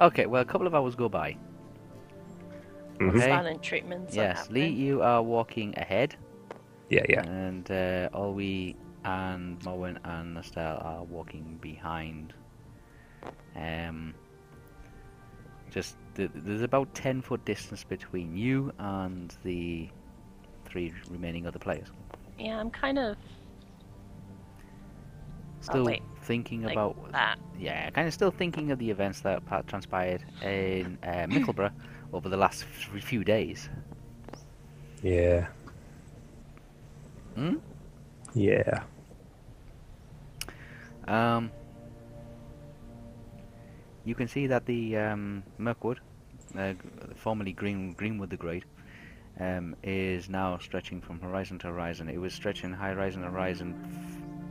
Okay, 0.00 0.26
well, 0.26 0.42
a 0.42 0.44
couple 0.44 0.66
of 0.66 0.74
hours 0.74 0.94
go 0.94 1.08
by. 1.08 1.36
Mhm. 2.98 3.08
Okay. 3.10 3.18
Silent 3.20 3.62
treatments. 3.62 4.12
are 4.16 4.20
Yes, 4.20 4.50
Lee, 4.50 4.66
you 4.68 5.02
are 5.02 5.22
walking 5.22 5.74
ahead, 5.78 6.16
Yeah, 6.90 7.04
yeah. 7.08 7.22
and 7.22 7.68
uh, 7.70 8.08
Olwe 8.12 8.74
and 9.04 9.58
Morwen 9.60 9.98
and 10.04 10.36
Estelle 10.38 10.78
are 10.82 11.04
walking 11.04 11.58
behind. 11.60 12.34
Um, 13.56 14.14
just 15.70 15.96
th- 16.14 16.30
there's 16.34 16.62
about 16.62 16.92
ten 16.94 17.20
foot 17.22 17.44
distance 17.44 17.84
between 17.84 18.36
you 18.36 18.72
and 18.78 19.36
the 19.44 19.88
three 20.64 20.92
remaining 21.10 21.46
other 21.46 21.58
players. 21.58 21.88
Yeah, 22.38 22.58
I'm 22.60 22.70
kind 22.70 22.98
of 22.98 23.16
Still 25.60 25.84
wait. 25.84 26.02
thinking 26.22 26.62
like 26.62 26.72
about 26.72 27.12
that. 27.12 27.38
Yeah, 27.58 27.90
kind 27.90 28.06
of 28.06 28.14
still 28.14 28.30
thinking 28.30 28.70
of 28.70 28.78
the 28.78 28.90
events 28.90 29.20
that 29.20 29.42
transpired 29.66 30.22
in 30.42 30.98
uh, 31.02 31.26
Mickleborough 31.26 31.72
over 32.12 32.28
the 32.28 32.36
last 32.36 32.64
few 32.64 33.24
days. 33.24 33.68
Yeah. 35.02 35.48
Hmm? 37.34 37.56
Yeah. 38.34 38.82
Um, 41.06 41.50
you 44.04 44.14
can 44.14 44.28
see 44.28 44.46
that 44.46 44.66
the 44.66 44.96
um, 44.96 45.42
Mirkwood, 45.58 46.00
uh, 46.56 46.74
formerly 47.16 47.52
Green 47.52 47.92
Greenwood 47.92 48.30
the 48.30 48.36
Great, 48.36 48.64
um, 49.40 49.74
is 49.82 50.28
now 50.28 50.58
stretching 50.58 51.00
from 51.00 51.20
horizon 51.20 51.58
to 51.60 51.68
horizon. 51.68 52.08
It 52.08 52.18
was 52.18 52.34
stretching 52.34 52.72
high 52.72 52.92
horizon 52.92 53.22
to 53.22 53.30
horizon 53.30 53.74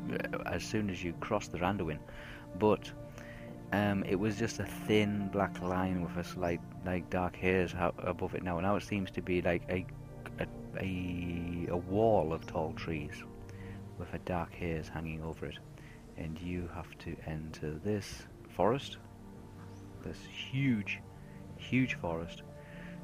f- 0.10 0.42
as 0.46 0.64
soon 0.64 0.90
as 0.90 1.04
you 1.04 1.14
crossed 1.20 1.52
the 1.52 1.58
Anduin, 1.60 2.00
but 2.60 2.92
um, 3.74 4.04
it 4.04 4.16
was 4.16 4.38
just 4.38 4.60
a 4.60 4.66
thin 4.66 5.30
black 5.32 5.62
line 5.62 6.02
with 6.02 6.16
a 6.18 6.24
slight 6.24 6.62
like 6.86 7.10
dark 7.10 7.36
hairs 7.36 7.74
above 8.00 8.34
it 8.36 8.44
now. 8.44 8.60
Now 8.60 8.76
it 8.76 8.84
seems 8.84 9.12
to 9.12 9.22
be 9.22 9.42
like 9.42 9.64
a 9.70 9.86
a, 10.40 10.48
a, 10.80 11.68
a 11.72 11.78
wall 11.78 12.32
of 12.34 12.46
tall 12.46 12.74
trees 12.74 13.24
with 13.98 14.14
a 14.14 14.20
dark 14.20 14.54
hairs 14.54 14.88
hanging 14.88 15.24
over 15.24 15.48
it 15.48 15.58
and 16.18 16.40
you 16.42 16.70
have 16.74 16.98
to 17.00 17.16
enter 17.26 17.76
this 17.84 18.24
forest, 18.56 18.98
this 20.04 20.18
huge, 20.26 21.00
huge 21.58 21.94
forest, 21.96 22.42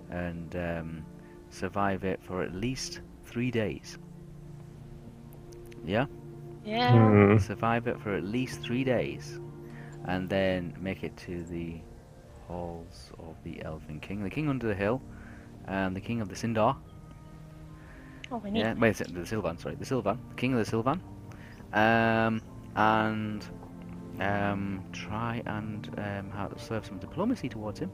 and 0.10 0.56
um, 0.56 1.06
survive 1.50 2.04
it 2.04 2.22
for 2.24 2.42
at 2.42 2.54
least 2.56 3.02
three 3.24 3.52
days. 3.52 3.98
Yeah? 5.86 6.06
Yeah. 6.64 6.92
Hmm. 6.94 7.38
Survive 7.40 7.88
it 7.88 8.00
for 8.00 8.16
at 8.16 8.24
least 8.24 8.62
three 8.62 8.84
days, 8.84 9.40
and 10.06 10.30
then 10.30 10.76
make 10.80 11.04
it 11.04 11.16
to 11.18 11.44
the 11.44 11.82
halls 12.48 13.12
of 13.20 13.36
the 13.44 13.64
Elven 13.64 14.00
King, 14.00 14.24
the 14.24 14.30
King 14.30 14.50
under 14.50 14.68
the 14.68 14.76
hill, 14.76 15.02
and 15.68 15.96
the 15.96 16.02
King 16.02 16.22
of 16.22 16.30
the 16.30 16.36
Sindar. 16.36 16.78
Oh, 18.32 18.38
we 18.38 18.52
need. 18.52 18.62
Yeah, 18.62 18.74
wait, 18.74 18.96
the 18.96 19.26
Sylvan, 19.26 19.58
sorry, 19.58 19.76
the 19.76 19.86
Sylvan, 19.86 20.20
the 20.30 20.36
King 20.36 20.54
of 20.54 20.60
the 20.60 20.66
Sylvan, 20.66 21.02
um, 21.74 22.42
and 22.76 23.46
um, 24.20 24.84
try 24.92 25.42
and 25.46 25.90
um, 25.98 26.32
have, 26.32 26.54
serve 26.58 26.86
some 26.86 26.98
diplomacy 26.98 27.50
towards 27.50 27.80
him, 27.80 27.92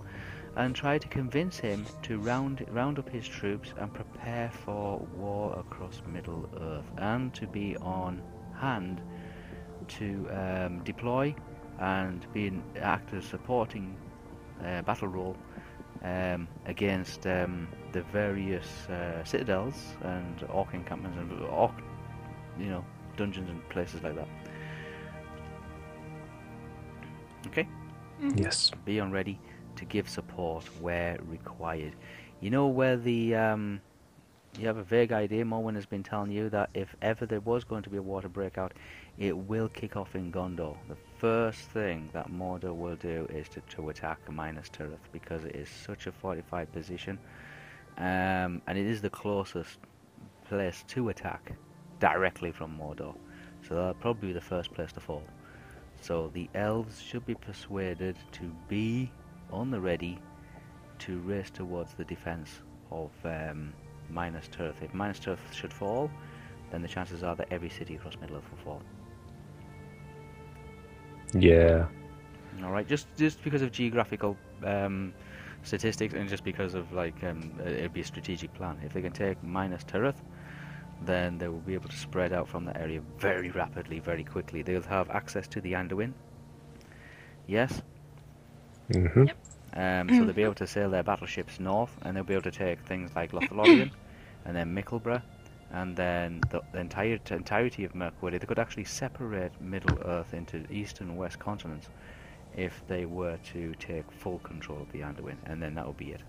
and 0.55 0.75
try 0.75 0.97
to 0.97 1.07
convince 1.07 1.57
him 1.57 1.85
to 2.03 2.19
round 2.19 2.65
round 2.71 2.99
up 2.99 3.09
his 3.09 3.27
troops 3.27 3.73
and 3.77 3.93
prepare 3.93 4.51
for 4.63 4.99
war 5.15 5.57
across 5.59 6.01
Middle 6.07 6.49
Earth, 6.61 6.91
and 6.97 7.33
to 7.33 7.47
be 7.47 7.75
on 7.77 8.21
hand 8.59 9.01
to 9.87 10.27
um, 10.31 10.83
deploy 10.83 11.35
and 11.79 12.25
be 12.33 12.47
an 12.47 12.63
active 12.79 13.23
supporting 13.23 13.95
uh, 14.63 14.81
battle 14.83 15.07
role 15.07 15.35
um, 16.03 16.47
against 16.65 17.25
um, 17.27 17.67
the 17.93 18.01
various 18.03 18.87
uh, 18.89 19.23
citadels 19.23 19.75
and 20.03 20.43
orc 20.49 20.73
encampments 20.73 21.17
and 21.17 21.31
orc, 21.45 21.73
you 22.59 22.67
know, 22.67 22.85
dungeons 23.17 23.49
and 23.49 23.67
places 23.69 24.03
like 24.03 24.15
that. 24.15 24.27
Okay, 27.47 27.67
Yes. 28.35 28.71
be 28.85 28.99
on 28.99 29.11
ready 29.11 29.39
to 29.75 29.85
give 29.85 30.09
support 30.09 30.65
where 30.81 31.17
required. 31.27 31.95
You 32.41 32.49
know 32.51 32.67
where 32.67 32.97
the 32.97 33.35
um, 33.35 33.81
you 34.59 34.67
have 34.67 34.77
a 34.77 34.83
vague 34.83 35.13
idea. 35.13 35.45
Morwen 35.45 35.75
has 35.75 35.85
been 35.85 36.03
telling 36.03 36.31
you 36.31 36.49
that 36.49 36.69
if 36.73 36.93
ever 37.01 37.25
there 37.25 37.39
was 37.39 37.63
going 37.63 37.81
to 37.83 37.89
be 37.89 37.97
a 37.97 38.01
water 38.01 38.27
breakout, 38.27 38.73
it 39.17 39.35
will 39.35 39.69
kick 39.69 39.95
off 39.95 40.15
in 40.15 40.31
Gondor. 40.31 40.75
The 40.89 40.97
first 41.17 41.61
thing 41.69 42.09
that 42.11 42.29
Mordor 42.29 42.75
will 42.75 42.97
do 42.97 43.25
is 43.29 43.47
to, 43.49 43.61
to 43.75 43.89
attack 43.89 44.19
Minas 44.29 44.69
Tirith 44.69 44.97
because 45.13 45.45
it 45.45 45.55
is 45.55 45.69
such 45.69 46.07
a 46.07 46.11
fortified 46.11 46.71
position, 46.73 47.17
um, 47.97 48.61
and 48.67 48.77
it 48.77 48.85
is 48.85 49.01
the 49.01 49.09
closest 49.09 49.77
place 50.45 50.83
to 50.89 51.09
attack 51.09 51.53
directly 51.99 52.51
from 52.51 52.77
Mordor. 52.77 53.15
So 53.67 53.75
that'll 53.75 53.93
probably 53.93 54.29
be 54.29 54.33
the 54.33 54.41
first 54.41 54.73
place 54.73 54.91
to 54.93 54.99
fall. 54.99 55.23
So 56.01 56.31
the 56.33 56.49
elves 56.53 57.01
should 57.01 57.25
be 57.25 57.35
persuaded 57.35 58.17
to 58.33 58.51
be 58.67 59.11
on 59.51 59.71
the 59.71 59.79
ready 59.79 60.19
to 60.99 61.19
race 61.19 61.49
towards 61.49 61.93
the 61.93 62.03
defense 62.03 62.61
of 62.91 63.11
um, 63.23 63.73
Minas 64.09 64.49
Tirith. 64.49 64.81
If 64.81 64.93
Minas 64.93 65.19
Tirith 65.19 65.53
should 65.53 65.73
fall, 65.73 66.09
then 66.71 66.81
the 66.81 66.87
chances 66.87 67.23
are 67.23 67.35
that 67.35 67.47
every 67.51 67.69
city 67.69 67.95
across 67.95 68.15
Middle 68.19 68.37
Earth 68.37 68.49
will 68.51 68.63
fall. 68.63 68.81
Yeah. 71.33 71.85
All 72.63 72.71
right, 72.71 72.87
just 72.87 73.07
just 73.17 73.43
because 73.43 73.61
of 73.61 73.71
geographical 73.71 74.35
um, 74.63 75.13
statistics 75.63 76.13
and 76.13 76.27
just 76.27 76.43
because 76.43 76.73
of 76.73 76.91
like 76.91 77.23
um, 77.23 77.51
it'd 77.65 77.93
be 77.93 78.01
a 78.01 78.05
strategic 78.05 78.53
plan. 78.53 78.77
If 78.83 78.93
they 78.93 79.01
can 79.01 79.13
take 79.13 79.41
Minas 79.43 79.83
Tirith, 79.83 80.21
then 81.05 81.37
they 81.37 81.47
will 81.47 81.59
be 81.59 81.73
able 81.73 81.89
to 81.89 81.95
spread 81.95 82.33
out 82.33 82.47
from 82.47 82.65
that 82.65 82.77
area 82.77 83.01
very 83.17 83.51
rapidly, 83.51 83.99
very 83.99 84.23
quickly. 84.23 84.61
They'll 84.61 84.81
have 84.83 85.09
access 85.09 85.47
to 85.49 85.61
the 85.61 85.73
Anduin. 85.73 86.13
Yes. 87.47 87.81
hmm 88.91 89.25
Um, 89.73 90.09
so 90.09 90.25
they'll 90.25 90.33
be 90.33 90.43
able 90.43 90.55
to 90.55 90.67
sail 90.67 90.89
their 90.89 91.03
battleships 91.03 91.59
north, 91.59 91.95
and 92.01 92.15
they'll 92.15 92.23
be 92.23 92.33
able 92.33 92.43
to 92.43 92.51
take 92.51 92.79
things 92.81 93.11
like 93.15 93.31
Lothlorien, 93.31 93.91
and 94.45 94.55
then 94.55 94.75
Mickleborough, 94.75 95.21
and 95.71 95.95
then 95.95 96.41
the, 96.49 96.61
the 96.71 96.79
entire 96.79 97.19
entirety 97.29 97.85
of 97.85 97.93
Mirkwood. 97.93 98.33
They 98.33 98.39
could 98.39 98.59
actually 98.59 98.85
separate 98.85 99.59
Middle 99.61 99.99
Earth 100.05 100.33
into 100.33 100.65
east 100.71 101.01
and 101.01 101.17
west 101.17 101.39
continents 101.39 101.89
if 102.55 102.83
they 102.87 103.05
were 103.05 103.37
to 103.53 103.73
take 103.75 104.11
full 104.11 104.39
control 104.39 104.81
of 104.81 104.91
the 104.91 104.99
Anduin, 104.99 105.37
and 105.45 105.61
then 105.61 105.75
that 105.75 105.85
would 105.85 105.97
be 105.97 106.11
it. 106.11 106.21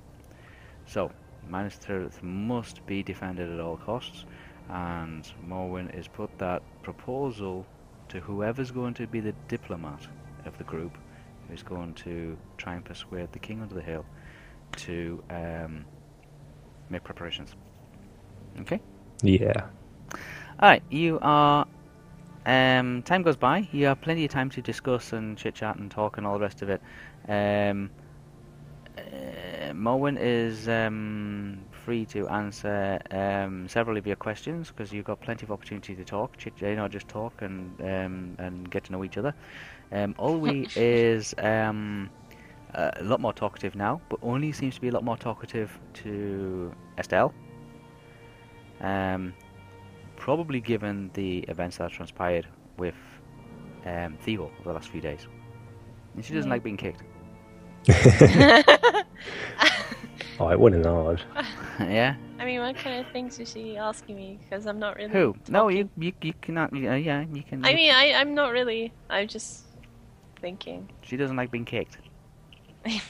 So, 0.87 1.11
Minas 1.49 1.79
Tirith 1.79 2.23
must 2.23 2.85
be 2.87 3.03
defended 3.03 3.51
at 3.51 3.61
all 3.61 3.79
costs, 3.79 4.25
and 4.69 5.27
Morwen 5.47 5.95
has 5.95 6.07
put 6.07 6.37
that 6.39 6.63
proposal 6.83 7.67
to 8.09 8.21
whoever's 8.21 8.71
going 8.71 8.95
to 8.95 9.07
be 9.07 9.21
the 9.21 9.35
diplomat 9.49 10.07
of 10.45 10.57
the 10.59 10.65
group, 10.65 10.97
who's 11.51 11.63
going 11.63 11.95
to 11.95 12.37
try 12.57 12.75
and 12.75 12.85
persuade 12.85 13.33
the 13.33 13.39
king 13.39 13.61
under 13.61 13.75
the 13.75 13.83
hill 13.83 14.05
to 14.77 15.23
um, 15.31 15.85
make 16.89 17.05
preparations. 17.05 17.55
Okay? 18.61 18.81
Yeah. 19.23 19.67
Alright, 20.63 20.83
you 20.91 21.19
are. 21.23 21.67
Um, 22.47 23.03
time 23.03 23.23
goes 23.23 23.37
by. 23.37 23.69
You 23.73 23.87
have 23.87 24.01
plenty 24.01 24.25
of 24.25 24.31
time 24.31 24.51
to 24.51 24.63
discuss 24.63 25.13
and 25.13 25.37
chit 25.37 25.55
chat 25.55 25.77
and 25.77 25.91
talk 25.91 26.19
and 26.19 26.27
all 26.27 26.35
the 26.35 26.41
rest 26.41 26.63
of 26.63 26.71
it. 26.71 26.81
Um, 27.29 27.91
uh, 28.97 29.73
Morwen 29.73 30.19
is 30.19 30.69
um, 30.69 31.61
free 31.85 32.05
to 32.07 32.29
answer 32.29 32.99
um, 33.11 33.69
several 33.69 33.97
of 33.97 34.07
your 34.07 34.17
questions 34.17 34.69
because 34.69 34.93
you've 34.93 35.05
got 35.05 35.21
plenty 35.21 35.45
of 35.47 35.51
opportunity 35.53 35.95
to 35.95 36.05
talk, 36.05 36.37
chit, 36.37 36.53
you 36.61 36.77
know, 36.77 36.89
just 36.89 37.09
talk 37.09 37.43
and 37.43 37.81
um, 37.81 38.37
and 38.39 38.71
get 38.71 38.85
to 38.85 38.93
know 38.93 39.05
each 39.05 39.17
other. 39.19 39.35
Um, 39.93 40.15
Olwe 40.15 40.71
is 40.77 41.35
um, 41.39 42.11
a 42.75 43.03
lot 43.03 43.21
more 43.21 43.33
talkative 43.33 43.75
now, 43.75 44.01
but 44.09 44.19
only 44.23 44.53
seems 44.53 44.75
to 44.77 44.81
be 44.81 44.89
a 44.89 44.93
lot 44.93 45.05
more 45.05 45.17
talkative 45.17 45.71
to 45.95 46.73
Estelle. 46.99 47.33
Um, 48.81 49.35
probably 50.17 50.61
given 50.61 51.11
the 51.15 51.39
events 51.49 51.77
that 51.79 51.85
have 51.85 51.93
transpired 51.93 52.47
with 52.79 52.95
um, 53.87 54.17
Theo 54.21 54.45
over 54.45 54.69
the 54.69 54.73
last 54.73 54.89
few 54.91 55.01
days. 55.01 55.27
And 56.15 56.25
she 56.25 56.35
doesn't 56.35 56.49
Yeah. 56.49 56.55
like 56.55 56.63
being 56.63 56.77
kicked. 56.77 57.03
Oh, 60.39 60.49
it 60.49 60.59
wouldn't 60.59 60.87
hard. 60.87 61.23
yeah? 61.89 62.17
I 62.39 62.45
mean, 62.45 62.61
what 62.61 62.77
kind 62.77 63.05
of 63.05 63.11
things 63.13 63.39
is 63.41 63.53
she 63.53 63.77
asking 63.77 64.17
me? 64.17 64.39
Because 64.43 64.67
I'm 64.67 64.79
not 64.79 64.97
really. 64.97 65.13
Who? 65.13 65.35
No, 65.49 65.69
you, 65.69 65.89
you 65.97 66.13
you 66.21 66.35
cannot. 66.41 66.73
Uh, 66.73 66.95
yeah, 66.95 67.25
you 67.33 67.43
can. 67.43 67.65
I 67.65 67.75
mean, 67.75 67.91
I 67.91 68.13
I'm 68.13 68.35
not 68.35 68.53
really. 68.53 68.93
I'm 69.09 69.29
just 69.29 69.65
thinking. 70.41 70.89
she 71.03 71.17
doesn't 71.17 71.37
like 71.37 71.51
being 71.51 71.65
kicked. 71.65 71.99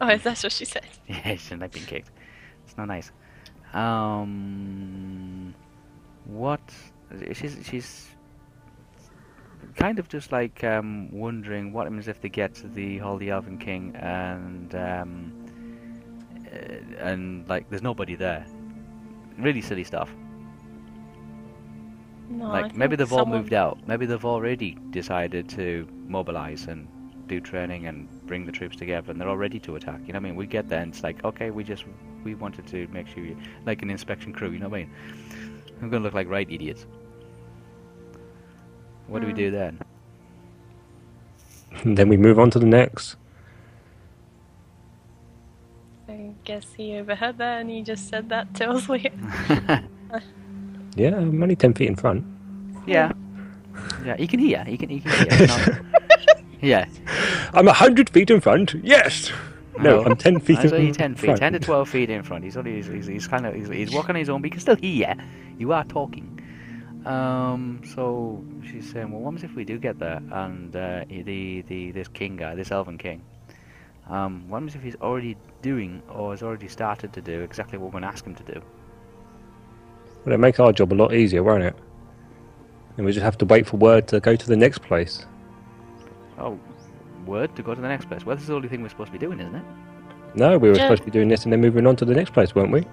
Oh, 0.00 0.08
is 0.08 0.24
that 0.24 0.42
what 0.42 0.50
she 0.50 0.64
said? 0.64 0.86
Yeah, 1.06 1.36
she 1.36 1.36
doesn't 1.36 1.60
like 1.60 1.70
being 1.70 1.86
kicked. 1.86 2.10
It's 2.66 2.76
not 2.76 2.88
nice. 2.88 3.12
Um, 3.72 5.54
what? 6.24 6.60
She's 7.32 7.56
she's 7.62 8.08
kind 9.76 10.00
of 10.00 10.08
just 10.08 10.32
like 10.32 10.64
um, 10.64 11.08
wondering 11.12 11.72
what 11.72 11.86
happens 11.86 12.08
if 12.08 12.20
they 12.20 12.28
get 12.28 12.52
to 12.56 12.66
the 12.66 12.98
Holy 12.98 13.30
Elven 13.30 13.58
King 13.58 13.94
and 13.94 14.74
um, 14.74 15.41
and 16.98 17.48
like 17.48 17.68
there's 17.70 17.82
nobody 17.82 18.14
there. 18.14 18.44
Really 19.38 19.62
silly 19.62 19.84
stuff. 19.84 20.10
No, 22.28 22.46
I 22.46 22.62
like 22.62 22.76
maybe 22.76 22.96
they've 22.96 23.12
all 23.12 23.26
moved 23.26 23.52
out. 23.52 23.78
Maybe 23.86 24.06
they've 24.06 24.24
already 24.24 24.76
decided 24.90 25.48
to 25.50 25.86
mobilize 26.06 26.66
and 26.66 26.88
do 27.26 27.40
training 27.40 27.86
and 27.86 28.08
bring 28.26 28.46
the 28.46 28.52
troops 28.52 28.76
together, 28.76 29.10
and 29.10 29.20
they're 29.20 29.28
all 29.28 29.36
ready 29.36 29.58
to 29.60 29.76
attack. 29.76 30.00
You 30.06 30.12
know 30.12 30.18
what 30.18 30.26
I 30.26 30.28
mean? 30.30 30.36
We 30.36 30.46
get 30.46 30.68
there, 30.68 30.80
and 30.80 30.92
it's 30.92 31.02
like, 31.02 31.24
okay, 31.24 31.50
we 31.50 31.64
just 31.64 31.84
we 32.24 32.34
wanted 32.34 32.66
to 32.68 32.86
make 32.88 33.06
sure 33.08 33.24
you 33.24 33.36
like 33.66 33.82
an 33.82 33.90
inspection 33.90 34.32
crew. 34.32 34.50
You 34.50 34.58
know 34.58 34.68
what 34.68 34.80
I 34.80 34.84
mean? 34.84 34.90
We're 35.80 35.88
gonna 35.88 36.04
look 36.04 36.14
like 36.14 36.28
right 36.28 36.48
idiots. 36.50 36.86
What 39.08 39.20
do 39.20 39.26
we 39.26 39.32
Mm. 39.32 39.36
do 39.36 39.50
then? 39.50 39.78
And 41.84 41.96
then 41.98 42.08
we 42.08 42.16
move 42.16 42.38
on 42.38 42.50
to 42.50 42.58
the 42.58 42.66
next. 42.66 43.16
Guess 46.44 46.66
he 46.76 46.94
overheard 46.96 47.38
that 47.38 47.60
and 47.60 47.70
he 47.70 47.82
just 47.82 48.08
said 48.08 48.28
that 48.30 48.54
to 48.54 48.70
us 48.70 48.88
later. 48.88 49.10
Yeah, 50.94 51.16
I'm 51.16 51.42
only 51.42 51.56
10 51.56 51.72
feet 51.72 51.88
in 51.88 51.96
front. 51.96 52.22
yeah, 52.86 53.12
yeah. 54.04 54.14
He 54.18 54.26
can 54.26 54.38
hear. 54.40 54.62
He 54.64 54.76
can. 54.76 54.90
He 54.90 55.00
can 55.00 55.10
hear. 55.38 55.46
Not- 55.46 55.80
yeah. 56.60 56.84
I'm 57.54 57.64
100 57.64 58.10
feet 58.10 58.30
in 58.30 58.40
front. 58.42 58.74
Yes! 58.82 59.32
No, 59.78 60.02
No. 60.02 60.04
I'm 60.04 60.16
10 60.16 60.40
feet 60.40 60.56
That's 60.58 60.72
in 60.72 60.78
only 60.78 60.92
ten 60.92 61.14
feet, 61.14 61.24
front. 61.28 61.40
ten 61.40 61.52
to 61.54 61.58
twelve 61.60 61.88
feet 61.88 62.10
in 62.10 62.22
front. 62.22 62.44
He's 62.44 62.58
only 62.58 62.74
he's, 62.74 62.88
he's, 62.88 63.06
he's 63.06 63.26
kind 63.26 63.46
of 63.46 63.54
he's, 63.54 63.68
he's 63.68 63.90
walking 63.90 64.10
on 64.10 64.16
his 64.16 64.28
own, 64.28 64.42
but 64.42 64.46
he 64.48 64.50
can 64.50 64.60
still 64.60 64.76
hear. 64.76 65.14
You 65.56 65.72
are 65.72 65.84
talking. 65.84 66.38
Um, 67.06 67.80
so 67.94 68.44
she's 68.70 68.92
saying, 68.92 69.10
well, 69.10 69.22
what 69.22 69.32
happens 69.32 69.50
if 69.50 69.56
we 69.56 69.64
do 69.64 69.78
get 69.78 69.98
there 69.98 70.20
and 70.30 70.76
uh, 70.76 71.04
the 71.08 71.62
the 71.62 71.90
this 71.92 72.08
king 72.08 72.36
guy, 72.36 72.54
this 72.54 72.70
elven 72.70 72.98
king, 72.98 73.22
um, 74.08 74.48
what 74.48 74.58
happens 74.58 74.74
if 74.74 74.82
he's 74.82 74.96
already 74.96 75.36
doing 75.62 76.02
or 76.08 76.32
has 76.32 76.42
already 76.42 76.68
started 76.68 77.12
to 77.12 77.22
do 77.22 77.40
exactly 77.40 77.78
what 77.78 77.86
we're 77.86 77.92
going 77.92 78.02
to 78.02 78.08
ask 78.08 78.24
him 78.26 78.34
to 78.34 78.42
do? 78.42 78.60
Well, 80.24 80.28
it'd 80.32 80.40
make 80.40 80.60
our 80.60 80.72
job 80.72 80.92
a 80.92 80.94
lot 80.94 81.14
easier, 81.14 81.42
won't 81.42 81.62
it? 81.62 81.76
And 82.96 83.06
we 83.06 83.12
just 83.12 83.24
have 83.24 83.38
to 83.38 83.44
wait 83.44 83.66
for 83.66 83.76
word 83.76 84.06
to 84.08 84.20
go 84.20 84.36
to 84.36 84.46
the 84.46 84.56
next 84.56 84.82
place. 84.82 85.26
Oh, 86.38 86.58
word 87.26 87.54
to 87.56 87.62
go 87.62 87.74
to 87.74 87.80
the 87.80 87.88
next 87.88 88.06
place. 88.06 88.26
Well, 88.26 88.36
this 88.36 88.42
is 88.42 88.48
the 88.48 88.54
only 88.54 88.68
thing 88.68 88.82
we're 88.82 88.88
supposed 88.88 89.12
to 89.12 89.18
be 89.18 89.24
doing, 89.24 89.40
isn't 89.40 89.54
it? 89.54 89.64
No, 90.34 90.58
we 90.58 90.68
were 90.68 90.76
Yeah. 90.76 90.82
supposed 90.82 91.02
to 91.02 91.06
be 91.06 91.10
doing 91.10 91.28
this 91.28 91.44
and 91.44 91.52
then 91.52 91.60
moving 91.60 91.86
on 91.86 91.96
to 91.96 92.04
the 92.04 92.14
next 92.14 92.32
place, 92.32 92.54
weren't 92.54 92.72
we? 92.72 92.84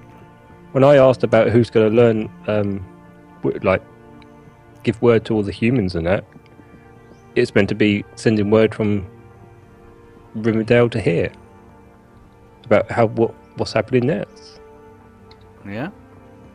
When 0.71 0.83
I 0.83 0.97
asked 0.97 1.23
about 1.23 1.49
who's 1.49 1.69
going 1.69 1.89
to 1.89 1.95
learn, 1.95 2.29
um, 2.47 2.85
like, 3.63 3.81
give 4.83 5.01
word 5.01 5.25
to 5.25 5.35
all 5.35 5.43
the 5.43 5.51
humans 5.51 5.95
and 5.95 6.05
that, 6.05 6.23
it's 7.35 7.53
meant 7.55 7.69
to 7.69 7.75
be 7.75 8.05
sending 8.15 8.49
word 8.49 8.73
from 8.73 9.05
Rivendell 10.37 10.91
to 10.91 11.01
here 11.01 11.31
about 12.65 12.89
how 12.91 13.07
what 13.07 13.33
what's 13.57 13.73
happening 13.73 14.07
next. 14.07 14.59
Yeah. 15.67 15.89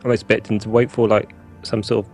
I'm 0.03 0.11
expecting 0.11 0.59
to 0.59 0.69
wait 0.69 0.91
for 0.91 1.07
like 1.07 1.31
some 1.63 1.83
sort 1.83 2.05
of 2.05 2.11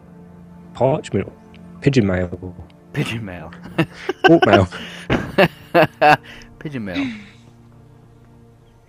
parchment, 0.74 1.28
or 1.28 1.34
pigeon 1.81 2.08
mail, 2.08 2.56
Pigeon 2.94 3.24
mail. 3.24 3.52
walk 4.30 4.46
mail 4.46 4.68
Pigeon 6.60 6.86
mail. 6.86 7.13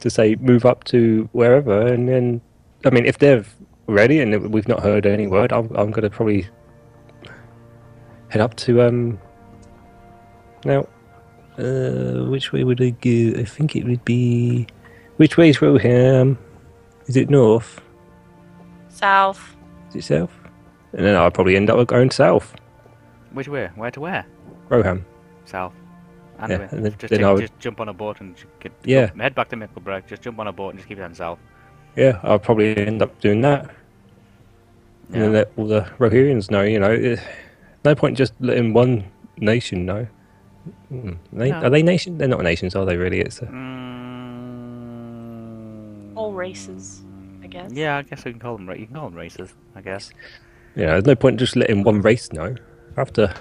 to 0.01 0.11
say 0.11 0.37
move 0.37 0.65
up 0.65 0.85
to 0.85 1.29
wherever, 1.33 1.87
and 1.87 2.09
then 2.09 2.41
I 2.85 2.91
mean 2.91 3.07
if 3.07 3.19
they're 3.19 3.45
ready 3.87 4.21
and 4.21 4.53
we've 4.53 4.69
not 4.69 4.83
heard 4.83 5.07
any 5.07 5.27
word, 5.27 5.53
I'm 5.53 5.71
I'm 5.75 5.91
gonna 5.91 6.11
probably 6.11 6.47
head 8.29 8.41
up 8.41 8.57
to 8.57 8.83
um. 8.83 9.19
Now, 10.65 10.87
uh, 11.59 12.25
which 12.31 12.53
way 12.53 12.65
would 12.65 12.81
I 12.81 12.91
go? 12.91 13.41
I 13.41 13.45
think 13.45 13.77
it 13.77 13.85
would 13.85 14.05
be. 14.05 14.67
Which 15.17 15.37
way 15.37 15.51
is 15.51 15.61
Rohan? 15.61 16.39
Is 17.07 17.17
it 17.17 17.29
north? 17.31 17.81
South. 18.89 19.57
Is 19.91 19.97
it 19.97 20.03
south? 20.05 20.33
And 20.93 21.05
then 21.07 21.17
I'll 21.17 21.31
probably 21.31 21.57
end 21.57 21.71
up 21.71 21.87
going 21.87 22.11
south. 22.11 22.55
Which 23.33 23.49
way? 23.49 23.71
Where 23.77 23.91
to 23.91 24.01
where? 24.01 24.27
Rohan. 24.69 25.05
South. 25.45 25.73
And 26.39 26.51
Yeah, 26.51 26.69
and 26.73 26.85
then- 26.85 26.93
just, 26.99 27.11
then 27.11 27.19
take- 27.21 27.27
I 27.27 27.33
would- 27.33 27.41
just 27.43 27.59
jump 27.61 27.81
on 27.81 27.89
a 27.89 27.93
boat 27.93 28.21
and 28.21 28.35
get, 28.61 28.73
Yeah. 28.85 29.07
go- 29.15 29.23
head 29.23 29.35
back 29.35 29.49
to 29.51 29.57
Micklebrag. 29.57 30.07
Just 30.07 30.23
jump 30.23 30.39
on 30.39 30.49
a 30.49 30.53
boat 30.53 30.71
and 30.71 30.79
just 30.79 30.89
keep 30.89 30.99
heading 30.99 31.15
south. 31.15 31.39
Yeah, 31.97 32.19
I'll 32.23 32.39
probably 32.39 32.77
end 32.77 33.03
up 33.03 33.21
doing 33.21 33.43
that. 33.43 33.71
And 35.13 35.23
then 35.23 35.33
let 35.35 35.53
all 35.57 35.67
the 35.67 35.83
Rohirrians 35.99 36.51
know, 36.51 36.63
you 36.63 36.81
know. 36.81 36.91
eh, 36.93 37.17
No 37.85 37.95
point 37.95 38.17
just 38.17 38.33
letting 38.41 38.73
one 38.73 39.05
nation 39.39 39.85
know. 39.85 40.07
Mm, 40.93 41.17
They, 41.33 41.51
No. 41.51 41.63
Are 41.63 41.71
they 41.71 41.83
nations? 41.83 42.19
They're 42.19 42.29
not 42.29 42.43
nations, 42.43 42.75
are 42.77 42.85
they? 42.85 42.97
Really? 42.97 43.21
It's 43.21 43.41
a, 43.43 43.47
Mm, 44.83 46.17
All 46.17 46.33
races, 46.33 47.03
I 47.43 47.47
guess. 47.47 47.73
Yeah, 47.73 47.97
I 47.99 48.03
guess 48.03 48.25
we 48.25 48.31
can 48.33 48.41
call 48.41 48.57
them. 48.57 48.69
ra- 48.69 48.75
You 48.75 48.87
can 48.87 48.95
call 48.95 49.09
them 49.11 49.19
races. 49.19 49.55
I 49.75 49.81
guess. 49.81 50.11
Yeah, 50.77 50.87
there's 50.93 51.07
no 51.07 51.15
point 51.15 51.39
just 51.39 51.57
letting 51.57 51.83
one 51.83 52.01
race 52.03 52.33
know. 52.33 52.55
After 52.97 53.33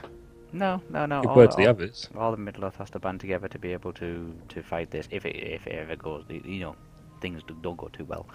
No, 0.53 0.81
no, 0.89 1.05
no. 1.05 1.21
give 1.21 1.29
all, 1.31 1.35
word 1.37 1.51
to 1.51 1.57
the 1.57 1.63
all- 1.63 1.69
others. 1.71 2.09
all 2.15 2.31
the 2.31 2.37
Middle 2.37 2.65
Earth 2.65 2.77
has 2.77 2.89
to 2.91 2.99
band 2.99 3.19
together 3.19 3.47
to 3.49 3.59
be 3.59 3.73
able 3.73 3.93
to 3.93 4.33
to 4.49 4.61
fight 4.63 4.89
this. 4.91 5.07
If 5.11 5.25
it 5.25 5.35
if 5.35 5.67
it 5.67 5.73
ever 5.75 5.95
goes, 5.95 6.23
you 6.29 6.59
know, 6.61 6.75
things 7.21 7.43
do- 7.47 7.57
don't 7.61 7.77
go 7.77 7.89
too 7.89 8.05
well. 8.05 8.25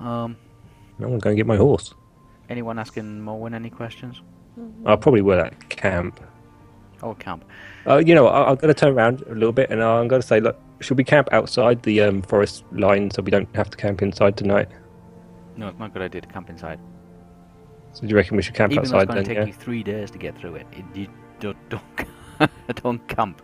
Um, 0.00 0.36
I'm 1.00 1.18
going 1.18 1.20
to 1.20 1.34
get 1.34 1.46
my 1.46 1.56
horse. 1.56 1.94
anyone 2.48 2.78
asking 2.78 3.20
Morwen 3.20 3.54
any 3.54 3.70
questions? 3.70 4.20
I 4.86 4.96
probably 4.96 5.22
will 5.22 5.38
at 5.40 5.68
camp. 5.68 6.20
Oh, 7.02 7.14
camp. 7.14 7.44
Uh, 7.86 7.98
you 7.98 8.14
know, 8.14 8.26
I, 8.26 8.48
I'm 8.50 8.56
going 8.56 8.72
to 8.72 8.78
turn 8.78 8.92
around 8.92 9.22
a 9.22 9.34
little 9.34 9.52
bit 9.52 9.70
and 9.70 9.82
I'm 9.82 10.08
going 10.08 10.20
to 10.20 10.26
say, 10.26 10.40
look, 10.40 10.58
should 10.80 10.96
we 10.96 11.04
camp 11.04 11.28
outside 11.32 11.82
the 11.82 12.00
um, 12.02 12.22
forest 12.22 12.64
line 12.72 13.10
so 13.10 13.22
we 13.22 13.30
don't 13.30 13.48
have 13.54 13.70
to 13.70 13.76
camp 13.76 14.02
inside 14.02 14.36
tonight? 14.36 14.68
No, 15.56 15.68
it's 15.68 15.78
not 15.78 15.86
a 15.90 15.92
good 15.92 16.02
idea 16.02 16.20
to 16.20 16.28
camp 16.28 16.50
inside. 16.50 16.78
So 17.92 18.02
do 18.02 18.08
you 18.08 18.16
reckon 18.16 18.36
we 18.36 18.42
should 18.42 18.54
camp 18.54 18.72
Even 18.72 18.84
though 18.84 18.98
outside 18.98 19.02
it's 19.02 19.12
going 19.12 19.24
to 19.24 19.28
take 19.28 19.38
Yeah. 19.38 19.44
you 19.46 19.52
three 19.52 19.82
days 19.82 20.10
to 20.10 20.18
get 20.18 20.36
through 20.38 20.56
it, 20.56 20.66
it 20.72 20.84
you 20.94 21.08
don't 21.40 21.56
don't, 21.68 21.82
don't 22.82 23.08
camp. 23.08 23.42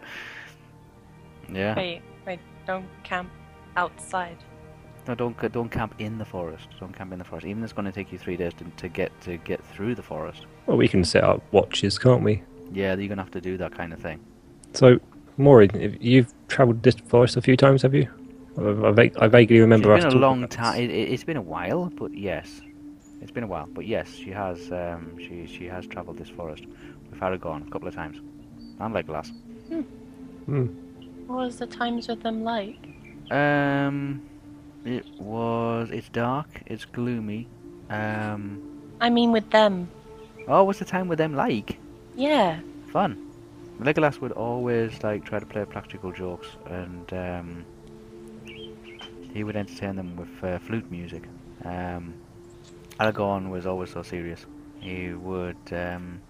Yeah. 1.52 1.74
Wait, 1.76 2.02
wait, 2.26 2.40
don't 2.66 2.86
camp 3.02 3.30
outside. 3.76 4.36
No, 5.06 5.14
don't 5.14 5.52
don't 5.52 5.70
camp 5.70 5.94
in 5.98 6.18
the 6.18 6.24
forest. 6.24 6.68
Don't 6.80 6.94
camp 6.96 7.12
in 7.12 7.18
the 7.18 7.24
forest. 7.24 7.46
Even 7.46 7.60
though 7.60 7.64
it's 7.64 7.72
going 7.72 7.84
to 7.84 7.92
take 7.92 8.10
you 8.12 8.18
three 8.18 8.36
days 8.36 8.52
to, 8.54 8.64
to 8.64 8.88
get 8.88 9.18
to 9.22 9.36
get 9.38 9.64
through 9.64 9.94
the 9.94 10.02
forest. 10.02 10.46
Well, 10.66 10.76
we 10.76 10.88
can 10.88 11.04
set 11.04 11.24
up 11.24 11.42
watches, 11.52 11.98
can't 11.98 12.22
we? 12.22 12.42
Yeah, 12.72 12.94
you're 12.94 13.08
going 13.08 13.18
to 13.18 13.24
have 13.24 13.30
to 13.32 13.40
do 13.40 13.56
that 13.58 13.72
kind 13.72 13.92
of 13.92 14.00
thing. 14.00 14.20
So, 14.72 14.98
Morwen, 15.38 15.96
you've 16.00 16.32
travelled 16.48 16.82
this 16.82 16.96
forest 16.96 17.36
a 17.36 17.42
few 17.42 17.56
times, 17.56 17.82
have 17.82 17.94
you? 17.94 18.08
I, 18.58 18.88
I, 18.88 18.90
vague, 18.92 19.16
I 19.18 19.28
vaguely 19.28 19.60
remember 19.60 19.92
us 19.92 20.04
it's 20.04 20.14
been 20.14 20.22
a 20.22 20.26
long 20.26 20.48
time. 20.48 20.80
It, 20.80 20.90
it, 20.90 21.12
it's 21.12 21.24
been 21.24 21.36
a 21.36 21.42
while, 21.42 21.90
but 21.96 22.16
yes, 22.16 22.60
it's 23.20 23.30
been 23.30 23.44
a 23.44 23.46
while. 23.46 23.66
But 23.66 23.86
yes, 23.86 24.12
she 24.12 24.30
has. 24.30 24.70
Um, 24.70 25.16
she 25.18 25.46
she 25.46 25.64
has 25.66 25.86
travelled 25.86 26.18
this 26.18 26.28
forest 26.28 26.64
with 27.10 27.20
Aragorn 27.20 27.66
a 27.66 27.70
couple 27.70 27.88
of 27.88 27.94
times, 27.94 28.18
and 28.80 28.94
Legolas. 28.94 29.30
Hmm. 30.46 30.66
What 31.26 31.36
was 31.36 31.58
the 31.58 31.66
times 31.66 32.06
with 32.06 32.22
them 32.22 32.44
like? 32.44 32.78
Um, 33.30 34.22
it 34.84 35.06
was. 35.18 35.90
It's 35.90 36.08
dark. 36.10 36.62
It's 36.66 36.84
gloomy. 36.84 37.48
Um, 37.90 38.60
I 39.00 39.10
mean, 39.10 39.32
with 39.32 39.50
them. 39.50 39.88
oh, 40.48 40.64
what's 40.64 40.78
the 40.78 40.84
time 40.84 41.08
with 41.08 41.18
them 41.18 41.34
like? 41.34 41.78
Yeah. 42.16 42.60
Fun. 42.86 43.18
Legolas 43.80 44.20
would 44.20 44.32
always 44.32 45.02
like 45.02 45.24
try 45.24 45.40
to 45.40 45.46
play 45.46 45.64
practical 45.64 46.12
jokes, 46.12 46.46
and 46.66 47.12
um, 47.12 47.64
he 49.32 49.42
would 49.42 49.56
entertain 49.56 49.96
them 49.96 50.16
with 50.16 50.44
uh, 50.44 50.58
flute 50.60 50.88
music. 50.90 51.24
Um, 51.64 52.14
Aragorn 53.00 53.50
was 53.50 53.66
always 53.66 53.90
so 53.90 54.02
serious. 54.02 54.46
He 54.80 55.12
would 55.12 55.56
um, 55.72 56.20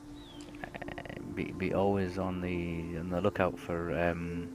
be 1.34 1.44
be 1.52 1.74
always 1.74 2.18
on 2.18 2.40
the 2.40 2.98
on 2.98 3.10
the 3.10 3.20
lookout 3.20 3.58
for 3.58 3.92
um, 3.98 4.48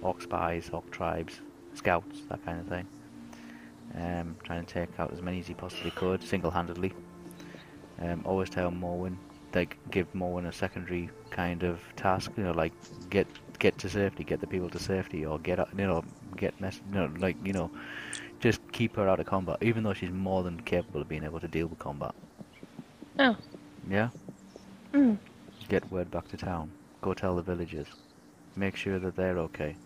orc 0.00 0.22
spies, 0.22 0.70
orc 0.72 0.90
tribes, 0.90 1.40
scouts, 1.74 2.22
that 2.30 2.44
kind 2.44 2.60
of 2.60 2.66
thing. 2.66 2.86
Um, 3.94 4.36
trying 4.42 4.64
to 4.64 4.72
take 4.72 4.88
out 4.98 5.12
as 5.12 5.20
many 5.20 5.40
as 5.40 5.46
he 5.46 5.52
possibly 5.52 5.90
could, 5.90 6.22
single-handedly. 6.22 6.94
Um, 8.00 8.22
always 8.24 8.48
tell 8.48 8.70
Morwen, 8.70 9.16
like 9.54 9.76
give 9.90 10.12
Morwen 10.12 10.46
a 10.46 10.52
secondary 10.52 11.10
kind 11.30 11.62
of 11.62 11.80
task, 11.96 12.32
you 12.36 12.44
know, 12.44 12.52
like 12.52 12.72
get 13.10 13.26
get 13.58 13.78
to 13.78 13.88
safety, 13.88 14.24
get 14.24 14.40
the 14.40 14.46
people 14.46 14.68
to 14.70 14.78
safety, 14.78 15.24
or 15.24 15.38
get 15.38 15.58
you 15.76 15.86
know 15.86 16.04
get 16.36 16.58
mess, 16.60 16.80
you 16.92 16.98
know, 16.98 17.10
like 17.18 17.36
you 17.44 17.52
know, 17.52 17.70
just 18.40 18.60
keep 18.72 18.96
her 18.96 19.08
out 19.08 19.20
of 19.20 19.26
combat, 19.26 19.58
even 19.60 19.82
though 19.82 19.94
she's 19.94 20.10
more 20.10 20.42
than 20.42 20.60
capable 20.60 21.00
of 21.00 21.08
being 21.08 21.24
able 21.24 21.40
to 21.40 21.48
deal 21.48 21.66
with 21.66 21.78
combat. 21.78 22.14
Oh. 23.18 23.36
Yeah. 23.88 24.08
Mm. 24.92 25.18
Get 25.68 25.90
word 25.90 26.10
back 26.10 26.28
to 26.28 26.36
town. 26.36 26.70
Go 27.00 27.14
tell 27.14 27.36
the 27.36 27.42
villagers. 27.42 27.86
Make 28.56 28.76
sure 28.76 28.98
that 28.98 29.16
they're 29.16 29.38
okay. 29.38 29.76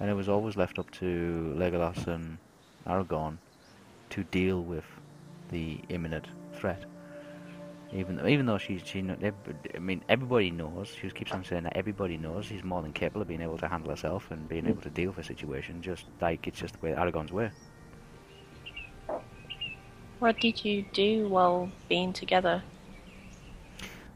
And 0.00 0.08
it 0.08 0.14
was 0.14 0.28
always 0.28 0.56
left 0.56 0.78
up 0.78 0.90
to 0.92 1.54
Legolas 1.56 2.06
and 2.06 2.38
Aragorn 2.86 3.38
to 4.10 4.24
deal 4.24 4.62
with 4.62 4.84
the 5.50 5.80
imminent 5.88 6.26
threat. 6.54 6.84
Even 7.92 8.16
though, 8.16 8.26
even 8.26 8.44
though 8.44 8.58
she's, 8.58 8.82
she, 8.84 8.98
I 9.00 9.78
mean, 9.78 10.04
everybody 10.08 10.50
knows. 10.50 10.94
She 11.00 11.08
keeps 11.10 11.32
on 11.32 11.42
saying 11.44 11.62
that 11.62 11.76
everybody 11.76 12.18
knows 12.18 12.44
she's 12.46 12.62
more 12.62 12.82
than 12.82 12.92
capable 12.92 13.22
of 13.22 13.28
being 13.28 13.40
able 13.40 13.56
to 13.58 13.68
handle 13.68 13.90
herself 13.90 14.30
and 14.30 14.46
being 14.48 14.66
able 14.66 14.82
to 14.82 14.90
deal 14.90 15.08
with 15.10 15.18
a 15.18 15.24
situation. 15.24 15.80
Just 15.80 16.04
like 16.20 16.46
it's 16.46 16.60
just 16.60 16.78
the 16.78 16.86
way 16.86 16.92
Aragorn's 16.92 17.32
way. 17.32 17.50
What 20.18 20.38
did 20.40 20.64
you 20.64 20.84
do 20.92 21.28
while 21.28 21.70
being 21.88 22.12
together? 22.12 22.62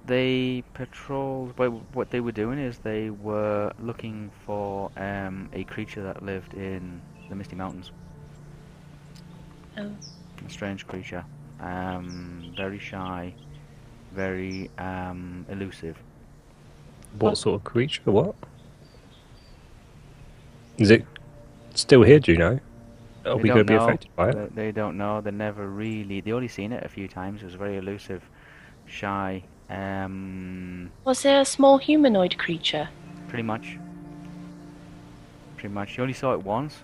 They 0.05 0.65
patrolled. 0.75 1.57
Well, 1.57 1.83
what 1.93 2.11
they 2.11 2.21
were 2.21 2.33
doing 2.33 2.59
is 2.59 2.79
they 2.79 3.09
were 3.09 3.73
looking 3.79 4.33
for 4.45 4.91
um, 4.97 5.49
a 5.53 5.65
creature 5.65 6.03
that 6.03 6.23
lived 6.23 6.55
in 6.55 7.03
the 7.29 7.37
Misty 7.37 7.57
Mountains. 7.57 7.93
Oh. 9.79 9.93
A 10.45 10.51
strange 10.51 10.87
creature, 10.87 11.25
um, 11.61 12.53
very 12.57 12.81
shy, 12.81 13.37
very 14.15 14.71
um, 14.79 15.47
elusive. 15.49 15.97
What 17.19 17.37
sort 17.39 17.57
of 17.61 17.65
creature? 17.65 18.03
What? 18.05 18.35
Is 20.79 20.91
it 20.91 21.05
still 21.75 22.03
here? 22.03 22.19
Do 22.21 22.33
you 22.33 22.39
know? 22.39 22.59
Are 23.25 23.37
They 23.37 23.43
we 23.43 23.49
going 23.49 23.59
don't 23.59 23.59
to 23.59 23.65
be 23.65 23.75
know. 23.75 23.85
affected 23.85 24.17
by 24.17 24.31
it? 24.31 24.55
They, 24.55 24.65
they 24.65 24.73
don't 24.73 24.97
know. 24.97 25.21
They 25.21 25.31
never 25.31 25.69
really. 25.69 26.21
They 26.21 26.33
only 26.33 26.49
seen 26.49 26.73
it 26.73 26.85
a 26.85 26.89
few 26.89 27.09
times. 27.09 27.43
It 27.43 27.47
was 27.47 27.55
very 27.55 27.77
elusive, 27.77 28.23
shy. 28.87 29.45
Um, 29.71 30.91
Was 31.05 31.23
there 31.23 31.41
a 31.41 31.45
small 31.45 31.79
humanoid 31.79 32.37
creature? 32.39 32.89
pretty 33.29 33.43
much. 33.45 33.79
Pretty 35.57 35.73
much. 35.73 35.97
You 35.97 36.03
only 36.03 36.13
saw 36.13 36.35
it 36.35 36.43
once. 36.43 36.75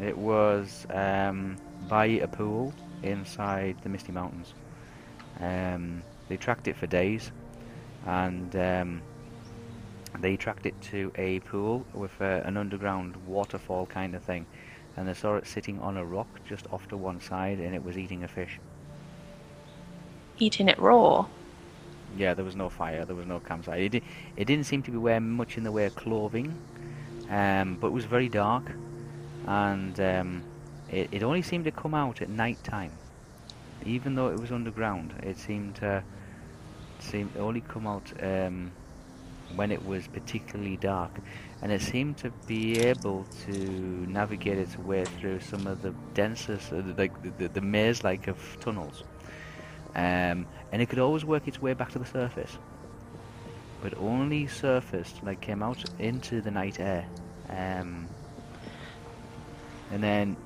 It 0.00 0.16
was 0.16 0.86
um, 0.94 1.56
by 1.88 2.06
a 2.06 2.26
pool 2.26 2.72
inside 3.02 3.76
the 3.82 3.90
Misty 3.90 4.12
Mountains. 4.12 4.54
Um, 5.40 6.02
they 6.30 6.36
tracked 6.36 6.68
it 6.68 6.76
for 6.76 6.86
days, 6.86 7.32
and 8.06 8.54
um, 8.54 9.02
they 10.20 10.36
tracked 10.36 10.64
it 10.64 10.80
to 10.80 11.12
a 11.16 11.40
pool 11.40 11.84
with 11.92 12.12
uh, 12.20 12.40
an 12.44 12.56
underground 12.56 13.16
waterfall 13.26 13.84
kind 13.84 14.14
of 14.14 14.22
thing, 14.22 14.46
and 14.96 15.08
they 15.08 15.12
saw 15.12 15.36
it 15.36 15.46
sitting 15.46 15.80
on 15.80 15.96
a 15.96 16.04
rock 16.04 16.28
just 16.48 16.66
off 16.72 16.86
to 16.88 16.96
one 16.96 17.20
side, 17.20 17.58
and 17.58 17.74
it 17.74 17.84
was 17.84 17.98
eating 17.98 18.22
a 18.22 18.28
fish. 18.28 18.60
Eating 20.38 20.68
it 20.68 20.78
raw? 20.78 21.26
Yeah, 22.16 22.34
there 22.34 22.44
was 22.44 22.56
no 22.56 22.68
fire, 22.68 23.04
there 23.04 23.16
was 23.16 23.26
no 23.26 23.40
campsite. 23.40 23.92
It, 23.92 24.02
it 24.36 24.44
didn't 24.44 24.64
seem 24.66 24.82
to 24.84 24.90
be 24.92 24.98
wearing 24.98 25.30
much 25.30 25.58
in 25.58 25.64
the 25.64 25.72
way 25.72 25.86
of 25.86 25.96
clothing, 25.96 26.56
um, 27.28 27.76
but 27.80 27.88
it 27.88 27.92
was 27.92 28.04
very 28.04 28.28
dark, 28.28 28.70
and 29.48 29.98
um, 29.98 30.44
it, 30.92 31.08
it 31.10 31.22
only 31.24 31.42
seemed 31.42 31.64
to 31.64 31.72
come 31.72 31.92
out 31.92 32.22
at 32.22 32.28
night 32.28 32.62
time. 32.62 32.92
Even 33.84 34.14
though 34.14 34.28
it 34.28 34.38
was 34.38 34.52
underground, 34.52 35.12
it 35.24 35.36
seemed 35.36 35.74
to 35.76 36.04
seem 37.02 37.30
only 37.38 37.60
come 37.60 37.86
out 37.86 38.12
um, 38.22 38.72
when 39.54 39.72
it 39.72 39.84
was 39.84 40.06
particularly 40.06 40.76
dark, 40.76 41.10
and 41.62 41.72
it 41.72 41.82
seemed 41.82 42.16
to 42.18 42.30
be 42.46 42.78
able 42.78 43.26
to 43.46 43.52
navigate 44.08 44.58
its 44.58 44.78
way 44.78 45.04
through 45.04 45.40
some 45.40 45.66
of 45.66 45.82
the 45.82 45.92
densest, 46.14 46.72
uh, 46.72 46.82
like 46.96 47.20
the, 47.22 47.30
the, 47.38 47.48
the 47.48 47.60
maze-like 47.60 48.28
of 48.28 48.38
tunnels. 48.60 49.04
Um, 49.94 50.46
and 50.72 50.80
it 50.80 50.88
could 50.88 51.00
always 51.00 51.24
work 51.24 51.48
its 51.48 51.60
way 51.60 51.74
back 51.74 51.90
to 51.92 51.98
the 51.98 52.06
surface, 52.06 52.58
but 53.82 53.96
only 53.98 54.46
surfaced, 54.46 55.22
like 55.24 55.40
came 55.40 55.62
out 55.62 55.82
into 55.98 56.40
the 56.40 56.50
night 56.50 56.78
air, 56.78 57.06
um, 57.48 58.06
and 59.90 60.02
then 60.02 60.36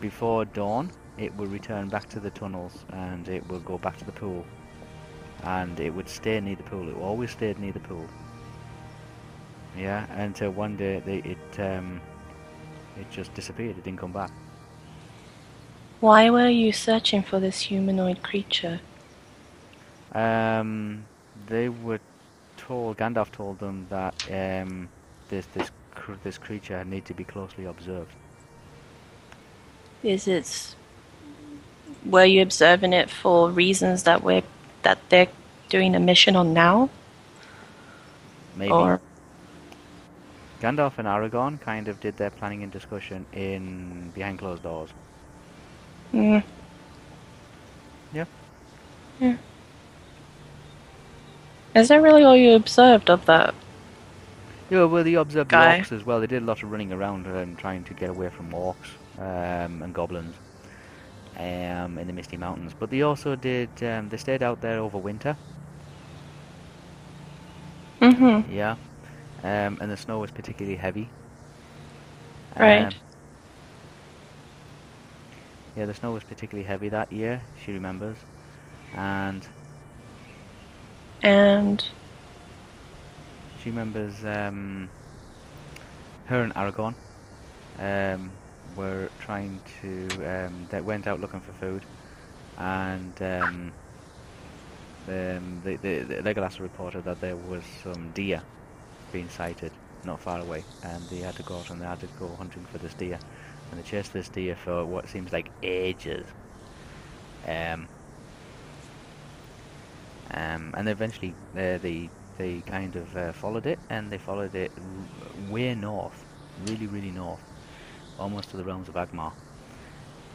before 0.00 0.44
dawn, 0.44 0.90
it 1.18 1.34
would 1.34 1.50
return 1.50 1.88
back 1.88 2.08
to 2.10 2.20
the 2.20 2.30
tunnels 2.30 2.84
and 2.90 3.28
it 3.28 3.46
would 3.48 3.64
go 3.64 3.78
back 3.78 3.96
to 3.96 4.04
the 4.04 4.12
pool, 4.12 4.44
and 5.46 5.78
it 5.78 5.90
would 5.90 6.08
stay 6.08 6.40
near 6.40 6.56
the 6.56 6.64
pool. 6.64 6.88
It 6.88 6.96
always 6.96 7.30
stayed 7.30 7.58
near 7.58 7.72
the 7.72 7.80
pool. 7.80 8.06
Yeah, 9.78 10.06
until 10.20 10.50
one 10.50 10.76
day 10.76 11.00
they, 11.04 11.18
it 11.18 11.60
um, 11.60 12.00
it 12.98 13.08
just 13.10 13.32
disappeared. 13.34 13.78
It 13.78 13.84
didn't 13.84 14.00
come 14.00 14.12
back. 14.12 14.30
Why 16.00 16.30
were 16.30 16.48
you 16.48 16.72
searching 16.72 17.22
for 17.22 17.40
this 17.40 17.60
humanoid 17.60 18.22
creature? 18.22 18.80
Um, 20.12 21.04
they 21.46 21.68
were 21.68 22.00
told. 22.56 22.96
Gandalf 22.98 23.30
told 23.30 23.58
them 23.60 23.86
that 23.90 24.14
um, 24.30 24.88
this 25.28 25.46
this 25.54 25.70
cr- 25.94 26.20
this 26.24 26.38
creature 26.38 26.84
need 26.84 27.04
to 27.06 27.14
be 27.14 27.24
closely 27.24 27.66
observed. 27.66 28.12
Is 30.02 30.26
it. 30.26 30.74
Were 32.04 32.24
you 32.24 32.42
observing 32.42 32.92
it 32.92 33.10
for 33.10 33.50
reasons 33.50 34.04
that 34.04 34.22
we're 34.22 34.42
that 34.86 34.98
they're 35.08 35.28
doing 35.68 35.96
a 35.96 36.00
mission 36.00 36.36
on 36.36 36.54
now? 36.54 36.88
Maybe 38.56 38.70
Or 38.72 39.00
Gandalf 40.62 40.98
and 40.98 41.08
Aragorn 41.08 41.60
kind 41.60 41.88
of 41.88 41.98
did 42.00 42.16
their 42.16 42.30
planning 42.30 42.62
and 42.62 42.72
discussion 42.72 43.26
in 43.32 44.10
behind 44.14 44.38
closed 44.38 44.62
doors. 44.62 44.90
mm, 46.14 46.42
Yeah. 48.14 48.24
yeah. 49.20 49.36
Is 51.74 51.88
that 51.88 52.00
really 52.00 52.22
all 52.22 52.36
you 52.36 52.52
observed 52.54 53.10
of 53.10 53.26
that? 53.26 53.54
Yeah, 54.70 54.84
well, 54.84 55.04
they 55.04 55.14
observed 55.14 55.50
Guy. 55.50 55.78
the 55.78 55.84
orcs 55.84 55.92
as 55.92 56.06
well. 56.06 56.20
They 56.20 56.26
did 56.28 56.42
a 56.42 56.46
lot 56.46 56.62
of 56.62 56.70
running 56.70 56.92
around 56.92 57.26
and 57.26 57.58
trying 57.58 57.84
to 57.84 57.94
get 57.94 58.10
away 58.10 58.30
from 58.30 58.50
orcs 58.52 58.90
um, 59.18 59.82
and 59.82 59.92
goblins 59.92 60.34
um, 61.36 61.98
in 61.98 62.06
the 62.06 62.12
Misty 62.12 62.36
Mountains. 62.36 62.72
But 62.78 62.90
they 62.90 63.02
also 63.02 63.36
did. 63.36 63.70
Um, 63.82 64.08
they 64.08 64.16
stayed 64.16 64.42
out 64.42 64.60
there 64.60 64.78
over 64.78 64.98
winter. 64.98 65.36
Mm-hmm. 68.00 68.52
Yeah. 68.52 68.76
Um, 69.42 69.78
and 69.80 69.90
the 69.90 69.96
snow 69.96 70.18
was 70.18 70.30
particularly 70.30 70.76
heavy. 70.76 71.08
Right. 72.58 72.86
Um, 72.86 72.92
yeah, 75.76 75.84
the 75.86 75.94
snow 75.94 76.12
was 76.12 76.24
particularly 76.24 76.66
heavy 76.66 76.88
that 76.88 77.12
year, 77.12 77.42
she 77.64 77.72
remembers. 77.72 78.16
And 78.94 79.46
And 81.22 81.84
she 83.62 83.70
remembers 83.70 84.24
um, 84.24 84.88
her 86.26 86.42
and 86.42 86.54
Aragorn 86.54 86.94
um, 87.78 88.30
were 88.76 89.08
trying 89.20 89.60
to. 89.80 90.08
Um, 90.24 90.66
they 90.70 90.80
went 90.80 91.06
out 91.06 91.20
looking 91.20 91.40
for 91.40 91.52
food. 91.52 91.82
And 92.58 93.22
um, 93.22 93.72
um, 95.08 95.60
the, 95.64 95.76
the, 95.76 95.98
the 96.02 96.14
Legolas 96.22 96.58
reported 96.58 97.04
that 97.04 97.20
there 97.20 97.36
was 97.36 97.62
some 97.82 98.10
deer 98.12 98.42
being 99.12 99.28
sighted 99.28 99.72
not 100.04 100.20
far 100.20 100.40
away, 100.40 100.64
and 100.82 101.02
they 101.08 101.18
had 101.18 101.34
to 101.36 101.42
go 101.42 101.56
out 101.56 101.70
and 101.70 101.80
they 101.80 101.86
had 101.86 102.00
to 102.00 102.06
go 102.18 102.28
hunting 102.36 102.64
for 102.66 102.78
this 102.78 102.94
deer, 102.94 103.18
and 103.70 103.80
they 103.80 103.84
chased 103.84 104.12
this 104.12 104.28
deer 104.28 104.56
for 104.56 104.84
what 104.84 105.08
seems 105.08 105.32
like 105.32 105.50
ages. 105.62 106.26
Um, 107.46 107.88
um, 110.30 110.74
and 110.76 110.88
eventually 110.88 111.34
uh, 111.54 111.78
they 111.78 112.10
they 112.38 112.60
kind 112.66 112.96
of 112.96 113.16
uh, 113.16 113.32
followed 113.32 113.66
it, 113.66 113.78
and 113.90 114.10
they 114.10 114.18
followed 114.18 114.54
it 114.54 114.72
way 115.48 115.74
north, 115.74 116.24
really 116.66 116.86
really 116.86 117.10
north, 117.10 117.42
almost 118.18 118.50
to 118.50 118.56
the 118.56 118.64
realms 118.64 118.88
of 118.88 118.94
Angmar. 118.94 119.32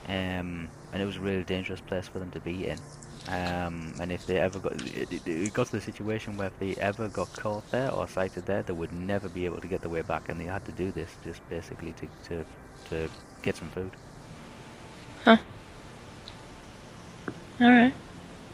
Um, 0.08 0.72
and 0.92 1.02
it 1.02 1.06
was 1.06 1.18
a 1.18 1.22
really 1.22 1.44
dangerous 1.44 1.82
place 1.82 2.08
for 2.08 2.20
them 2.20 2.32
to 2.32 2.40
be 2.40 2.68
in. 2.68 2.84
Um, 3.28 3.96
and 4.00 4.12
if 4.12 4.26
they 4.26 4.38
ever 4.40 4.60
got, 4.60 4.74
it, 4.74 5.12
it, 5.14 5.28
it 5.28 5.54
got 5.54 5.68
to 5.68 5.74
the 5.74 5.82
situation 5.82 6.38
where 6.38 6.48
if 6.48 6.58
they 6.60 6.76
ever 6.76 7.08
got 7.10 7.36
caught 7.36 7.70
there 7.72 7.92
or 7.92 8.08
sighted 8.08 8.46
there, 8.46 8.64
they 8.64 8.74
would 8.74 8.92
never 8.92 9.30
be 9.30 9.46
able 9.46 9.62
to 9.62 9.68
get 9.68 9.82
their 9.82 9.90
way 9.92 10.02
back, 10.02 10.30
and 10.30 10.40
they 10.40 10.46
had 10.46 10.66
to 10.66 10.72
do 10.72 10.92
this 10.92 11.18
just 11.24 11.48
basically 11.50 11.94
to 11.94 12.08
to, 12.30 12.46
to 12.86 13.10
get 13.42 13.58
some 13.58 13.70
food. 13.70 13.96
Huh. 15.24 15.38
alright. 17.62 17.94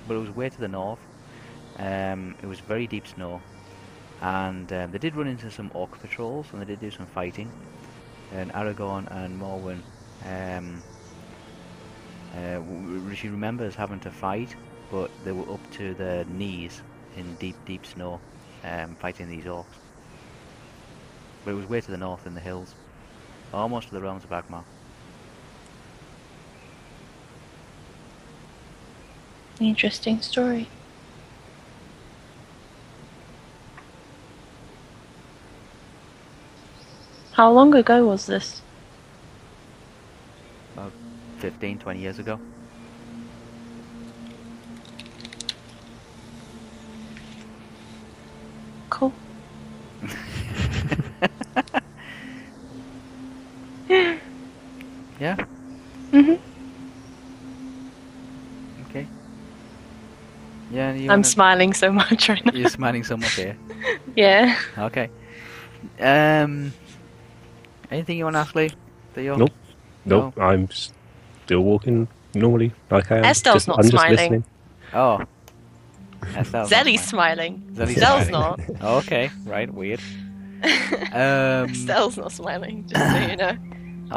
But 0.08 0.16
it 0.16 0.20
was 0.20 0.32
way 0.32 0.50
to 0.50 0.60
the 0.60 0.68
north. 0.68 1.00
Um, 1.78 2.36
it 2.42 2.48
was 2.48 2.60
very 2.60 2.88
deep 2.88 3.08
snow, 3.08 3.44
and 4.22 4.72
um, 4.72 4.92
they 4.92 5.00
did 5.00 5.16
run 5.16 5.28
into 5.28 5.50
some 5.52 5.72
orc 5.74 6.00
patrols, 6.00 6.48
and 6.52 6.62
they 6.62 6.66
did 6.66 6.80
do 6.80 6.92
some 6.92 7.08
fighting. 7.08 7.54
And 8.34 8.52
Aragorn 8.52 9.08
and 9.12 9.40
Morwen, 9.40 9.82
um, 10.26 10.84
uh, 12.36 13.14
she 13.16 13.30
remembers 13.30 13.76
having 13.76 14.00
to 14.02 14.12
fight, 14.12 14.56
but 14.92 15.10
they 15.24 15.32
were 15.32 15.52
up 15.52 15.72
to 15.74 15.94
their 15.94 16.26
knees 16.26 16.82
in 17.16 17.36
deep, 17.36 17.56
deep 17.66 17.86
snow, 17.86 18.20
um, 18.64 18.96
fighting 18.96 19.30
these 19.30 19.46
orcs. 19.46 19.66
But 21.46 21.52
it 21.52 21.56
was 21.56 21.70
way 21.70 21.82
to 21.82 21.92
the 21.92 21.98
north 21.98 22.28
in 22.28 22.36
the 22.36 22.42
hills, 22.42 22.76
almost 23.54 23.88
to 23.90 23.94
the 23.94 24.02
realms 24.02 24.24
of 24.24 24.30
Angmar. 24.30 24.64
Interesting 29.60 30.22
story. 30.22 30.68
How 37.38 37.52
long 37.52 37.74
ago 37.76 38.04
was 38.04 38.26
this? 38.26 38.64
About 40.74 40.92
15, 41.38 41.78
20 41.78 42.00
years 42.00 42.18
ago. 42.18 42.40
Cool. 48.90 49.14
yeah? 55.20 55.36
Mm-hmm. 56.12 56.38
Okay. 58.90 59.06
Yeah, 60.72 60.90
I'm 60.90 61.06
wanna... 61.08 61.24
smiling 61.24 61.74
so 61.74 61.92
much 61.92 62.30
right 62.30 62.44
now. 62.44 62.54
You're 62.56 62.70
smiling 62.70 63.04
so 63.04 63.16
much 63.16 63.36
here. 63.36 63.56
yeah. 64.16 64.58
Okay. 64.80 65.12
Um 66.02 66.74
Anything 67.92 68.18
you 68.18 68.24
want 68.26 68.36
to 68.36 68.40
ask 68.40 68.54
Lee? 68.56 68.72
That 69.14 69.24
you're... 69.24 69.38
Nope. 69.38 69.52
Nope, 70.06 70.40
I'm 70.40 70.70
still 70.72 71.62
walking 71.62 72.08
normally 72.34 72.72
like 72.90 73.12
I 73.12 73.18
am. 73.18 73.24
Estelle's 73.26 73.56
Just- 73.66 73.68
not 73.68 73.78
I'm 73.80 73.84
just 73.84 73.92
smiling. 73.92 74.16
listening. 74.16 74.44
Oh. 74.94 75.20
Estelle's 76.24 76.54
not 76.54 76.68
Zelly's 76.70 77.04
smiling. 77.06 77.62
smiling. 77.66 77.76
Zelly's 77.76 77.96
Stell's 77.98 78.28
smiling. 78.28 78.66
not. 78.70 78.82
Oh, 78.82 78.98
okay. 79.00 79.30
Right. 79.46 79.74
Weird. 79.74 80.00
Um. 81.14 81.74
Stell's 81.76 82.18
not 82.18 82.32
smiling, 82.32 82.86
just 82.88 83.12
so 83.12 83.18
you 83.30 83.36
know. 83.38 83.58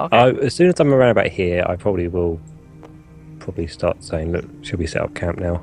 Okay. 0.02 0.16
I, 0.16 0.30
as 0.30 0.54
soon 0.54 0.68
as 0.68 0.78
I'm 0.78 0.92
around 0.94 1.10
about 1.10 1.26
here, 1.26 1.64
I 1.68 1.74
probably 1.74 2.06
will 2.06 2.40
probably 3.40 3.66
start 3.66 4.02
saying, 4.04 4.30
"Look, 4.32 4.44
should 4.62 4.78
we 4.78 4.86
set 4.86 5.02
up 5.02 5.14
camp 5.14 5.38
now?" 5.40 5.62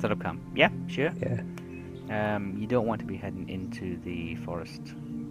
Set 0.00 0.12
up 0.12 0.20
camp. 0.20 0.40
Yeah. 0.54 0.68
Sure. 0.86 1.10
Yeah. 1.20 2.34
Um. 2.36 2.56
You 2.60 2.66
don't 2.66 2.86
want 2.86 3.00
to 3.00 3.06
be 3.06 3.16
heading 3.16 3.48
into 3.48 3.96
the 4.04 4.36
forest 4.36 4.82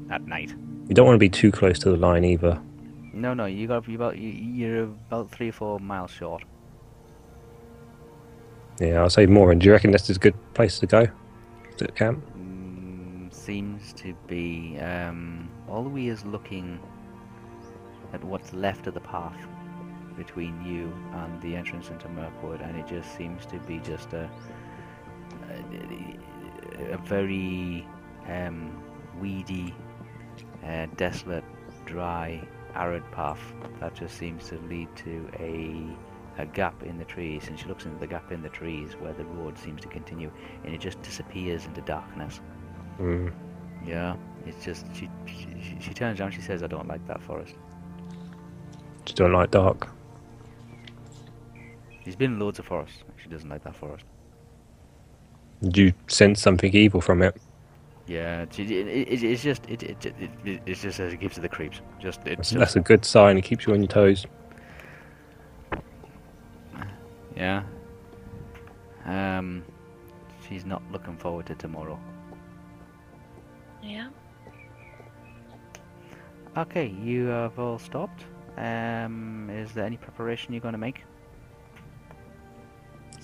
at 0.10 0.26
night. 0.26 0.54
You 0.88 0.95
don't 0.95 1.06
want 1.06 1.15
to 1.15 1.19
be 1.19 1.30
too 1.30 1.52
close 1.52 1.78
to 1.80 1.89
the 1.89 1.97
line 1.97 2.23
either. 2.23 2.62
No, 3.13 3.34
no. 3.34 3.45
You 3.45 3.67
got 3.67 3.84
to 3.84 3.88
be 3.89 3.95
about. 3.95 4.17
you- 4.17 4.30
You're 4.30 4.84
about 4.84 5.30
three 5.32 5.50
or 5.50 5.52
four 5.52 5.80
miles 5.80 6.12
short. 6.12 6.43
Yeah, 8.80 9.02
I'll 9.02 9.10
say 9.10 9.26
more. 9.26 9.52
And 9.52 9.60
do 9.60 9.65
you 9.65 9.73
reckon 9.73 9.91
this 9.91 10.10
is 10.10 10.17
a 10.17 10.19
good 10.19 10.36
place 10.54 10.80
to 10.80 10.86
go? 10.88 11.08
To 11.78 11.88
camp? 11.89 12.23
Mm, 12.38 13.34
seems 13.34 13.91
to 13.93 14.13
be. 14.28 14.78
Um, 14.80 15.50
we 15.67 16.10
is 16.10 16.26
looking 16.26 16.80
at 18.13 18.23
what's 18.23 18.54
left 18.54 18.88
of 18.88 18.93
the 18.93 19.00
path 19.02 19.36
between 20.15 20.63
you 20.65 20.91
and 21.13 21.41
the 21.41 21.56
entrance 21.56 21.89
into 21.89 22.08
Mirkwood, 22.10 22.62
and 22.62 22.78
it 22.78 22.88
just 22.88 23.15
seems 23.17 23.45
to 23.47 23.58
be 23.60 23.80
just 23.80 24.13
a 24.13 24.30
a, 25.50 26.93
a 26.93 26.97
very 26.97 27.88
um, 28.28 28.82
weedy, 29.19 29.73
uh, 30.67 30.88
desolate, 30.97 31.43
dry, 31.86 32.41
arid 32.75 33.03
path 33.12 33.39
that 33.80 33.95
just 33.95 34.17
seems 34.17 34.47
to 34.49 34.58
lead 34.62 34.88
to 34.97 35.30
a 35.39 35.84
a 36.39 36.45
gap 36.45 36.84
in 36.84 36.99
the 36.99 37.06
trees. 37.06 37.47
And 37.47 37.58
she 37.60 37.65
looks 37.65 37.86
into 37.86 37.97
the 37.99 38.06
gap 38.08 38.32
in 38.32 38.43
the 38.43 38.49
trees 38.49 38.93
where 38.99 39.13
the 39.13 39.25
road 39.25 39.58
seems 39.58 39.82
to 39.82 39.88
continue, 39.88 40.32
and 40.63 40.73
it 40.73 40.80
just 40.80 41.01
disappears 41.01 41.65
into 41.65 41.82
darkness. 41.82 42.41
Mm. 42.99 43.32
Yeah, 43.86 44.15
it's 44.45 44.63
just 44.63 44.86
she 44.93 45.10
she, 45.25 45.47
she- 45.62 45.77
she 45.80 45.93
turns 45.93 46.19
around. 46.19 46.32
She 46.32 46.41
says, 46.41 46.62
"I 46.63 46.67
don't 46.67 46.88
like 46.88 47.06
that 47.08 47.21
forest." 47.23 47.56
Just 49.06 49.17
don't 49.17 49.32
like 49.34 49.51
dark. 49.51 49.89
She's 52.03 52.15
been 52.15 52.34
in 52.34 52.39
loads 52.39 52.60
of 52.60 52.65
forests. 52.65 53.03
She 53.21 53.30
doesn't 53.30 53.49
like 53.49 53.63
that 53.63 53.75
forest. 53.75 54.06
Do 55.69 55.86
you 55.86 55.93
sense 56.08 56.41
something 56.41 56.73
evil 56.73 57.01
from 57.01 57.21
it? 57.21 57.36
Yeah, 58.08 58.43
it's, 58.43 58.58
it, 58.58 58.72
it, 58.72 59.24
it's 59.24 59.43
just 59.43 59.70
it, 59.70 59.84
it, 59.84 60.06
it, 60.06 60.15
it 60.46 60.62
it's 60.65 60.82
just 60.82 61.00
as 61.02 61.12
it 61.12 61.20
gives 61.20 61.36
her 61.36 61.41
the 61.41 61.50
creeps. 61.50 61.82
Just 62.00 62.22
it's 62.26 62.38
That's, 62.38 62.50
just, 62.50 62.60
that's 62.60 62.76
a 62.78 62.80
good 62.80 63.04
sign. 63.04 63.38
It 63.38 63.41
keeps 63.41 63.67
you 63.67 63.74
on 63.74 63.82
your 63.82 63.89
toes. 63.89 64.26
yeah. 67.36 67.63
Um, 69.06 69.63
she's 70.48 70.65
not 70.65 70.82
looking 70.91 71.17
forward 71.17 71.46
to 71.48 71.56
tomorrow. 71.56 72.00
Yeah. 73.84 74.10
Okay, 76.56 76.88
you 77.04 77.26
have 77.26 77.60
all 77.60 77.78
stopped. 77.78 78.24
Um, 78.58 79.50
is 79.52 79.74
there 79.74 79.86
any 79.86 79.98
preparation 79.98 80.54
you're 80.54 80.62
going 80.62 80.74
to 80.74 80.80
make? 80.80 81.04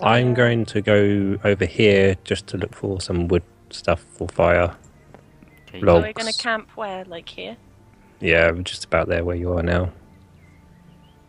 I'm 0.02 0.34
going 0.34 0.66
to 0.66 0.82
go 0.82 1.38
over 1.44 1.66
here 1.66 2.16
just 2.24 2.48
to 2.48 2.58
look 2.58 2.76
for 2.76 3.02
some 3.02 3.28
wood 3.28 3.44
stuff 3.76 4.04
for 4.14 4.28
fire. 4.28 4.76
Okay, 5.68 5.80
So 5.82 6.00
we're 6.02 6.14
gonna 6.14 6.34
camp 6.34 6.70
where? 6.76 7.04
Like 7.06 7.28
here? 7.30 7.58
Yeah, 8.20 8.52
just 8.64 8.86
about 8.86 9.08
there 9.08 9.24
where 9.26 9.36
you 9.36 9.52
are 9.58 9.64
now. 9.64 9.92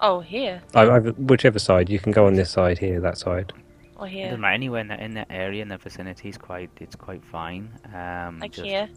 Oh, 0.01 0.21
here 0.21 0.63
I, 0.75 0.83
I, 0.83 0.99
whichever 0.99 1.59
side 1.59 1.89
you 1.89 1.99
can 1.99 2.13
go 2.13 2.27
on 2.27 2.35
this 2.35 2.51
side 2.51 2.79
here, 2.79 3.01
that 3.01 3.17
side. 3.17 3.53
or 3.97 4.07
here? 4.07 4.27
doesn't 4.27 4.41
matter 4.41 4.55
anywhere 4.55 4.81
in 4.83 4.89
that 4.89 5.01
in 5.01 5.15
that 5.15 5.29
area 5.31 5.63
in 5.63 5.69
the 5.69 5.79
vicinity 5.79 6.29
is 6.29 6.37
quite 6.39 6.71
it's 6.81 6.97
quite 6.97 7.25
fine. 7.25 7.71
Um, 7.95 8.39
Like 8.41 8.53
just- 8.53 8.67
here, 8.67 8.89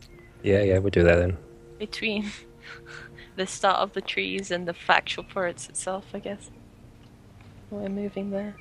Yeah, 0.44 0.62
yeah, 0.64 0.80
we'll 0.80 0.90
do 0.92 1.04
that 1.04 1.16
then. 1.16 1.38
between 1.80 2.30
the 3.38 3.46
start 3.48 3.78
of 3.80 3.94
the 3.94 4.02
trees 4.02 4.52
and 4.52 4.68
the 4.68 4.74
factual 4.74 5.24
forest 5.24 5.70
itself, 5.70 6.06
I 6.14 6.20
guess. 6.20 6.52
We're 7.70 7.90
moving 7.90 8.32
there. 8.32 8.56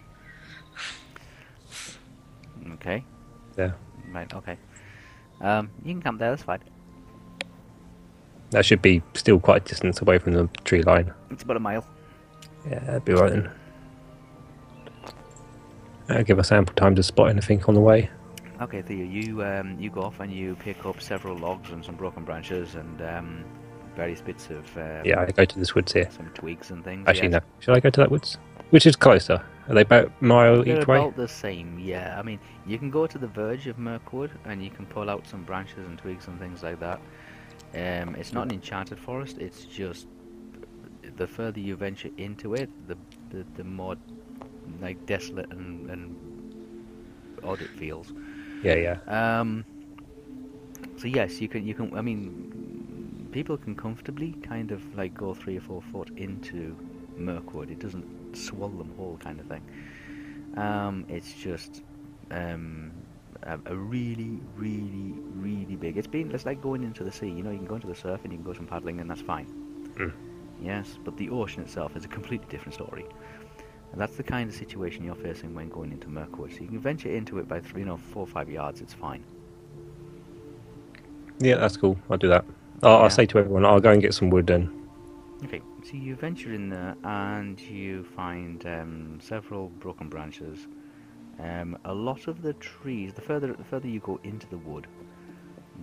Okay. 2.74 3.04
Yeah. 3.56 3.72
Right. 4.12 4.32
Okay. 4.34 4.56
Um, 5.40 5.70
you 5.84 5.92
can 5.92 6.02
come 6.02 6.18
there. 6.18 6.30
That's 6.30 6.42
fine. 6.42 6.60
That 8.50 8.64
should 8.64 8.80
be 8.80 9.02
still 9.14 9.40
quite 9.40 9.62
a 9.62 9.68
distance 9.68 10.00
away 10.00 10.18
from 10.18 10.32
the 10.32 10.48
tree 10.64 10.82
line. 10.82 11.12
It's 11.30 11.42
about 11.42 11.56
a 11.56 11.60
mile. 11.60 11.86
Yeah, 12.68 12.78
that'd 12.80 13.04
be 13.04 13.12
right 13.12 13.30
then. 13.30 13.50
That'll 16.06 16.22
give 16.24 16.38
us 16.38 16.52
ample 16.52 16.74
time 16.74 16.94
to 16.94 17.02
spot 17.02 17.30
anything 17.30 17.62
on 17.64 17.74
the 17.74 17.80
way. 17.80 18.08
Okay, 18.60 18.80
Theo, 18.82 19.04
you 19.04 19.44
um, 19.44 19.76
you 19.78 19.90
go 19.90 20.02
off 20.02 20.20
and 20.20 20.32
you 20.32 20.54
pick 20.56 20.86
up 20.86 21.00
several 21.00 21.36
logs 21.36 21.70
and 21.70 21.84
some 21.84 21.96
broken 21.96 22.24
branches 22.24 22.74
and 22.76 23.02
um, 23.02 23.44
various 23.94 24.20
bits 24.22 24.48
of 24.50 24.64
um, 24.78 25.02
Yeah, 25.04 25.20
I 25.20 25.26
go 25.30 25.44
to 25.44 25.58
this 25.58 25.74
woods 25.74 25.92
here. 25.92 26.08
some 26.10 26.30
twigs 26.30 26.70
and 26.70 26.82
things. 26.84 27.04
Actually, 27.06 27.30
yes. 27.30 27.42
no. 27.42 27.48
Should 27.58 27.76
I 27.76 27.80
go 27.80 27.90
to 27.90 28.00
that 28.00 28.10
woods? 28.10 28.38
Which 28.70 28.86
is 28.86 28.96
closer? 28.96 29.44
Are 29.68 29.74
they 29.74 29.82
about 29.82 30.12
mile 30.22 30.62
They're 30.62 30.80
each 30.80 30.86
way? 30.86 30.98
about 30.98 31.16
the 31.16 31.28
same, 31.28 31.78
yeah. 31.78 32.16
I 32.18 32.22
mean, 32.22 32.38
you 32.66 32.78
can 32.78 32.90
go 32.90 33.06
to 33.06 33.18
the 33.18 33.26
verge 33.26 33.66
of 33.66 33.78
Mirkwood 33.78 34.30
and 34.44 34.62
you 34.62 34.70
can 34.70 34.86
pull 34.86 35.10
out 35.10 35.26
some 35.26 35.42
branches 35.44 35.78
and 35.78 35.98
twigs 35.98 36.28
and 36.28 36.38
things 36.38 36.62
like 36.62 36.78
that. 36.80 37.00
Um, 37.74 38.14
it's 38.14 38.32
not 38.32 38.46
an 38.46 38.52
enchanted 38.52 38.98
forest. 38.98 39.38
It's 39.38 39.64
just 39.64 40.06
the 41.16 41.26
further 41.26 41.60
you 41.60 41.76
venture 41.76 42.10
into 42.16 42.54
it, 42.54 42.70
the 42.86 42.96
the, 43.30 43.44
the 43.56 43.64
more 43.64 43.96
like 44.80 45.04
desolate 45.06 45.50
and, 45.50 45.90
and 45.90 46.16
odd 47.42 47.60
it 47.60 47.70
feels. 47.70 48.12
Yeah, 48.62 48.74
yeah. 48.74 49.40
Um, 49.40 49.64
so 50.96 51.08
yes, 51.08 51.40
you 51.40 51.48
can. 51.48 51.66
You 51.66 51.74
can. 51.74 51.96
I 51.96 52.02
mean, 52.02 53.28
people 53.32 53.56
can 53.56 53.74
comfortably 53.76 54.32
kind 54.42 54.70
of 54.70 54.94
like 54.94 55.14
go 55.14 55.34
three 55.34 55.56
or 55.56 55.60
four 55.60 55.82
foot 55.82 56.10
into 56.16 56.76
Mirkwood. 57.16 57.70
It 57.70 57.78
doesn't 57.80 58.06
swallow 58.36 58.76
them 58.76 58.92
whole, 58.96 59.18
kind 59.18 59.40
of 59.40 59.46
thing. 59.46 59.62
Um, 60.56 61.04
it's 61.08 61.32
just 61.32 61.82
um, 62.30 62.92
a, 63.42 63.58
a 63.66 63.76
really, 63.76 64.40
really, 64.56 65.14
really 65.34 65.76
big. 65.76 65.96
It's 65.96 66.06
been. 66.06 66.32
It's 66.32 66.46
like 66.46 66.60
going 66.62 66.82
into 66.82 67.04
the 67.04 67.12
sea. 67.12 67.28
You 67.28 67.42
know, 67.42 67.50
you 67.50 67.58
can 67.58 67.66
go 67.66 67.74
into 67.76 67.86
the 67.86 67.94
surf 67.94 68.20
and 68.24 68.32
you 68.32 68.38
can 68.38 68.44
go 68.44 68.52
some 68.52 68.66
paddling, 68.66 69.00
and 69.00 69.10
that's 69.10 69.20
fine. 69.20 69.46
Mm. 69.96 70.12
Yes, 70.62 70.98
but 71.04 71.16
the 71.16 71.28
ocean 71.30 71.62
itself 71.62 71.96
is 71.96 72.04
a 72.04 72.08
completely 72.08 72.46
different 72.48 72.74
story. 72.74 73.04
And 73.92 74.00
that's 74.00 74.16
the 74.16 74.22
kind 74.22 74.48
of 74.50 74.56
situation 74.56 75.04
you're 75.04 75.14
facing 75.14 75.54
when 75.54 75.68
going 75.68 75.92
into 75.92 76.08
Mirkwood. 76.08 76.52
So 76.52 76.60
you 76.60 76.68
can 76.68 76.80
venture 76.80 77.10
into 77.10 77.38
it 77.38 77.48
by 77.48 77.60
three, 77.60 77.82
you 77.82 77.86
know, 77.86 77.96
four 77.96 78.22
or 78.22 78.26
five 78.26 78.50
yards. 78.50 78.80
It's 78.80 78.94
fine. 78.94 79.22
Yeah, 81.38 81.56
that's 81.56 81.76
cool. 81.76 81.98
I'll 82.10 82.16
do 82.16 82.28
that. 82.28 82.44
I'll, 82.82 82.92
Yeah. 82.92 82.96
I'll 83.04 83.10
say 83.10 83.26
to 83.26 83.38
everyone, 83.38 83.64
I'll 83.64 83.80
go 83.80 83.90
and 83.90 84.00
get 84.02 84.14
some 84.14 84.30
wood 84.30 84.46
then. 84.46 84.85
Okay, 85.44 85.60
so 85.84 85.92
you 85.92 86.16
venture 86.16 86.54
in 86.54 86.70
there 86.70 86.96
and 87.04 87.60
you 87.60 88.04
find 88.04 88.64
um, 88.66 89.18
several 89.20 89.68
broken 89.68 90.08
branches. 90.08 90.66
Um, 91.38 91.76
a 91.84 91.92
lot 91.92 92.26
of 92.26 92.40
the 92.40 92.54
trees, 92.54 93.12
the 93.12 93.20
further 93.20 93.52
the 93.52 93.62
further 93.62 93.86
you 93.86 94.00
go 94.00 94.18
into 94.24 94.46
the 94.48 94.56
wood, 94.56 94.86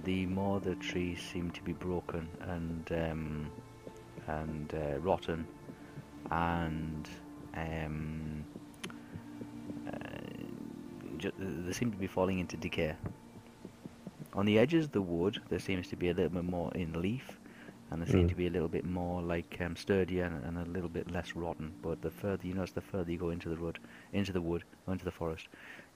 the 0.06 0.26
more 0.26 0.60
the 0.60 0.74
trees 0.76 1.22
seem 1.22 1.52
to 1.52 1.62
be 1.62 1.74
broken 1.74 2.28
and 2.42 2.92
um, 2.92 3.52
and 4.26 4.74
uh, 4.74 4.98
rotten, 4.98 5.46
and 6.32 7.08
um, 7.56 8.44
uh, 9.88 11.30
they 11.38 11.74
seem 11.74 11.92
to 11.92 11.98
be 11.98 12.08
falling 12.08 12.39
into 12.39 12.58
decay. 12.58 12.96
On 14.34 14.48
the 14.48 14.58
edges 14.58 14.86
of 14.86 14.94
the 14.94 15.02
wood, 15.02 15.39
there 15.50 15.60
seems 15.60 15.88
to 15.89 15.96
be 15.96 16.10
a 16.10 16.13
little 16.16 16.32
bit 16.32 16.44
more 16.44 16.72
in 16.74 17.00
leaf, 17.00 17.38
and 17.93 18.01
they 18.01 18.12
seem 18.12 18.25
Mm. 18.25 18.29
to 18.29 18.36
be 18.36 18.47
a 18.47 18.49
little 18.49 18.67
bit 18.67 18.86
more 18.86 19.21
like 19.21 19.56
um, 19.62 19.75
sturdier 19.75 20.25
and, 20.25 20.43
and 20.45 20.58
a 20.67 20.71
little 20.71 20.89
bit 20.89 21.12
less 21.12 21.36
rotten. 21.36 21.71
But 21.84 22.01
the 22.01 22.10
further 22.10 22.47
you 22.47 22.56
notice, 22.56 22.71
the 22.71 22.82
further 22.82 23.12
you 23.12 23.19
go 23.19 23.29
into 23.29 23.49
the 23.49 23.56
wood, 23.56 23.77
into 24.12 24.32
the 24.34 24.41
wood, 24.41 24.63
or 24.88 24.93
into 24.93 25.06
the 25.06 25.12
forest, 25.12 25.47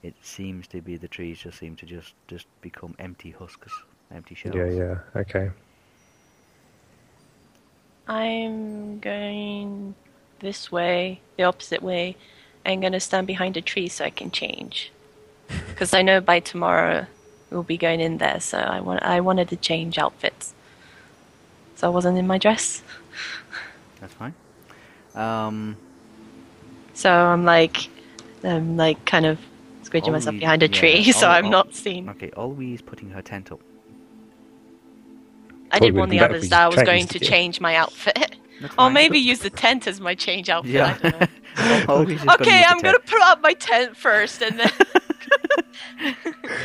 it 0.04 0.14
seems 0.22 0.68
to 0.68 0.80
be 0.80 0.96
the 0.96 1.08
trees 1.08 1.40
just 1.40 1.58
seem 1.58 1.74
to 1.76 1.86
just 1.86 2.14
just 2.28 2.46
become 2.60 2.94
empty 3.00 3.32
husks, 3.32 3.72
empty 4.14 4.34
shells. 4.36 4.54
Yeah, 4.54 4.70
yeah. 4.70 4.98
Okay. 5.16 5.50
I'm 8.06 9.00
going 9.00 9.94
this 10.40 10.72
way, 10.72 11.20
the 11.36 11.42
opposite 11.44 11.82
way. 11.82 12.16
I'm 12.64 12.80
going 12.80 12.92
to 12.92 13.00
stand 13.00 13.26
behind 13.26 13.56
a 13.56 13.60
tree 13.60 13.88
so 13.88 14.04
I 14.04 14.10
can 14.10 14.30
change. 14.30 14.92
Because 15.68 15.94
I 15.94 16.02
know 16.02 16.20
by 16.20 16.40
tomorrow 16.40 17.06
we'll 17.50 17.62
be 17.62 17.76
going 17.76 18.00
in 18.00 18.18
there, 18.18 18.40
so 18.40 18.58
I, 18.58 18.80
want, 18.80 19.02
I 19.02 19.20
wanted 19.20 19.48
to 19.50 19.56
change 19.56 19.96
outfits. 19.98 20.52
So 21.78 21.86
I 21.86 21.90
wasn't 21.90 22.18
in 22.18 22.26
my 22.26 22.38
dress. 22.38 22.82
That's 24.00 24.12
fine. 24.14 24.34
Um, 25.14 25.76
So 26.92 27.08
I'm 27.08 27.44
like, 27.44 27.88
I'm 28.42 28.76
like 28.76 29.04
kind 29.04 29.24
of 29.26 29.38
squidging 29.84 30.10
myself 30.10 30.26
Always- 30.34 30.40
behind 30.40 30.62
a 30.64 30.66
yeah, 30.66 30.72
tree, 30.80 31.12
so 31.20 31.26
al- 31.28 31.32
I'm 31.34 31.44
al- 31.44 31.50
not 31.52 31.74
seen. 31.76 32.08
okay, 32.08 32.30
always 32.36 32.82
putting 32.82 33.10
her 33.10 33.22
tent 33.22 33.52
up. 33.52 33.60
I 35.70 35.78
did 35.78 35.94
Probably 35.94 35.98
warn 35.98 36.10
the 36.10 36.20
others 36.20 36.48
that 36.48 36.60
I 36.62 36.66
was 36.66 36.82
going 36.82 37.06
to 37.06 37.20
change 37.20 37.60
my 37.60 37.76
outfit. 37.76 38.34
That's 38.60 38.72
or 38.74 38.76
fine. 38.76 38.92
maybe 38.94 39.18
use 39.20 39.38
the 39.38 39.50
tent 39.50 39.86
as 39.86 40.00
my 40.00 40.16
change 40.16 40.48
outfit. 40.50 40.72
Yeah. 40.72 40.98
I 41.00 41.10
don't 41.10 41.20
know. 41.20 41.94
okay, 41.94 42.12
use 42.12 42.22
the 42.24 42.64
I'm 42.70 42.80
gonna 42.80 42.98
put 42.98 43.20
up 43.22 43.40
my 43.40 43.52
tent 43.52 43.96
first, 43.96 44.42
and 44.42 44.58
then. 44.58 44.72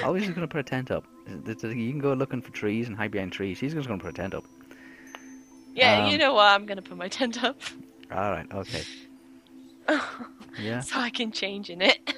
Always 0.04 0.24
just 0.24 0.34
gonna 0.34 0.48
put 0.48 0.62
a 0.62 0.64
tent 0.64 0.90
up. 0.90 1.04
Th- 1.46 1.60
th- 1.60 1.76
You 1.76 1.92
can 1.92 2.00
go 2.00 2.14
looking 2.14 2.42
for 2.42 2.52
trees 2.52 2.88
and 2.88 2.98
hide 2.98 3.12
behind 3.12 3.32
trees. 3.32 3.60
She's 3.60 3.76
just 3.76 3.88
gonna 3.88 4.02
put 4.02 4.10
a 4.10 4.14
tent 4.14 4.34
up. 4.34 4.44
Yeah, 5.74 6.08
you 6.08 6.14
Um, 6.14 6.20
know 6.20 6.34
what? 6.34 6.46
I'm 6.46 6.66
gonna 6.66 6.82
put 6.82 6.98
my 6.98 7.08
tent 7.20 7.44
up 7.44 7.60
All 8.12 8.32
right. 8.32 8.46
Okay. 8.54 8.84
Yeah. 10.62 10.82
so 10.82 11.00
I 11.00 11.10
can 11.10 11.32
change 11.32 11.70
in 11.72 11.82
it. 11.82 12.14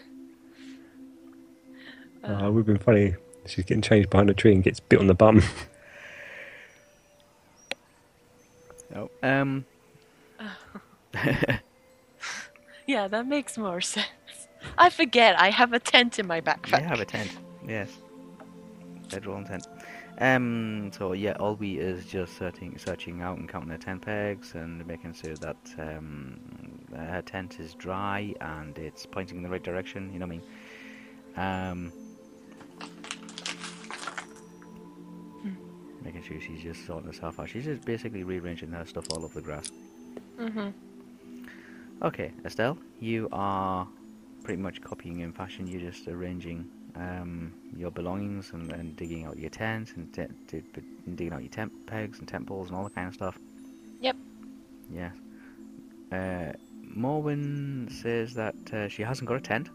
Oh, 2.24 2.48
it 2.48 2.52
would 2.52 2.60
have 2.60 2.66
been 2.66 2.78
funny. 2.80 3.16
She's 3.46 3.64
getting 3.64 3.82
changed 3.82 4.10
behind 4.10 4.30
a 4.30 4.34
tree 4.34 4.52
and 4.54 4.62
gets 4.64 4.80
bit 4.82 5.00
on 5.00 5.08
the 5.08 5.14
bum. 5.14 5.42
Oh. 8.96 9.10
Um. 9.24 9.66
Yeah, 12.88 13.08
that 13.08 13.28
makes 13.28 13.58
more 13.58 13.82
sense. 13.82 14.08
I 14.78 14.90
forget 14.90 15.38
I 15.40 15.50
have 15.50 15.74
a 15.74 15.80
tent 15.80 16.18
in 16.20 16.28
my 16.28 16.38
You 16.38 16.42
backpack. 16.44 16.82
have 16.84 17.00
a 17.00 17.06
tent. 17.06 17.32
Yes. 17.68 17.90
Bedroll 19.10 19.38
and 19.38 19.48
tent. 19.48 19.68
Um. 20.20 20.92
So 20.94 21.14
yeah, 21.14 21.36
Olwe 21.40 21.78
is 21.78 22.06
just 22.06 22.38
searching, 22.38 22.78
searching 22.78 23.22
out 23.22 23.38
and 23.38 23.50
counting 23.50 23.72
her 23.72 23.78
tent 23.78 24.02
pegs 24.02 24.54
and 24.56 24.86
making 24.88 25.14
sure 25.14 25.36
that 25.36 25.58
um, 25.78 26.40
her 26.96 27.22
tent 27.22 27.60
is 27.60 27.74
dry 27.74 28.34
and 28.40 28.78
it's 28.78 29.06
pointing 29.06 29.38
in 29.38 29.44
the 29.44 29.50
right 29.50 29.64
direction. 29.64 30.12
You 30.14 30.20
know 30.20 30.28
what 30.28 30.42
I 31.38 31.76
mean? 31.76 31.92
Um. 31.92 31.94
Making 36.04 36.22
sure 36.24 36.40
she's 36.40 36.62
just 36.62 36.86
sorting 36.86 37.08
herself 37.08 37.40
out. 37.40 37.50
She's 37.50 37.66
just 37.66 37.84
basically 37.84 38.24
rearranging 38.24 38.72
her 38.72 38.86
stuff 38.86 39.06
all 39.12 39.26
over 39.26 39.34
the 39.34 39.42
grass. 39.42 39.72
hmm 40.38 40.70
Okay, 42.02 42.32
Estelle, 42.46 42.78
you 43.00 43.28
are 43.32 43.88
pretty 44.44 44.62
much 44.62 44.82
copying 44.82 45.22
in 45.22 45.32
fashion. 45.34 45.66
You're 45.66 45.82
just 45.82 46.08
arranging 46.08 46.70
um, 46.96 47.54
your 47.76 47.92
belongings 47.92 48.52
and, 48.54 48.72
and 48.72 48.96
digging 48.96 49.26
out 49.26 49.38
your 49.38 49.50
tent 49.50 49.94
and, 49.96 50.12
te- 50.14 50.28
t- 50.48 50.62
t- 50.74 50.82
and 51.06 51.18
digging 51.18 51.34
out 51.34 51.42
your 51.42 51.50
tent 51.52 51.72
pegs 51.88 52.20
and 52.20 52.28
tent 52.28 52.48
poles 52.48 52.68
and 52.70 52.78
all 52.78 52.84
that 52.84 52.96
kind 52.96 53.08
of 53.08 53.14
stuff. 53.14 53.38
Yep. 54.02 54.16
Yeah. 54.92 55.10
Uh, 56.12 56.54
Morwen 56.98 57.92
says 57.92 58.34
that 58.36 58.56
uh, 58.74 58.88
she 58.88 59.02
hasn't 59.02 59.28
got 59.28 59.36
a 59.36 59.42
tent. 59.42 59.70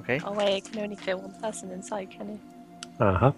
Okay. 0.00 0.20
Oh 0.24 0.32
wait, 0.32 0.58
it 0.58 0.64
can 0.70 0.80
only 0.84 0.96
fit 0.96 1.18
one 1.18 1.34
person 1.40 1.70
inside, 1.70 2.10
can 2.10 2.30
it? 2.30 2.40
Uh 3.00 3.14
huh. 3.14 3.32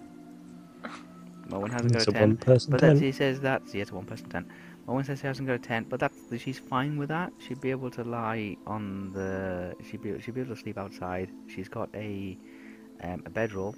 Morwen 1.49 1.71
hasn't 1.71 1.91
got 1.93 2.01
It's 2.01 2.07
a 2.07 2.11
a 2.11 2.13
tent. 2.13 2.27
one 2.27 2.37
person 2.37 2.71
But 2.71 2.81
that 2.81 2.87
tent. 2.87 2.99
she 2.99 3.11
says 3.11 3.41
that 3.41 3.61
yeah, 3.73 3.81
it's 3.81 3.91
a 3.91 3.95
one 3.95 4.05
person 4.05 4.29
tent. 4.29 4.47
Morwen 4.91 5.05
says 5.05 5.21
she 5.21 5.27
hasn't 5.27 5.47
got 5.47 5.53
a 5.53 5.59
tent, 5.59 5.87
but 5.87 6.01
that 6.01 6.11
she's 6.37 6.59
fine 6.59 6.97
with 6.97 7.07
that. 7.07 7.31
She'd 7.37 7.61
be 7.61 7.71
able 7.71 7.89
to 7.91 8.03
lie 8.03 8.57
on 8.67 9.13
the. 9.13 9.73
She'd 9.89 10.01
be 10.01 10.19
she'd 10.19 10.33
be 10.33 10.41
able 10.41 10.53
to 10.53 10.61
sleep 10.61 10.77
outside. 10.77 11.29
She's 11.47 11.69
got 11.69 11.87
a 11.95 12.37
um, 13.01 13.23
a 13.25 13.29
bedroll, 13.29 13.73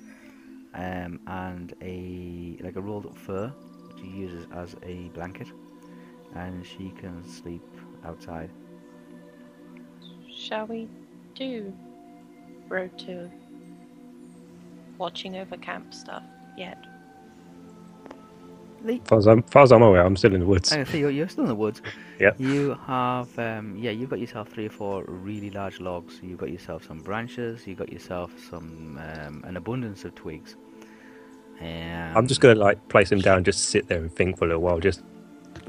um, 0.73 1.19
and 1.27 1.71
a 1.83 2.57
like 2.63 2.77
a 2.77 2.81
rolled 2.81 3.05
up 3.05 3.15
fur 3.15 3.53
she 4.01 4.07
uses 4.07 4.47
as 4.55 4.75
a 4.81 5.09
blanket, 5.09 5.49
and 6.33 6.65
she 6.65 6.91
can 6.99 7.23
sleep 7.23 7.61
outside. 8.03 8.49
Shall 10.35 10.65
we 10.65 10.89
do 11.35 11.71
road 12.67 12.97
to 12.99 13.29
watching 14.97 15.35
over 15.35 15.57
camp 15.57 15.93
stuff 15.93 16.23
yet? 16.57 16.83
As 18.85 18.99
far 19.07 19.17
as, 19.19 19.27
I'm, 19.27 19.43
far 19.43 19.63
as 19.63 19.71
I'm 19.71 19.81
aware, 19.81 20.05
I'm 20.05 20.15
still 20.15 20.33
in 20.33 20.41
the 20.41 20.45
woods. 20.45 20.71
I 20.73 20.83
see 20.83 20.99
you're, 20.99 21.09
you're 21.09 21.29
still 21.29 21.43
in 21.45 21.47
the 21.49 21.55
woods. 21.55 21.81
yeah. 22.19 22.31
You 22.37 22.77
have, 22.85 23.37
um, 23.39 23.77
yeah, 23.77 23.91
you've 23.91 24.09
got 24.09 24.19
yourself 24.19 24.49
three 24.49 24.65
or 24.65 24.69
four 24.69 25.03
really 25.07 25.49
large 25.49 25.79
logs. 25.79 26.19
You've 26.21 26.39
got 26.39 26.51
yourself 26.51 26.85
some 26.85 26.99
branches. 26.99 27.65
You've 27.65 27.77
got 27.79 27.91
yourself 27.91 28.31
some 28.49 28.99
um, 29.01 29.43
an 29.47 29.57
abundance 29.57 30.03
of 30.05 30.15
twigs. 30.15 30.55
Um, 31.61 32.17
I'm 32.17 32.27
just 32.27 32.41
gonna 32.41 32.55
like 32.55 32.85
place 32.89 33.09
them 33.09 33.19
down, 33.19 33.43
just 33.43 33.69
sit 33.69 33.87
there 33.87 33.99
and 33.99 34.11
think 34.11 34.37
for 34.37 34.45
a 34.45 34.47
little 34.47 34.63
while. 34.63 34.79
Just, 34.79 35.01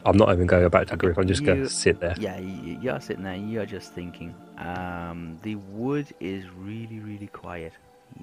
I'm 0.06 0.16
not 0.16 0.32
even 0.32 0.46
going 0.46 0.68
back 0.68 0.86
to 0.88 0.94
Okay, 0.94 1.00
group. 1.06 1.18
I'm 1.18 1.28
just 1.28 1.42
you- 1.42 1.46
gonna 1.46 1.68
sit 1.68 2.00
there. 2.00 2.14
Yeah, 2.18 2.38
you, 2.38 2.78
you're 2.80 3.00
sitting 3.00 3.22
there. 3.22 3.34
and 3.34 3.50
You're 3.52 3.66
just 3.66 3.92
thinking. 3.92 4.34
Um, 4.58 5.38
the 5.42 5.56
wood 5.56 6.08
is 6.20 6.46
really, 6.56 6.98
really 7.00 7.28
quiet. 7.28 7.74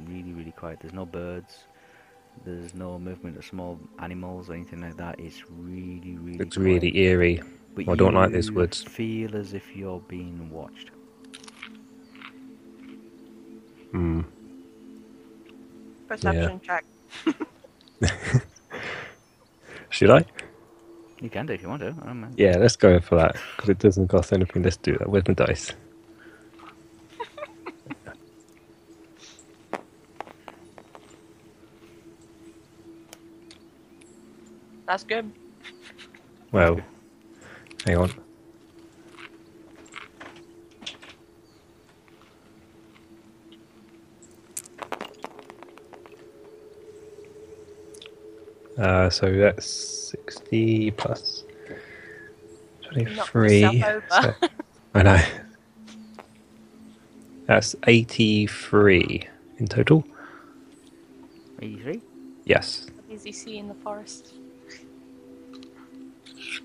Really, 0.07 0.33
really 0.33 0.51
quiet. 0.51 0.79
There's 0.81 0.93
no 0.93 1.05
birds. 1.05 1.63
There's 2.43 2.73
no 2.73 2.97
movement 2.97 3.37
of 3.37 3.45
small 3.45 3.79
animals 3.99 4.49
or 4.49 4.53
anything 4.53 4.81
like 4.81 4.97
that. 4.97 5.19
It's 5.19 5.43
really, 5.49 6.17
really. 6.17 6.39
It's 6.39 6.57
quiet. 6.57 6.65
really 6.65 6.97
eerie. 6.97 7.41
But 7.75 7.89
I 7.89 7.95
don't 7.95 8.13
like 8.13 8.31
this 8.31 8.47
you 8.47 8.55
woods. 8.55 8.83
Feel 8.83 9.35
as 9.35 9.53
if 9.53 9.75
you're 9.75 9.99
being 10.01 10.49
watched. 10.49 10.91
Hmm. 13.91 14.21
Perception 16.07 16.59
check. 16.61 16.85
Should 19.89 20.09
I? 20.09 20.25
You 21.21 21.29
can 21.29 21.45
do 21.45 21.53
if 21.53 21.61
you 21.61 21.69
want 21.69 21.81
to. 21.81 21.95
I 22.01 22.05
don't 22.07 22.21
mind. 22.21 22.33
Yeah, 22.37 22.57
let's 22.57 22.75
go 22.75 22.99
for 22.99 23.15
that 23.15 23.35
because 23.55 23.69
it 23.69 23.79
doesn't 23.79 24.07
cost 24.07 24.33
anything. 24.33 24.63
Let's 24.63 24.77
do 24.77 24.97
that. 24.97 25.09
with 25.09 25.27
my 25.27 25.33
dice? 25.35 25.73
That's 34.91 35.05
good. 35.05 35.31
Well, 36.51 36.81
hang 37.85 37.95
on. 37.95 38.11
Uh, 48.77 49.09
so 49.09 49.31
that's 49.31 49.65
60 49.65 50.91
23. 50.91 53.61
yourself 53.61 54.03
So. 54.09 54.33
I 54.93 55.03
know. 55.03 55.21
That's 57.45 57.77
83 57.87 59.25
in 59.57 59.67
total. 59.67 60.03
83. 61.61 62.01
Yes. 62.43 62.87
What 62.93 63.09
does 63.09 63.23
he 63.23 63.31
see 63.31 63.57
in 63.57 63.69
the 63.69 63.75
forest? 63.75 64.33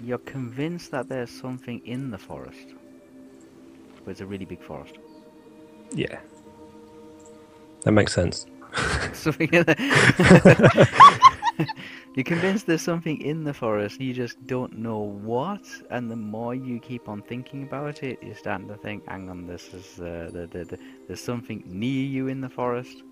You're 0.02 0.18
convinced 0.18 0.90
that 0.90 1.08
there's 1.08 1.30
something 1.30 1.80
in 1.84 2.10
the 2.10 2.18
forest. 2.18 2.74
But 4.04 4.12
it's 4.12 4.20
a 4.20 4.26
really 4.26 4.44
big 4.44 4.62
forest. 4.62 4.98
Yeah. 5.92 6.18
That 7.82 7.92
makes 7.92 8.12
sense. 8.12 8.46
something 9.12 9.48
in 9.52 9.64
the... 9.64 10.88
You're 12.14 12.24
convinced 12.24 12.66
there's 12.66 12.82
something 12.82 13.20
in 13.20 13.44
the 13.44 13.52
forest, 13.52 14.00
you 14.00 14.14
just 14.14 14.46
don't 14.46 14.78
know 14.78 14.98
what, 14.98 15.66
and 15.90 16.10
the 16.10 16.16
more 16.16 16.54
you 16.54 16.80
keep 16.80 17.10
on 17.10 17.20
thinking 17.20 17.64
about 17.64 18.02
it, 18.02 18.18
you're 18.22 18.34
starting 18.34 18.68
to 18.68 18.76
think, 18.76 19.06
hang 19.06 19.28
on, 19.28 19.46
this 19.46 19.74
is, 19.74 20.00
uh, 20.00 20.30
the, 20.32 20.46
the, 20.46 20.64
the, 20.64 20.78
there's 21.06 21.20
something 21.20 21.62
near 21.66 22.04
you 22.04 22.28
in 22.28 22.40
the 22.40 22.48
forest. 22.48 23.02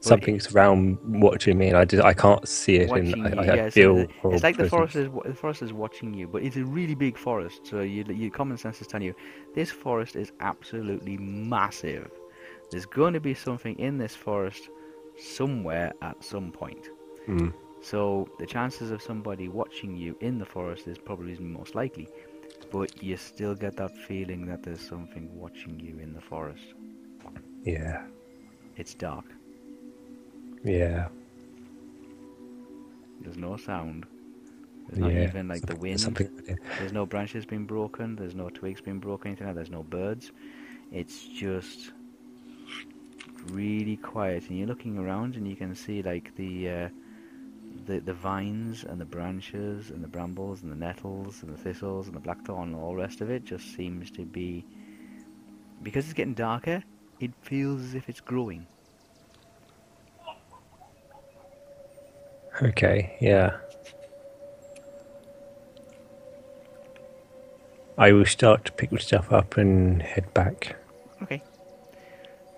Something's 0.00 0.54
around 0.54 0.98
watching 1.02 1.58
me, 1.58 1.68
and 1.68 1.76
I 1.76 1.84
just 1.84 2.02
I 2.04 2.14
can't 2.14 2.46
see 2.46 2.76
it, 2.76 2.88
watching 2.88 3.12
and 3.14 3.40
I, 3.40 3.44
you, 3.44 3.50
I, 3.50 3.54
yeah, 3.56 3.64
so 3.68 3.70
feel. 3.70 3.94
the- 3.96 4.08
it's 4.30 4.42
like 4.42 4.56
the 4.56 4.68
forest 4.68 4.94
is 4.96 5.08
the 5.24 5.34
forest 5.34 5.62
is 5.62 5.72
watching 5.72 6.14
you, 6.14 6.28
but 6.28 6.42
it's 6.42 6.56
a 6.56 6.64
really 6.64 6.94
big 6.94 7.16
forest. 7.18 7.66
So 7.66 7.80
you, 7.80 8.04
your 8.04 8.30
common 8.30 8.56
sense 8.56 8.80
is 8.80 8.86
telling 8.86 9.06
you 9.06 9.14
this 9.54 9.70
forest 9.70 10.14
is 10.14 10.32
absolutely 10.40 11.16
massive. 11.18 12.10
There's 12.70 12.86
going 12.86 13.14
to 13.14 13.20
be 13.20 13.34
something 13.34 13.76
in 13.78 13.98
this 13.98 14.14
forest 14.14 14.68
somewhere 15.18 15.92
at 16.02 16.22
some 16.22 16.52
point. 16.52 16.88
Mm. 17.28 17.52
So 17.80 18.28
the 18.38 18.46
chances 18.46 18.90
of 18.90 19.00
somebody 19.02 19.48
watching 19.48 19.96
you 19.96 20.16
in 20.20 20.38
the 20.38 20.46
forest 20.46 20.86
is 20.88 20.98
probably 20.98 21.36
most 21.38 21.74
likely, 21.74 22.08
but 22.70 23.02
you 23.02 23.16
still 23.16 23.54
get 23.54 23.76
that 23.76 23.96
feeling 23.96 24.46
that 24.46 24.62
there's 24.62 24.80
something 24.80 25.28
watching 25.34 25.78
you 25.80 25.98
in 25.98 26.12
the 26.12 26.20
forest. 26.20 26.74
Yeah, 27.64 28.06
It's 28.76 28.94
dark. 28.94 29.24
Yeah, 30.66 31.08
There's 33.20 33.36
no 33.36 33.56
sound. 33.56 34.06
There's 34.88 34.98
not 34.98 35.12
yeah. 35.12 35.24
even 35.24 35.48
like 35.48 35.62
the 35.62 35.76
wind. 35.76 36.00
Something. 36.00 36.58
There's 36.78 36.92
no 36.92 37.06
branches 37.06 37.44
being 37.44 37.66
broken. 37.66 38.16
There's 38.16 38.34
no 38.34 38.50
twigs 38.50 38.80
being 38.80 38.98
broken. 39.00 39.28
Anything 39.28 39.46
like. 39.48 39.56
There's 39.56 39.70
no 39.70 39.82
birds. 39.82 40.32
It's 40.92 41.26
just 41.26 41.92
really 43.50 43.96
quiet, 43.96 44.48
and 44.48 44.58
you're 44.58 44.68
looking 44.68 44.98
around, 44.98 45.36
and 45.36 45.46
you 45.48 45.56
can 45.56 45.74
see 45.74 46.02
like 46.02 46.34
the 46.36 46.68
uh, 46.68 46.88
the 47.86 48.00
the 48.00 48.12
vines 48.12 48.84
and 48.84 49.00
the 49.00 49.04
branches 49.04 49.90
and 49.90 50.02
the 50.02 50.08
brambles 50.08 50.62
and 50.62 50.70
the 50.70 50.76
nettles 50.76 51.42
and 51.42 51.52
the 51.52 51.58
thistles 51.58 52.06
and 52.06 52.16
the 52.16 52.20
blackthorn 52.20 52.70
and 52.70 52.76
all 52.76 52.90
the 52.90 53.02
rest 53.02 53.20
of 53.20 53.30
it 53.30 53.44
just 53.44 53.74
seems 53.74 54.10
to 54.12 54.24
be 54.24 54.64
because 55.82 56.04
it's 56.04 56.14
getting 56.14 56.34
darker. 56.34 56.82
It 57.20 57.32
feels 57.40 57.82
as 57.82 57.94
if 57.94 58.08
it's 58.08 58.20
growing. 58.20 58.66
Okay, 62.62 63.16
yeah. 63.20 63.56
I 67.98 68.12
will 68.12 68.26
start 68.26 68.64
to 68.66 68.72
pick 68.72 68.90
the 68.90 68.98
stuff 68.98 69.32
up 69.32 69.56
and 69.56 70.02
head 70.02 70.32
back. 70.34 70.76
Okay. 71.22 71.42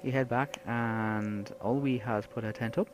You 0.02 0.12
head 0.12 0.28
back, 0.28 0.58
and 0.66 1.52
Olwe 1.60 2.00
has 2.02 2.26
put 2.26 2.44
her 2.44 2.52
tent 2.52 2.78
up. 2.78 2.88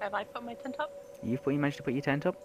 Have 0.00 0.14
I 0.14 0.24
put 0.24 0.44
my 0.44 0.54
tent 0.54 0.76
up? 0.78 0.90
You've 1.22 1.42
put, 1.42 1.54
you 1.54 1.60
managed 1.60 1.78
to 1.78 1.82
put 1.82 1.94
your 1.94 2.02
tent 2.02 2.26
up. 2.26 2.36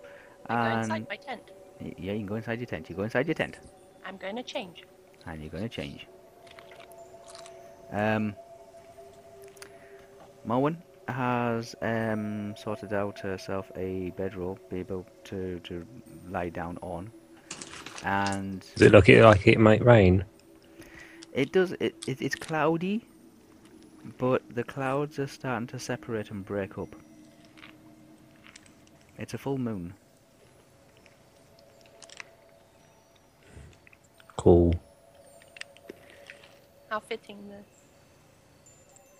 I 0.48 0.56
go 0.56 0.62
And 0.62 0.84
inside 0.84 1.08
my 1.10 1.16
tent. 1.18 1.42
y- 1.82 1.94
yeah, 1.98 2.14
you 2.14 2.20
can 2.20 2.28
go 2.28 2.36
inside 2.36 2.60
your 2.60 2.66
tent. 2.68 2.90
You 2.90 2.96
go 2.96 3.04
inside 3.04 3.28
your 3.28 3.34
tent, 3.36 3.60
I'm 4.06 4.18
going 4.18 4.36
to 4.36 4.44
change. 4.44 4.84
and 5.26 5.42
you're 5.42 5.50
going 5.52 5.64
to 5.64 5.70
change. 5.70 6.08
Um, 7.92 8.36
Morwen 10.48 10.78
has 11.12 11.76
um, 11.82 12.56
sorted 12.58 12.94
out 12.94 13.20
herself 13.20 13.72
a 13.76 14.12
bedroll, 14.12 14.60
be 14.70 14.80
able 14.80 15.06
to, 15.26 15.60
to 15.62 15.86
lie 16.30 16.50
down 16.50 16.78
on, 16.82 17.12
and 18.04 18.66
Does 18.76 18.84
it 18.84 18.92
look 18.92 19.08
like 19.08 19.48
it 19.48 19.60
might 19.60 19.84
rain? 19.84 20.26
It 21.34 21.52
does. 21.52 21.74
It, 21.74 21.96
it 22.08 22.22
it's 22.22 22.36
cloudy, 22.36 23.06
but 24.18 24.42
the 24.54 24.64
clouds 24.64 25.20
are 25.20 25.28
starting 25.28 25.68
to 25.68 25.80
separate 25.80 26.32
and 26.32 26.44
break 26.46 26.78
up. 26.78 26.96
It's 29.18 29.34
a 29.34 29.38
full 29.38 29.58
moon. 29.58 29.94
Cool. 34.38 34.74
How 36.90 37.00
fitting 37.00 37.50
this. 37.50 37.84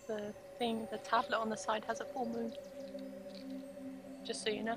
the 0.08 0.34
thing, 0.60 0.88
the 0.92 0.98
tablet 1.00 1.38
on 1.38 1.50
the 1.50 1.58
side 1.58 1.84
has 1.88 2.02
a 2.02 2.06
full 2.06 2.28
moon. 2.28 2.52
Just 4.26 4.44
so 4.44 4.50
you 4.52 4.64
know. 4.64 4.76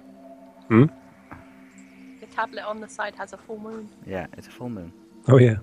Hmm? 0.68 0.84
The 2.20 2.26
tablet 2.26 2.62
on 2.64 2.80
the 2.80 2.88
side 2.88 3.14
has 3.16 3.32
a 3.32 3.36
full 3.36 3.58
moon. 3.58 3.88
Yeah, 4.06 4.26
it's 4.38 4.46
a 4.46 4.50
full 4.50 4.70
moon. 4.70 4.92
Oh 5.28 5.38
yeah. 5.38 5.56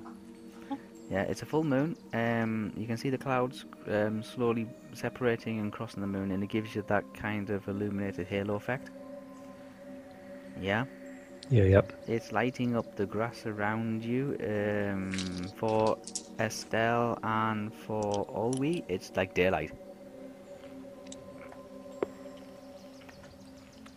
Yeah, 1.10 1.24
it's 1.24 1.42
a 1.42 1.46
full 1.48 1.64
moon. 1.64 1.98
Um, 2.14 2.72
you 2.78 2.86
can 2.86 2.96
see 2.96 3.10
the 3.10 3.18
clouds 3.18 3.66
um, 3.88 4.22
slowly 4.22 4.68
separating 4.94 5.58
and 5.60 5.72
crossing 5.74 6.02
the 6.02 6.08
moon, 6.08 6.30
and 6.32 6.44
it 6.44 6.50
gives 6.50 6.76
you 6.76 6.84
that 6.88 7.04
kind 7.16 7.50
of 7.50 7.68
illuminated 7.68 8.28
halo 8.28 8.54
effect. 8.54 8.92
Yeah, 10.62 10.86
Yeah, 11.50 11.64
yep. 11.64 11.94
it's 12.08 12.32
lighting 12.32 12.76
up 12.76 12.96
the 12.96 13.08
grass 13.08 13.48
around 13.48 14.06
you. 14.06 14.38
Um, 14.46 15.12
for 15.56 15.98
Estelle 16.40 17.18
and 17.24 17.74
for 17.74 18.28
Olwe, 18.28 18.84
it's 18.88 19.12
like 19.16 19.34
daylight. 19.34 19.72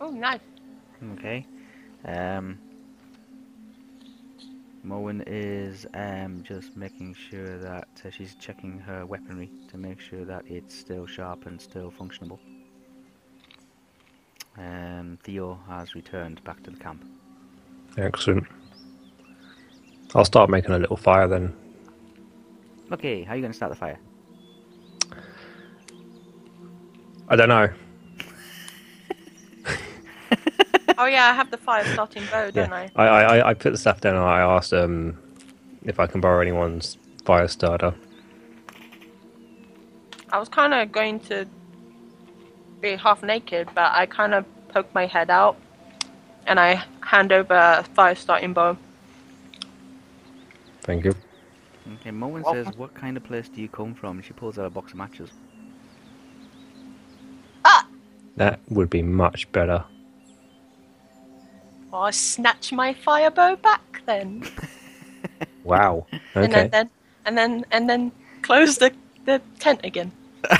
Oh, 0.03 0.11
nice. 0.11 0.41
Okay. 1.13 1.47
Um, 2.03 2.59
Morwen 4.85 5.23
is 5.25 5.85
um, 5.93 6.43
just 6.43 6.75
making 6.75 7.13
sure 7.13 7.57
that 7.59 7.87
uh, 8.03 8.09
she's 8.09 8.35
checking 8.35 8.79
her 8.79 9.05
weaponry 9.05 9.49
to 9.69 9.77
make 9.77 10.01
sure 10.01 10.25
that 10.25 10.43
it's 10.45 10.75
still 10.77 11.05
sharp 11.05 11.45
and 11.45 11.59
still 11.61 11.89
functionable. 11.89 12.39
Um, 14.57 15.17
Theo 15.23 15.57
has 15.69 15.95
returned 15.95 16.43
back 16.43 16.61
to 16.63 16.71
the 16.71 16.77
camp. 16.77 17.05
Excellent. 17.97 18.45
I'll 20.15 20.25
start 20.25 20.49
making 20.49 20.71
a 20.71 20.79
little 20.79 20.97
fire 20.97 21.29
then. 21.29 21.55
Okay, 22.91 23.23
how 23.23 23.31
are 23.31 23.35
you 23.37 23.41
going 23.41 23.53
to 23.53 23.55
start 23.55 23.71
the 23.71 23.77
fire? 23.77 23.99
I 27.29 27.37
don't 27.37 27.47
know. 27.47 27.69
Oh 31.03 31.05
yeah, 31.05 31.29
I 31.29 31.33
have 31.33 31.51
the 31.51 31.57
fire 31.57 31.83
starting 31.83 32.23
bow, 32.31 32.49
don't 32.49 32.69
Yeah. 32.69 32.87
I? 32.95 33.03
I, 33.03 33.07
I, 33.07 33.49
I 33.49 33.53
put 33.55 33.71
the 33.71 33.77
stuff 33.77 33.99
down 33.99 34.15
and 34.15 34.23
I 34.23 34.39
asked 34.39 34.71
um 34.71 35.17
if 35.83 35.99
I 35.99 36.07
can 36.07 36.21
borrow 36.21 36.39
anyone's 36.39 36.97
fire 37.25 37.49
starter. 37.49 37.93
I 40.31 40.39
was 40.39 40.47
kind 40.47 40.73
of 40.73 40.93
going 40.93 41.19
to 41.31 41.45
be 42.79 42.95
half 42.95 43.21
naked, 43.21 43.67
but 43.75 43.91
I 43.93 44.05
kind 44.05 44.33
of 44.33 44.45
poke 44.69 44.93
my 44.93 45.05
head 45.05 45.29
out 45.29 45.57
and 46.47 46.57
I 46.57 46.81
hand 47.01 47.33
over 47.33 47.53
a 47.53 47.83
fire 47.83 48.15
starting 48.15 48.53
bow. 48.53 48.77
Thank 50.83 51.03
you. 51.03 51.15
Okay, 51.95 52.11
Morwen 52.11 52.43
Welcome. 52.43 52.63
says, 52.63 52.77
what 52.77 52.93
kind 52.93 53.17
of 53.17 53.25
place 53.25 53.49
do 53.49 53.59
you 53.61 53.67
come 53.67 53.93
from? 53.93 54.21
She 54.21 54.31
pulls 54.31 54.57
out 54.57 54.67
a 54.67 54.69
box 54.69 54.93
of 54.93 54.99
matches. 54.99 55.31
Ah! 57.65 57.85
That 58.37 58.61
would 58.69 58.89
be 58.89 59.01
much 59.01 59.51
better. 59.51 59.83
Well, 61.93 62.01
I 62.03 62.11
snatch 62.11 62.73
my 62.73 62.93
fire 62.95 63.29
bow 63.29 63.55
back 63.55 64.01
then, 64.07 64.45
Wow. 65.63 66.07
and 66.41 66.53
Okay. 66.53 66.53
then, 66.53 66.69
then 66.71 66.91
and 67.25 67.37
then 67.37 67.65
and 67.71 67.89
then 67.89 68.11
close 68.41 68.79
the 68.79 68.93
the 69.25 69.41
tent 69.59 69.81
again. 69.83 70.11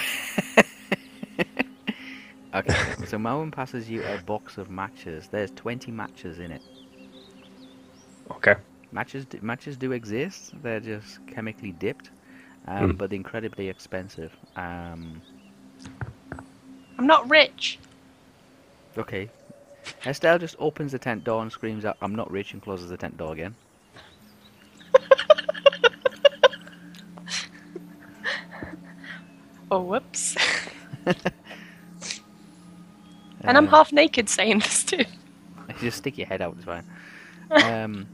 Okay, 2.54 2.88
so 3.04 3.18
Morwen 3.18 3.52
passes 3.52 3.90
you 3.90 4.04
a 4.06 4.18
box 4.18 4.58
of 4.58 4.70
matches. 4.70 5.28
There's 5.30 5.52
20 5.52 5.92
matches 5.92 6.40
in 6.40 6.52
it. 6.52 6.62
Okay. 8.32 8.56
Matches 8.92 9.26
do, 9.26 9.40
matches 9.42 9.78
do 9.78 9.92
exist. 9.92 10.52
They're 10.62 10.80
just 10.80 11.26
chemically 11.28 11.72
dipped, 11.74 12.12
um, 12.68 12.96
Hmm. 12.96 12.98
but 12.98 13.14
incredibly 13.14 13.70
expensive. 13.70 14.38
Um, 14.56 15.24
I'm 16.98 17.08
not 17.08 17.30
rich. 17.30 17.80
okay. 18.98 19.32
Estelle 20.06 20.40
just 20.40 20.56
opens 20.60 20.92
the 20.92 21.00
tent 21.00 21.24
door 21.24 21.42
and 21.42 21.52
screams 21.52 21.86
out, 21.86 21.98
"I'm 22.02 22.16
not 22.16 22.30
rich!" 22.32 22.54
and 22.54 22.62
closes 22.62 22.90
the 22.90 22.98
tent 22.98 23.18
door 23.18 23.34
again. 23.34 23.56
Oh, 29.72 29.82
whoops. 29.82 30.36
and 31.06 31.18
I'm 33.58 33.68
Uh, 33.68 33.72
half 33.72 33.92
naked 33.92 34.30
saying 34.30 34.60
this 34.60 34.84
too. 34.84 35.04
Just 35.80 35.98
stick 36.00 36.18
your 36.18 36.28
head 36.28 36.42
out. 36.42 36.56
It's 36.58 36.66
fine. 36.66 36.84
Um, 37.50 38.08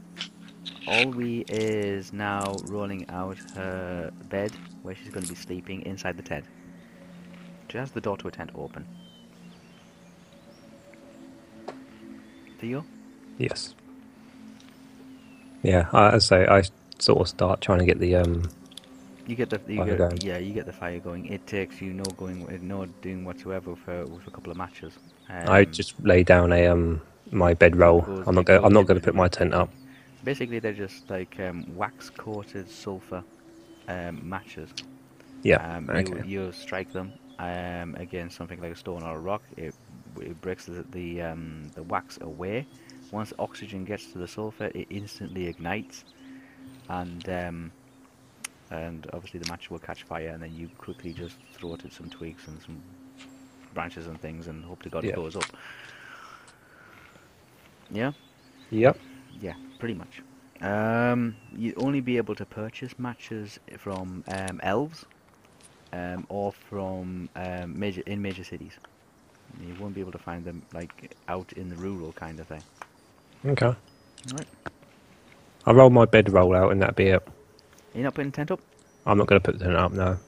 Olwe 0.86 1.44
is 1.48 2.12
now 2.12 2.56
rolling 2.68 3.08
out 3.10 3.38
her 3.54 4.10
bed 4.30 4.52
where 4.82 4.94
she's 4.94 5.10
going 5.10 5.22
to 5.24 5.28
be 5.28 5.34
sleeping 5.34 5.82
inside 5.82 6.16
the 6.16 6.22
tent. 6.22 6.46
She 7.68 7.78
has 7.78 7.90
the 7.92 8.00
door 8.00 8.16
to 8.18 8.28
a 8.28 8.30
tent 8.30 8.50
open. 8.54 8.86
Theo? 12.60 12.84
Yes. 13.38 13.74
Yeah, 15.62 15.88
I, 15.92 16.16
I 16.16 16.18
say 16.18 16.46
I 16.46 16.62
sort 16.98 17.20
of 17.20 17.28
start 17.28 17.60
trying 17.60 17.78
to 17.80 17.84
get 17.86 17.98
the 17.98 18.16
um. 18.16 18.48
You 19.26 19.36
get 19.36 19.50
the 19.50 19.60
you 19.68 19.76
Fire 19.76 19.86
get, 19.86 19.98
going. 19.98 20.18
yeah 20.22 20.38
you 20.38 20.52
get 20.52 20.66
the 20.66 20.72
fire 20.72 20.98
going. 20.98 21.26
It 21.26 21.46
takes 21.46 21.80
you 21.80 21.92
no 21.92 22.04
going 22.16 22.46
no 22.66 22.86
doing 23.02 23.24
whatsoever 23.24 23.76
for 23.76 24.04
with 24.06 24.26
a 24.26 24.30
couple 24.30 24.50
of 24.50 24.58
matches. 24.58 24.98
Um, 25.28 25.48
I 25.48 25.64
just 25.64 25.94
lay 26.04 26.22
down 26.24 26.52
a 26.52 26.66
um 26.66 27.00
my 27.30 27.54
bedroll. 27.54 28.04
I'm 28.26 28.34
not 28.34 28.46
going. 28.46 28.64
I'm 28.64 28.72
not 28.72 28.86
going 28.86 29.00
to 29.00 29.04
put 29.04 29.14
my 29.14 29.28
tent 29.28 29.54
up. 29.54 29.70
basically 30.24 30.58
they're 30.58 30.72
just 30.72 31.08
like 31.10 31.38
um, 31.40 31.64
wax 31.76 32.10
coated 32.10 32.68
sulfur 32.68 33.22
um, 33.88 34.28
matches. 34.28 34.70
Yeah. 35.42 35.76
Um, 35.76 35.88
okay. 35.90 36.22
you, 36.26 36.44
you 36.46 36.52
strike 36.52 36.92
them 36.92 37.12
um, 37.38 37.94
against 37.96 38.36
something 38.36 38.60
like 38.60 38.72
a 38.72 38.76
stone 38.76 39.02
or 39.02 39.16
a 39.16 39.20
rock. 39.20 39.42
It, 39.56 39.74
it 40.20 40.40
breaks 40.40 40.66
the 40.66 40.84
the, 40.90 41.22
um, 41.22 41.70
the 41.74 41.82
wax 41.82 42.18
away. 42.20 42.66
Once 43.10 43.32
oxygen 43.38 43.84
gets 43.84 44.12
to 44.12 44.18
the 44.18 44.28
sulfur, 44.28 44.70
it 44.74 44.86
instantly 44.90 45.46
ignites, 45.48 46.04
and 46.88 47.28
um, 47.28 47.72
and 48.70 49.06
obviously 49.12 49.40
the 49.40 49.48
match 49.50 49.70
will 49.70 49.78
catch 49.80 50.04
fire. 50.04 50.28
And 50.28 50.42
then 50.42 50.54
you 50.54 50.68
quickly 50.78 51.12
just 51.12 51.36
throw 51.52 51.74
it 51.74 51.84
at 51.84 51.92
some 51.92 52.08
twigs 52.08 52.46
and 52.46 52.60
some 52.62 52.80
branches 53.74 54.06
and 54.06 54.20
things, 54.20 54.46
and 54.46 54.64
hope 54.64 54.82
to 54.84 54.88
God 54.88 55.04
Yeah. 55.04 55.10
it 55.10 55.16
goes 55.16 55.36
up. 55.36 55.44
Yeah. 57.90 58.12
Yep. 58.70 58.98
Yeah, 59.40 59.54
pretty 59.78 59.94
much. 59.94 60.22
Um, 60.60 61.36
you 61.56 61.72
only 61.76 62.00
be 62.00 62.16
able 62.18 62.34
to 62.36 62.44
purchase 62.44 62.98
matches 62.98 63.58
from 63.78 64.24
um, 64.28 64.60
elves, 64.62 65.06
um, 65.92 66.26
or 66.28 66.52
from 66.52 67.28
um, 67.34 67.78
major 67.78 68.02
in 68.06 68.22
major 68.22 68.44
cities. 68.44 68.78
You 69.66 69.74
won't 69.80 69.94
be 69.94 70.00
able 70.00 70.12
to 70.12 70.18
find 70.18 70.44
them 70.44 70.62
like 70.72 71.14
out 71.28 71.52
in 71.54 71.68
the 71.68 71.76
rural 71.76 72.12
kind 72.12 72.38
of 72.40 72.46
thing. 72.46 72.62
Okay. 73.46 73.74
Right. 74.34 74.46
I'll 75.66 75.74
roll 75.74 75.90
my 75.90 76.04
bedroll 76.04 76.54
out 76.54 76.72
and 76.72 76.80
that'll 76.80 76.94
be 76.94 77.06
it. 77.08 77.26
You're 77.94 78.04
not 78.04 78.14
putting 78.14 78.32
tent 78.32 78.50
up. 78.50 78.60
I'm 79.06 79.18
not 79.18 79.26
going 79.26 79.40
to 79.40 79.44
put 79.44 79.58
the 79.58 79.64
tent 79.64 79.76
up. 79.76 79.92
No. 79.92 80.18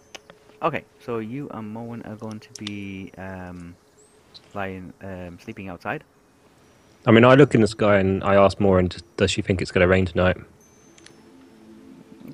Okay, 0.63 0.85
so 1.05 1.19
you 1.19 1.49
and 1.51 1.75
Morwen 1.75 2.07
are 2.09 2.17
going 2.17 2.39
to 2.41 2.49
be 2.65 3.11
um, 3.19 3.75
lying, 4.55 4.93
um, 5.03 5.39
sleeping 5.43 5.69
outside. 5.69 6.05
I 7.07 7.11
mean, 7.11 7.25
I 7.25 7.35
look 7.35 7.55
in 7.55 7.61
the 7.61 7.67
sky 7.67 7.99
and 7.99 8.23
I 8.23 8.37
ask 8.37 8.59
Morwen, 8.59 8.89
does- 8.89 9.03
does 9.17 9.31
she 9.31 9.43
think 9.43 9.61
it's 9.61 9.73
going 9.73 9.83
to 9.83 9.89
rain 9.89 10.07
tonight? 10.07 10.37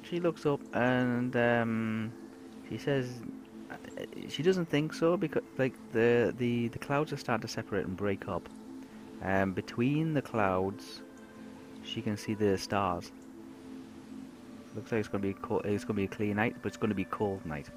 She 0.09 0.21
looks 0.21 0.45
up 0.47 0.61
and 0.75 1.35
um, 1.37 2.13
she 2.69 2.79
says 2.79 3.11
she 4.29 4.43
doesn't 4.43 4.67
think 4.67 4.93
so 4.93 5.17
because 5.17 5.43
like 5.57 5.75
the 5.93 6.35
the 6.39 6.69
the 6.69 6.79
clouds 6.79 7.13
are 7.13 7.17
starting 7.17 7.43
to 7.43 7.49
separate 7.49 7.87
and 7.87 7.97
break 7.97 8.29
up. 8.29 8.49
Um, 9.23 9.53
between 9.53 10.15
the 10.15 10.23
clouds, 10.23 11.03
she 11.83 12.01
can 12.01 12.17
see 12.17 12.35
the 12.35 12.57
stars. 12.57 13.11
Looks 14.75 14.93
like 14.93 15.01
it's 15.01 15.09
gonna 15.09 15.23
be 15.23 15.35
cold, 15.35 15.63
it's 15.65 15.85
gonna 15.85 15.97
be 15.97 16.05
a 16.05 16.09
clear 16.09 16.35
night, 16.35 16.57
but 16.63 16.69
it's 16.69 16.77
gonna 16.77 16.95
be 16.95 17.03
a 17.03 17.07
cold 17.07 17.45
night. 17.45 17.69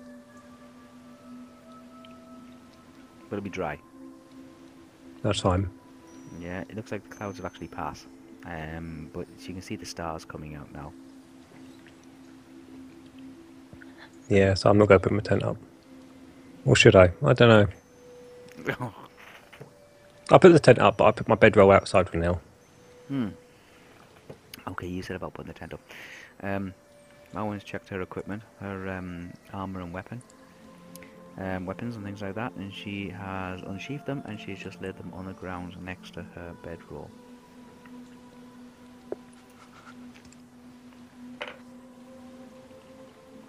But 3.30 3.38
it'll 3.38 3.44
be 3.44 3.50
dry. 3.50 3.80
That's 5.24 5.40
fine. 5.40 5.70
Yeah, 6.40 6.62
it 6.62 6.76
looks 6.76 6.92
like 6.92 7.08
the 7.10 7.16
clouds 7.16 7.38
have 7.38 7.46
actually 7.46 7.68
passed. 7.68 8.08
Um, 8.46 9.10
but 9.14 9.28
she 9.40 9.54
can 9.54 9.62
see 9.62 9.76
the 9.76 9.86
stars 9.86 10.26
coming 10.26 10.56
out 10.56 10.72
now. 10.74 10.92
Yeah, 14.30 14.54
so 14.54 14.70
I'm 14.70 14.78
not 14.78 14.88
going 14.88 15.00
to 15.00 15.04
put 15.04 15.12
my 15.12 15.22
tent 15.22 15.44
up. 15.44 15.58
Or 16.66 16.76
should 16.76 16.96
I? 16.96 17.12
I 17.26 17.34
don't 17.34 17.50
know. 17.50 17.68
I'll 20.32 20.40
put 20.40 20.54
the 20.54 20.60
tent 20.60 20.80
up, 20.80 20.98
but 20.98 21.06
I 21.06 21.12
put 21.12 21.28
my 21.28 21.36
bedroll 21.36 21.72
outside 21.72 22.10
for 22.10 22.18
now. 22.18 22.40
Hmm. 23.08 23.30
Okay, 24.68 24.88
you 24.88 25.02
said 25.02 25.16
about 25.16 25.34
putting 25.34 25.52
the 25.52 25.58
tent 25.58 25.74
up. 25.74 25.82
Um, 26.42 26.74
Morwen's 27.34 27.64
checked 27.64 27.90
her 27.90 28.02
equipment, 28.02 28.44
her 28.60 28.88
um, 28.90 29.32
armor 29.54 29.82
and 29.82 29.92
weapon, 29.92 30.22
um, 31.38 31.66
weapons 31.66 31.96
and 31.96 32.06
things 32.06 32.22
like 32.22 32.36
that, 32.36 32.54
and 32.54 32.74
she 32.74 33.10
has 33.10 33.62
unsheathed 33.62 34.06
them 34.06 34.22
and 34.26 34.40
she's 34.40 34.60
just 34.60 34.82
laid 34.82 34.98
them 34.98 35.12
on 35.14 35.26
the 35.26 35.34
ground 35.34 35.76
next 35.84 36.14
to 36.14 36.24
her 36.24 36.54
bedroll. 36.64 37.10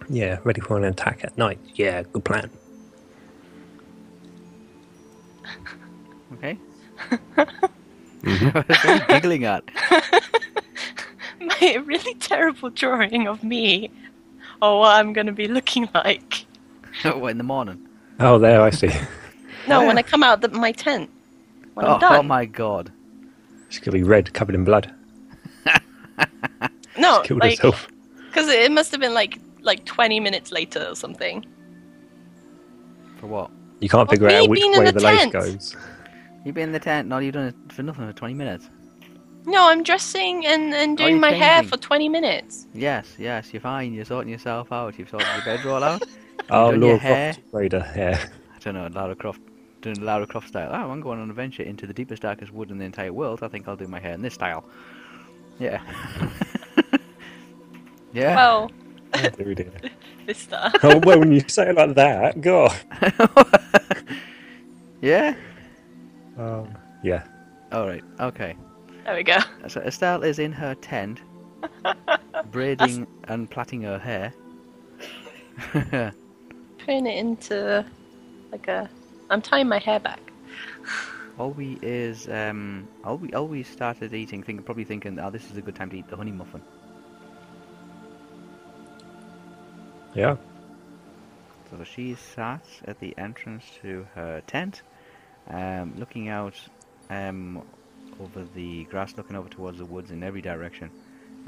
Yeah, 0.09 0.39
ready 0.43 0.59
for 0.59 0.77
an 0.77 0.83
attack 0.83 1.23
at 1.23 1.37
night. 1.37 1.59
Yeah, 1.75 2.03
good 2.03 2.25
plan. 2.25 2.49
Okay. 6.33 6.57
what 7.33 8.85
are 8.85 8.95
you 8.95 9.05
giggling 9.07 9.45
at? 9.45 9.63
My 11.39 11.75
really 11.85 12.13
terrible 12.15 12.69
drawing 12.69 13.27
of 13.27 13.43
me, 13.43 13.91
or 14.61 14.79
what 14.79 14.95
I'm 14.95 15.13
going 15.13 15.27
to 15.27 15.33
be 15.33 15.47
looking 15.47 15.89
like. 15.93 16.45
what, 17.03 17.15
oh, 17.15 17.27
in 17.27 17.37
the 17.37 17.43
morning? 17.43 17.85
Oh, 18.19 18.37
there, 18.39 18.61
I 18.61 18.69
see. 18.69 18.91
No, 19.65 19.85
when 19.87 19.95
ah. 19.97 19.99
I 19.99 20.03
come 20.03 20.23
out 20.23 20.43
of 20.43 20.51
my 20.51 20.73
tent. 20.73 21.09
When 21.73 21.85
Oh, 21.85 21.93
I'm 21.93 21.99
done. 22.01 22.15
oh 22.19 22.23
my 22.23 22.43
god. 22.43 22.91
She's 23.69 23.79
going 23.79 23.91
to 23.97 23.97
be 23.97 24.03
red, 24.03 24.33
covered 24.33 24.55
in 24.55 24.65
blood. 24.65 24.93
no, 26.97 27.21
Killed 27.21 27.39
like 27.39 27.59
herself. 27.59 27.87
because 28.27 28.49
it 28.49 28.69
must 28.73 28.91
have 28.91 28.99
been 28.99 29.13
like 29.13 29.39
like 29.61 29.85
20 29.85 30.19
minutes 30.19 30.51
later 30.51 30.85
or 30.89 30.95
something. 30.97 31.45
For 33.21 33.27
what? 33.27 33.51
You 33.79 33.89
can't 33.89 34.09
figure 34.09 34.27
me 34.27 34.35
out 34.35 34.49
which 34.49 34.59
being 34.59 34.73
in 34.73 34.79
way 34.79 34.85
the 34.85 34.93
the 34.93 35.01
lace 35.03 35.19
tent. 35.19 35.33
goes. 35.33 35.75
You've 36.45 36.55
been 36.55 36.69
in 36.69 36.71
the 36.73 36.79
tent, 36.79 37.07
no, 37.07 37.17
you've 37.19 37.33
done 37.33 37.47
it 37.47 37.55
for 37.73 37.83
nothing 37.83 38.05
for 38.07 38.13
20 38.13 38.33
minutes. 38.33 38.69
No, 39.45 39.69
I'm 39.69 39.83
dressing 39.83 40.45
and, 40.45 40.73
and 40.73 40.97
doing 40.97 41.11
you're 41.11 41.19
my 41.19 41.31
hair 41.31 41.63
for 41.63 41.77
20 41.77 42.07
minutes. 42.09 42.67
Yes, 42.73 43.15
yes, 43.17 43.53
you're 43.53 43.61
fine, 43.61 43.93
you're 43.93 44.05
sorting 44.05 44.31
yourself 44.31 44.71
out, 44.71 44.97
you've 44.97 45.09
sorted 45.09 45.27
your 45.35 45.43
bedroll 45.45 45.83
out. 45.83 46.03
Oh, 46.49 46.71
done 46.71 46.81
your 46.81 46.97
hair? 46.97 47.33
Croft 47.33 47.47
Raider, 47.53 47.91
yeah. 47.95 48.27
I 48.53 48.59
don't 48.59 48.73
know, 48.73 48.87
Lara 48.91 49.15
Croft, 49.15 49.39
doing 49.81 49.95
the 49.97 50.03
Lara 50.03 50.27
Croft 50.27 50.49
style. 50.49 50.69
Oh, 50.73 50.91
I'm 50.91 50.99
going 50.99 51.19
on 51.19 51.25
an 51.25 51.29
adventure 51.29 51.63
into 51.63 51.87
the 51.87 51.93
deepest, 51.93 52.23
darkest 52.23 52.51
wood 52.51 52.69
in 52.69 52.79
the 52.79 52.83
entire 52.85 53.13
world. 53.13 53.43
I 53.43 53.47
think 53.47 53.65
I'll 53.67 53.77
do 53.77 53.87
my 53.87 53.99
hair 53.99 54.13
in 54.13 54.21
this 54.21 54.33
style. 54.33 54.65
Yeah. 55.59 55.81
yeah. 58.13 58.35
Well, 58.35 58.71
Oh, 59.15 59.29
dear, 59.29 59.53
dear. 59.55 59.71
Vista. 60.25 60.71
oh, 60.83 60.99
well, 60.99 61.19
when 61.19 61.31
you 61.31 61.41
say 61.47 61.69
it 61.69 61.75
like 61.75 61.95
that, 61.95 62.41
God. 62.41 62.73
yeah. 65.01 65.35
Um, 66.37 66.75
yeah. 67.03 67.23
All 67.71 67.87
right. 67.87 68.03
Okay. 68.19 68.55
There 69.05 69.15
we 69.15 69.23
go. 69.23 69.37
So 69.67 69.81
Estelle 69.81 70.23
is 70.23 70.39
in 70.39 70.53
her 70.53 70.75
tent, 70.75 71.19
braiding 72.51 73.05
and 73.27 73.49
plaiting 73.49 73.81
her 73.81 73.99
hair. 73.99 74.33
Putting 75.71 77.05
it 77.05 77.17
into 77.17 77.85
like 78.51 78.67
a. 78.67 78.89
I'm 79.29 79.41
tying 79.41 79.67
my 79.67 79.79
hair 79.79 79.99
back. 79.99 80.19
Olwe 81.37 81.79
is 81.81 82.29
um. 82.29 82.87
Olwe, 83.03 83.31
Olwe 83.31 83.65
started 83.65 84.13
eating, 84.13 84.43
think, 84.43 84.63
probably 84.65 84.85
thinking, 84.85 85.19
oh, 85.19 85.29
this 85.29 85.49
is 85.51 85.57
a 85.57 85.61
good 85.61 85.75
time 85.75 85.89
to 85.89 85.97
eat 85.97 86.07
the 86.07 86.15
honey 86.15 86.31
muffin. 86.31 86.61
Yeah. 90.15 90.37
So 91.71 91.83
she 91.83 92.15
sat 92.15 92.63
at 92.85 92.99
the 92.99 93.17
entrance 93.17 93.65
to 93.81 94.07
her 94.13 94.41
tent, 94.45 94.83
um, 95.49 95.95
looking 95.97 96.29
out 96.29 96.55
um, 97.09 97.63
over 98.19 98.43
the 98.55 98.83
grass, 98.85 99.15
looking 99.17 99.35
over 99.35 99.49
towards 99.49 99.79
the 99.79 99.85
woods 99.85 100.11
in 100.11 100.21
every 100.23 100.41
direction. 100.41 100.91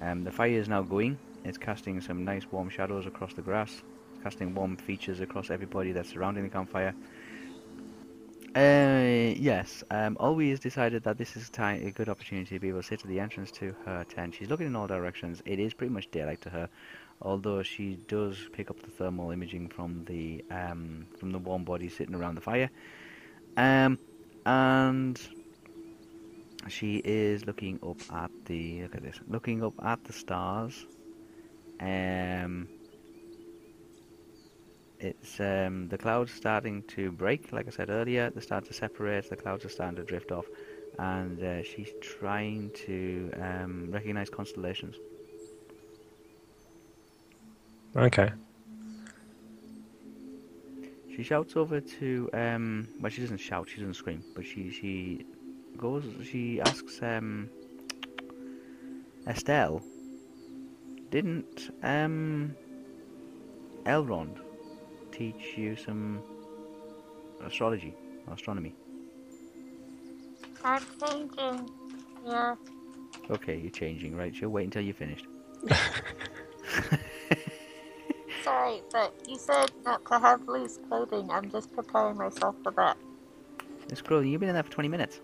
Um, 0.01 0.23
the 0.23 0.31
fire 0.31 0.49
is 0.49 0.67
now 0.67 0.81
going. 0.81 1.19
It's 1.43 1.59
casting 1.59 2.01
some 2.01 2.25
nice 2.25 2.51
warm 2.51 2.69
shadows 2.69 3.05
across 3.05 3.33
the 3.33 3.43
grass, 3.43 3.83
casting 4.23 4.55
warm 4.55 4.77
features 4.77 5.19
across 5.19 5.51
everybody 5.51 5.91
that's 5.91 6.09
surrounding 6.09 6.43
the 6.43 6.49
campfire. 6.49 6.95
Uh, 8.55 9.35
yes, 9.37 9.83
um, 9.91 10.15
Olwe 10.15 10.57
decided 10.59 11.03
that 11.03 11.17
this 11.17 11.35
is 11.35 11.49
time, 11.49 11.85
a 11.85 11.91
good 11.91 12.07
opportunity 12.07 12.55
to 12.55 12.59
be 12.59 12.69
able 12.69 12.81
to 12.81 12.87
sit 12.87 13.01
at 13.01 13.07
the 13.07 13.19
entrance 13.19 13.51
to 13.51 13.75
her 13.85 14.05
tent. 14.05 14.33
She's 14.33 14.49
looking 14.49 14.67
in 14.67 14.75
all 14.75 14.87
directions. 14.87 15.41
It 15.45 15.59
is 15.59 15.73
pretty 15.73 15.93
much 15.93 16.09
daylight 16.09 16.41
to 16.41 16.49
her, 16.49 16.69
although 17.21 17.63
she 17.63 17.97
does 18.07 18.37
pick 18.53 18.69
up 18.69 18.81
the 18.81 18.91
thermal 18.91 19.31
imaging 19.31 19.69
from 19.69 20.03
the 20.05 20.43
um, 20.51 21.07
from 21.19 21.31
the 21.31 21.39
warm 21.39 21.63
body 21.63 21.89
sitting 21.89 22.15
around 22.15 22.35
the 22.35 22.41
fire. 22.41 22.69
Um, 23.57 23.97
and 24.45 25.19
she 26.67 26.97
is 26.97 27.45
looking 27.45 27.79
up 27.83 27.97
at 28.13 28.31
the 28.45 28.83
look 28.83 28.95
at 28.95 29.03
this, 29.03 29.19
looking 29.27 29.63
up 29.63 29.73
at 29.83 30.03
the 30.03 30.13
stars. 30.13 30.85
Um, 31.79 32.67
it's 34.99 35.39
um, 35.39 35.89
the 35.89 35.97
clouds 35.97 36.31
starting 36.31 36.83
to 36.95 37.11
break, 37.11 37.51
like 37.51 37.67
I 37.67 37.71
said 37.71 37.89
earlier. 37.89 38.29
They 38.29 38.41
start 38.41 38.65
to 38.65 38.73
separate. 38.73 39.29
The 39.29 39.35
clouds 39.35 39.65
are 39.65 39.69
starting 39.69 39.97
to 39.97 40.03
drift 40.03 40.31
off, 40.31 40.45
and 40.97 41.41
uh, 41.43 41.63
she's 41.63 41.91
trying 42.01 42.71
to 42.85 43.31
um, 43.41 43.91
recognize 43.91 44.29
constellations. 44.29 44.95
Okay. 47.95 48.29
She 51.15 51.23
shouts 51.23 51.55
over 51.55 51.79
to 51.79 52.29
um 52.33 52.87
well 52.99 53.09
she 53.09 53.21
doesn't 53.21 53.37
shout, 53.37 53.69
she 53.69 53.77
doesn't 53.77 53.93
scream, 53.93 54.21
but 54.35 54.45
she 54.45 54.69
she 54.69 55.25
goes 55.77 56.03
she 56.29 56.59
asks 56.59 57.01
um 57.01 57.49
Estelle 59.27 59.81
didn't 61.09 61.73
um 61.83 62.53
Elrond 63.85 64.39
teach 65.13 65.57
you 65.57 65.77
some 65.77 66.21
astrology 67.45 67.93
or 68.27 68.33
astronomy? 68.33 68.75
I'm 70.65 70.81
thinking. 70.81 71.69
Yeah. 72.25 72.55
Okay, 73.29 73.57
you're 73.57 73.71
changing, 73.71 74.17
right? 74.17 74.35
She'll 74.35 74.49
wait 74.49 74.65
until 74.65 74.81
you're 74.81 74.93
finished. 74.93 75.27
Sorry, 78.45 78.83
but 78.93 79.13
you 79.27 79.39
said 79.39 79.71
not 79.85 80.05
to 80.07 80.19
have 80.19 80.47
loose 80.47 80.79
clothing. 80.89 81.31
I'm 81.31 81.51
just 81.51 81.73
preparing 81.73 82.17
myself 82.17 82.55
for 82.63 82.73
that. 82.73 82.97
Miss 83.89 84.01
Crowley, 84.01 84.29
you've 84.29 84.41
been 84.41 84.49
in 84.49 84.55
there 84.55 84.63
for 84.63 84.71
20 84.71 84.89
minutes. 84.89 85.21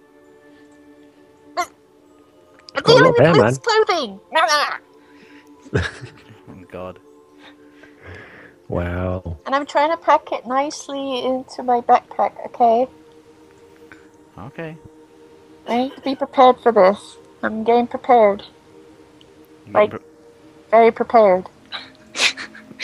I'm 2.76 2.84
got 2.84 2.98
a 2.98 3.00
lot 3.00 3.14
dealing 3.14 3.14
with 3.14 3.18
there, 3.18 3.34
loose 3.34 3.60
clothing. 3.60 4.22
Oh 6.50 6.66
god. 6.72 7.00
Wow. 8.70 9.40
And 9.46 9.56
I'm 9.56 9.66
trying 9.66 9.92
to 9.92 9.98
pack 9.98 10.32
it 10.32 10.46
nicely 10.48 11.26
into 11.26 11.64
my 11.64 11.82
backpack. 11.82 12.34
Okay. 12.48 12.88
Okay. 14.38 14.78
I 15.68 15.78
need 15.78 15.96
to 15.96 16.02
be 16.02 16.16
prepared 16.16 16.60
for 16.62 16.72
this. 16.72 17.18
I'm 17.44 17.64
getting 17.64 17.88
prepared. 17.88 18.44
Like- 19.74 19.92
pre- 19.92 20.00
Very 20.72 20.92
prepared. 20.92 21.50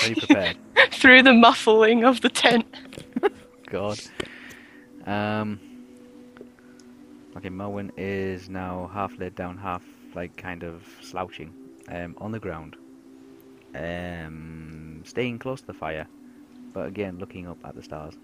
Are 0.08 0.10
you 0.12 0.16
prepared? 0.16 0.58
Through 0.92 1.24
the 1.24 1.34
muffling 1.34 2.06
of 2.06 2.22
the 2.22 2.30
tent. 2.30 2.66
God. 3.70 4.00
Um. 5.06 5.60
Okay, 7.36 7.50
Morwen 7.50 7.92
is 7.98 8.50
now 8.50 8.90
half 8.94 9.18
laid 9.20 9.36
down, 9.36 9.58
half 9.58 9.84
like 10.16 10.36
kind 10.38 10.64
of 10.64 10.84
slouching, 11.02 11.54
um, 11.90 12.16
on 12.20 12.32
the 12.32 12.40
ground. 12.40 12.76
Um, 13.76 15.04
staying 15.06 15.40
close 15.40 15.62
to 15.62 15.68
the 15.68 15.74
fire, 15.74 16.08
but 16.74 16.88
again 16.88 17.20
looking 17.20 17.48
up 17.48 17.58
at 17.66 17.76
the 17.76 17.84
stars. 17.84 18.16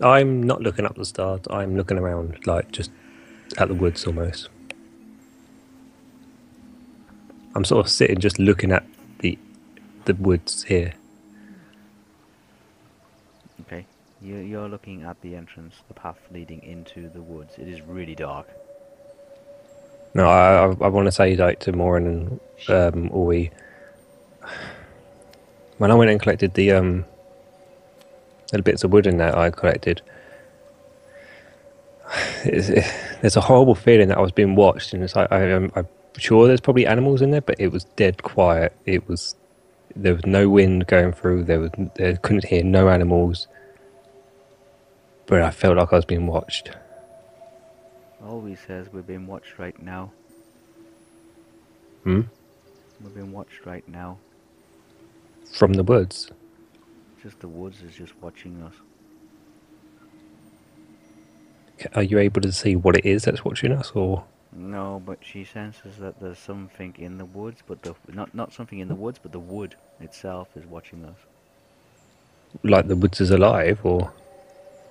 I'm 0.00 0.42
not 0.42 0.60
looking 0.60 0.84
up 0.84 0.96
the 0.96 1.06
stars. 1.06 1.40
I'm 1.48 1.76
looking 1.76 1.96
around, 1.96 2.46
like 2.46 2.70
just 2.72 2.90
at 3.56 3.68
the 3.68 3.74
woods 3.74 4.04
almost. 4.06 4.50
I'm 7.54 7.64
sort 7.64 7.86
of 7.86 7.90
sitting, 7.90 8.18
just 8.18 8.38
looking 8.38 8.72
at 8.72 8.84
the 10.06 10.14
woods 10.14 10.64
here. 10.64 10.94
Okay. 13.62 13.86
You, 14.22 14.36
you're 14.36 14.68
looking 14.68 15.02
at 15.02 15.20
the 15.20 15.36
entrance, 15.36 15.74
the 15.88 15.94
path 15.94 16.18
leading 16.32 16.62
into 16.62 17.08
the 17.10 17.20
woods. 17.20 17.54
It 17.58 17.68
is 17.68 17.82
really 17.82 18.14
dark. 18.14 18.48
No, 20.14 20.26
I 20.28 20.64
I, 20.64 20.86
I 20.86 20.88
want 20.88 21.06
to 21.06 21.12
say 21.12 21.36
like 21.36 21.60
to 21.60 21.72
Morwen 21.72 22.06
and 22.06 22.70
um, 22.70 23.10
Ori. 23.12 23.50
When 25.78 25.90
I 25.90 25.94
went 25.94 26.10
and 26.10 26.20
collected 26.20 26.54
the 26.54 26.72
um, 26.72 27.04
little 28.50 28.64
bits 28.64 28.82
of 28.82 28.92
wood 28.92 29.06
in 29.06 29.18
that 29.18 29.36
I 29.36 29.50
collected, 29.50 30.00
it's, 32.44 32.70
it, 32.70 32.84
there's 33.20 33.36
a 33.36 33.42
horrible 33.42 33.74
feeling 33.74 34.08
that 34.08 34.16
I 34.16 34.22
was 34.22 34.32
being 34.32 34.54
watched, 34.54 34.94
and 34.94 35.02
it's 35.02 35.14
like 35.14 35.30
I, 35.30 35.52
I'm, 35.52 35.70
I'm 35.76 35.86
sure 36.16 36.46
there's 36.46 36.62
probably 36.62 36.86
animals 36.86 37.20
in 37.20 37.30
there, 37.30 37.42
but 37.42 37.60
it 37.60 37.68
was 37.68 37.84
dead 37.96 38.22
quiet. 38.22 38.74
It 38.86 39.06
was 39.08 39.34
there 39.96 40.14
was 40.14 40.26
no 40.26 40.48
wind 40.48 40.86
going 40.86 41.12
through. 41.12 41.44
There 41.44 41.60
was 41.60 41.70
there 41.94 42.16
couldn't 42.16 42.44
hear 42.44 42.62
no 42.62 42.88
animals, 42.88 43.48
but 45.26 45.42
I 45.42 45.50
felt 45.50 45.76
like 45.78 45.92
I 45.92 45.96
was 45.96 46.04
being 46.04 46.26
watched. 46.26 46.70
Olwe 48.22 48.56
says 48.66 48.88
we're 48.92 49.02
being 49.02 49.26
watched 49.26 49.58
right 49.58 49.80
now. 49.82 50.12
Hmm? 52.04 52.22
We're 53.00 53.10
being 53.10 53.32
watched 53.32 53.64
right 53.66 53.86
now. 53.88 54.18
From 55.52 55.74
the 55.74 55.82
woods. 55.82 56.30
Just 57.22 57.40
the 57.40 57.48
woods 57.48 57.82
is 57.82 57.94
just 57.94 58.12
watching 58.20 58.62
us. 58.62 58.74
Are 61.94 62.02
you 62.02 62.18
able 62.18 62.40
to 62.40 62.52
see 62.52 62.74
what 62.76 62.96
it 62.96 63.04
is 63.04 63.24
that's 63.24 63.44
watching 63.44 63.72
us, 63.72 63.92
or 63.94 64.24
No, 64.56 65.02
but 65.04 65.20
she 65.24 65.44
senses 65.44 65.98
that 65.98 66.20
there's 66.20 66.38
something 66.38 66.94
in 66.98 67.18
the 67.18 67.26
woods, 67.26 67.62
but 67.66 67.82
the 67.82 67.94
not 68.08 68.34
not 68.34 68.52
something 68.52 68.80
in 68.80 68.88
the 68.88 68.96
woods, 68.96 69.20
but 69.22 69.32
the 69.32 69.40
wood 69.40 69.76
itself 70.00 70.48
is 70.56 70.66
watching 70.66 71.04
us. 71.04 71.18
like 72.64 72.88
the 72.88 72.96
woods 72.96 73.20
is 73.20 73.30
alive, 73.30 73.80
or 73.84 74.12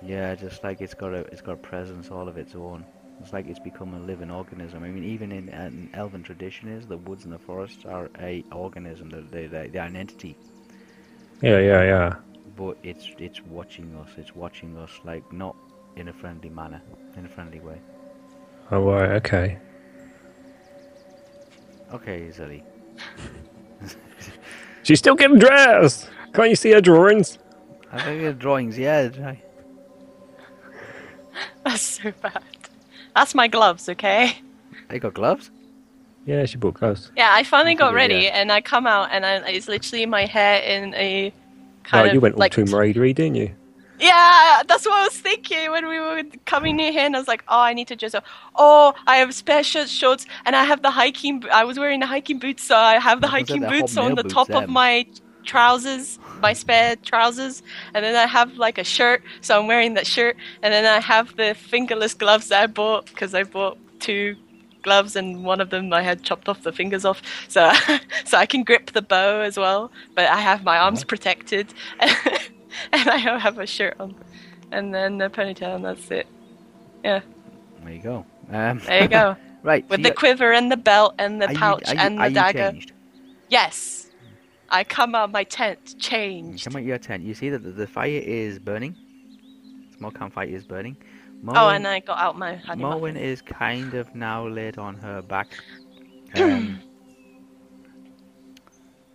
Yeah, 0.02 0.34
just 0.36 0.64
like 0.64 0.80
it's 0.80 0.94
got 0.94 1.14
a 1.14 1.20
it's 1.32 1.42
got 1.42 1.52
a 1.54 1.56
presence 1.58 2.10
all 2.10 2.28
of 2.28 2.36
its 2.38 2.54
own. 2.54 2.86
It's 3.20 3.32
like 3.32 3.48
it's 3.48 3.60
become 3.60 3.94
a 3.94 4.00
living 4.00 4.30
organism. 4.30 4.84
I 4.84 4.88
mean, 4.90 5.04
even 5.04 5.32
in 5.32 5.48
an 5.50 5.90
elven 5.94 6.22
tradition, 6.22 6.68
is 6.68 6.86
the 6.86 6.98
woods 6.98 7.24
and 7.24 7.32
the 7.32 7.38
forests 7.38 7.84
are 7.86 8.10
a 8.20 8.44
organism. 8.52 9.10
They're, 9.10 9.48
they 9.48 9.68
they're 9.68 9.84
an 9.86 9.96
entity. 9.96 10.38
yeah, 11.42 11.58
yeah, 11.58 11.82
yeah. 11.84 12.16
But 12.56 12.78
it's 12.82 13.10
it's 13.18 13.44
watching 13.44 13.94
us. 13.96 14.10
It's 14.16 14.34
watching 14.34 14.76
us 14.78 14.90
like 15.04 15.30
not 15.32 15.56
in 15.96 16.08
a 16.08 16.12
friendly 16.14 16.50
manner, 16.50 16.82
in 17.16 17.26
a 17.26 17.28
friendly 17.28 17.60
way. 17.60 17.80
Oh 18.70 18.82
right, 18.82 19.10
okay. 19.12 19.58
Okay, 21.92 22.28
Zelly. 22.28 22.62
She's 24.82 24.98
still 24.98 25.14
getting 25.14 25.38
dressed. 25.38 26.10
Can't 26.34 26.50
you 26.50 26.56
see 26.56 26.70
her 26.72 26.80
drawings? 26.80 27.38
I 27.92 28.02
think 28.02 28.22
her 28.22 28.32
drawings. 28.32 28.78
Yeah, 28.78 29.08
right. 29.18 29.42
That's 31.64 31.82
so 31.82 32.12
bad. 32.22 32.42
That's 33.14 33.34
my 33.34 33.48
gloves, 33.48 33.88
okay? 33.88 34.38
They 34.88 34.98
got 34.98 35.14
gloves. 35.14 35.50
Yeah, 36.26 36.44
she 36.44 36.56
bought 36.56 36.74
gloves. 36.74 37.12
Yeah, 37.16 37.30
I 37.32 37.44
finally 37.44 37.74
That's 37.74 37.80
got 37.80 37.94
ready, 37.94 38.14
idea. 38.16 38.30
and 38.32 38.50
I 38.50 38.60
come 38.60 38.86
out, 38.86 39.10
and 39.12 39.24
I, 39.24 39.36
it's 39.48 39.68
literally 39.68 40.06
my 40.06 40.26
hair 40.26 40.60
in 40.60 40.92
a 40.94 41.32
kind 41.84 42.02
Right, 42.02 42.08
of 42.08 42.14
you 42.14 42.20
went 42.20 42.34
all 42.34 42.40
like 42.40 42.52
Tomb 42.52 42.66
Raidery, 42.66 43.14
didn't 43.14 43.36
you? 43.36 43.54
Yeah, 43.98 44.62
that's 44.68 44.84
what 44.84 44.94
I 44.94 45.04
was 45.04 45.18
thinking 45.18 45.70
when 45.70 45.88
we 45.88 45.98
were 45.98 46.22
coming 46.44 46.76
near 46.76 46.92
here, 46.92 47.06
and 47.06 47.16
I 47.16 47.18
was 47.18 47.28
like, 47.28 47.44
"Oh, 47.48 47.60
I 47.60 47.72
need 47.72 47.88
to 47.88 47.96
dress 47.96 48.14
up. 48.14 48.24
Oh, 48.54 48.94
I 49.06 49.16
have 49.16 49.34
special 49.34 49.86
shorts, 49.86 50.26
and 50.44 50.54
I 50.54 50.64
have 50.64 50.82
the 50.82 50.90
hiking. 50.90 51.44
I 51.52 51.64
was 51.64 51.78
wearing 51.78 52.00
the 52.00 52.06
hiking 52.06 52.38
boots, 52.38 52.62
so 52.64 52.76
I 52.76 52.98
have 52.98 53.20
the 53.20 53.28
hiking 53.28 53.64
boots 53.66 53.96
on 53.96 54.14
the 54.14 54.22
boots, 54.22 54.34
top 54.34 54.54
of 54.54 54.68
my 54.68 55.06
trousers, 55.44 56.18
my 56.42 56.52
spare 56.52 56.96
trousers, 56.96 57.62
and 57.94 58.04
then 58.04 58.16
I 58.16 58.26
have 58.26 58.58
like 58.58 58.76
a 58.78 58.84
shirt, 58.84 59.22
so 59.40 59.58
I'm 59.58 59.66
wearing 59.66 59.94
that 59.94 60.06
shirt, 60.06 60.36
and 60.62 60.74
then 60.74 60.84
I 60.84 61.00
have 61.00 61.34
the 61.36 61.54
fingerless 61.54 62.12
gloves 62.14 62.48
that 62.48 62.62
I 62.62 62.66
bought 62.66 63.06
because 63.06 63.34
I 63.34 63.44
bought 63.44 63.78
two 64.00 64.36
gloves 64.82 65.16
and 65.16 65.42
one 65.42 65.60
of 65.60 65.70
them 65.70 65.92
I 65.92 66.02
had 66.02 66.22
chopped 66.22 66.48
off 66.48 66.62
the 66.62 66.70
fingers 66.70 67.04
off 67.04 67.20
so 67.48 67.72
so 68.24 68.38
I 68.38 68.46
can 68.46 68.62
grip 68.62 68.92
the 68.92 69.02
bow 69.02 69.40
as 69.40 69.58
well 69.58 69.90
but 70.14 70.26
I 70.26 70.36
have 70.36 70.62
my 70.62 70.78
arms 70.78 71.02
protected 71.02 71.74
and 72.92 73.08
I 73.08 73.22
don't 73.22 73.40
have 73.40 73.58
a 73.58 73.66
shirt 73.66 73.96
on 74.00 74.14
and 74.72 74.94
then 74.94 75.20
a 75.20 75.30
ponytail 75.30 75.76
and 75.76 75.84
that's 75.84 76.10
it 76.10 76.26
yeah 77.04 77.20
There 77.82 77.92
you 77.92 78.02
go. 78.02 78.26
Um, 78.50 78.78
there 78.86 79.02
you 79.02 79.08
go 79.08 79.36
right. 79.62 79.88
with 79.88 80.00
so 80.02 80.08
the 80.08 80.14
quiver 80.14 80.52
and 80.52 80.70
the 80.70 80.76
belt 80.76 81.14
and 81.18 81.40
the 81.40 81.46
are 81.48 81.52
you- 81.52 81.58
pouch 81.58 81.92
you- 81.92 81.98
and 81.98 82.18
the 82.18 82.30
dagger 82.30 82.72
yes 83.48 84.10
I 84.68 84.82
come 84.82 85.14
out 85.14 85.24
of 85.26 85.30
my 85.30 85.44
tent 85.44 85.78
You 85.94 86.00
changed 86.00 86.64
Come 86.64 86.74
out 86.76 86.82
your 86.82 86.98
tent. 86.98 87.22
You 87.22 87.34
see 87.34 87.50
that 87.50 87.62
the, 87.62 87.70
the 87.70 87.86
fire 87.86 88.20
is 88.24 88.58
burning. 88.58 88.96
Small 89.96 90.10
campfire 90.10 90.46
is 90.48 90.64
burning. 90.64 90.96
oh 91.46 91.68
and 91.68 91.86
I 91.86 92.00
got 92.00 92.18
out 92.18 92.36
my 92.36 92.56
honey 92.56 92.82
muffin. 92.82 93.00
Morwen 93.14 93.16
is 93.16 93.40
kind 93.42 93.94
of 93.94 94.12
now 94.16 94.44
laid 94.48 94.76
on 94.78 94.96
her 94.96 95.22
back, 95.22 95.48
um, 96.34 96.80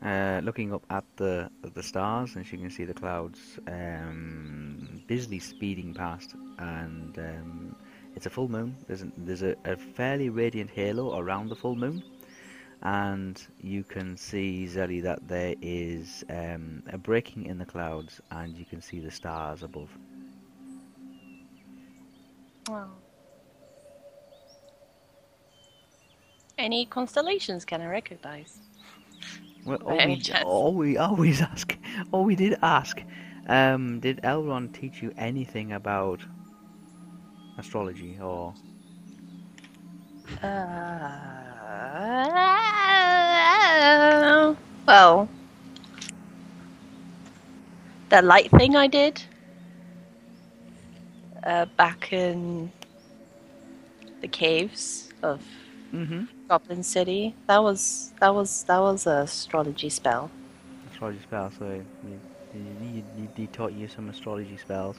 uh, 0.04 0.42
looking 0.44 0.74
up 0.74 0.84
at 0.90 1.04
the 1.18 1.50
at 1.64 1.74
the 1.76 1.84
stars, 1.84 2.36
and 2.36 2.46
she 2.46 2.58
can 2.58 2.70
see 2.70 2.86
the 2.86 2.94
clouds 2.94 3.60
um, 3.68 5.04
busily 5.08 5.40
speeding 5.40 5.94
past. 5.94 6.36
And 6.58 7.18
um, 7.18 7.76
it's 8.16 8.26
a 8.26 8.30
full 8.30 8.50
moon. 8.50 8.76
There's 8.88 9.04
a, 9.04 9.12
there's 9.18 9.44
a, 9.44 9.56
a 9.66 9.76
fairly 9.76 10.30
radiant 10.30 10.70
halo 10.70 11.18
around 11.18 11.50
the 11.50 11.56
full 11.56 11.76
moon, 11.76 12.04
and 12.82 13.42
you 13.62 13.84
can 13.84 14.18
see 14.18 14.68
Zelly 14.70 15.02
that 15.04 15.28
there 15.28 15.56
is 15.62 16.24
um, 16.30 16.84
a 16.92 16.98
breaking 16.98 17.46
in 17.46 17.58
the 17.58 17.66
clouds, 17.66 18.22
and 18.32 18.58
you 18.58 18.66
can 18.66 18.82
see 18.82 19.00
the 19.00 19.12
stars 19.12 19.64
above. 19.64 19.90
Wow. 22.68 22.90
Any 26.58 26.86
constellations 26.86 27.66
can 27.66 27.82
I 27.82 27.88
recognize? 27.88 28.60
Well, 29.66 29.78
Olwe, 29.86 30.24
chance? 30.24 30.44
Olwe 30.46 31.00
always 31.00 31.42
ask, 31.42 31.78
Olwe 32.14 32.36
did 32.36 32.58
ask, 32.62 33.04
um, 33.48 34.00
did 34.00 34.20
Elrond 34.24 34.72
teach 34.74 35.02
you 35.02 35.12
anything 35.18 35.72
about 35.72 36.22
astrology 37.58 38.18
or? 38.22 38.54
Uh, 40.44 40.48
well, 44.88 45.30
the 48.10 48.22
light 48.22 48.50
thing 48.52 48.76
I 48.76 48.88
did 48.88 49.22
uh, 51.44 51.66
back 51.78 52.12
in 52.14 52.72
the 54.22 54.28
caves 54.28 55.10
of 55.24 55.42
Mm-hmm. 55.94 56.24
Goblin 56.52 56.84
City. 56.84 57.34
That 57.48 57.64
was 57.64 58.12
that 58.20 58.36
was 58.36 58.64
that 58.64 58.80
was 58.80 59.08
a 59.08 59.20
astrology 59.20 59.90
spell. 59.90 60.30
Astrology 60.92 61.22
spell. 61.24 61.50
So 61.58 61.66
you, 61.66 61.86
you, 62.54 62.62
you, 62.84 63.04
you, 63.18 63.30
he 63.38 63.48
taught 63.48 63.72
you 63.72 63.88
some 63.88 64.10
astrology 64.10 64.58
spells. 64.58 64.98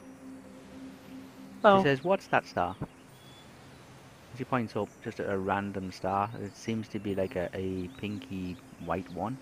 Oh, 1.62 1.76
She 1.76 1.82
says, 1.82 2.02
"What's 2.02 2.26
that 2.28 2.46
star?" 2.46 2.74
She 4.38 4.44
points 4.44 4.74
up 4.76 4.88
just 5.04 5.20
at 5.20 5.28
a 5.28 5.36
random 5.36 5.92
star. 5.92 6.30
It 6.42 6.56
seems 6.56 6.88
to 6.88 6.98
be 6.98 7.14
like 7.14 7.36
a, 7.36 7.50
a 7.52 7.88
pinky 7.98 8.56
white 8.86 9.12
one. 9.12 9.36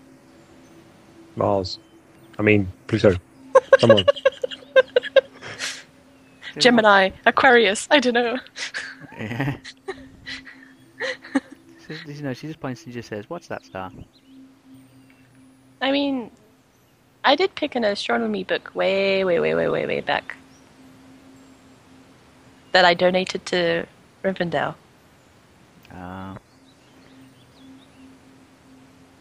Mars. 1.37 1.79
I 2.37 2.41
mean 2.41 2.67
Pluto. 2.87 3.15
Come 3.79 3.91
on. 3.91 4.03
Gemini, 6.57 7.11
Aquarius. 7.25 7.87
I 7.89 8.01
don't 8.01 8.15
know. 8.15 8.37
Yeah. 9.17 9.57
She 11.91 12.13
you 12.13 12.21
know, 12.21 12.33
she 12.33 12.47
just 12.47 12.59
points 12.59 12.83
and 12.85 12.93
just 12.93 13.09
says, 13.09 13.29
"What's 13.29 13.47
that 13.47 13.65
star?" 13.65 13.91
I 15.81 15.91
mean, 15.91 16.31
I 17.23 17.35
did 17.35 17.55
pick 17.55 17.75
an 17.75 17.83
astronomy 17.83 18.43
book 18.43 18.71
way, 18.75 19.23
way, 19.23 19.39
way, 19.39 19.55
way, 19.55 19.67
way, 19.67 19.85
way 19.85 20.01
back 20.01 20.35
that 22.71 22.85
I 22.85 22.93
donated 22.93 23.45
to 23.47 23.85
Rivendell. 24.23 24.75
Uh, 25.93 26.35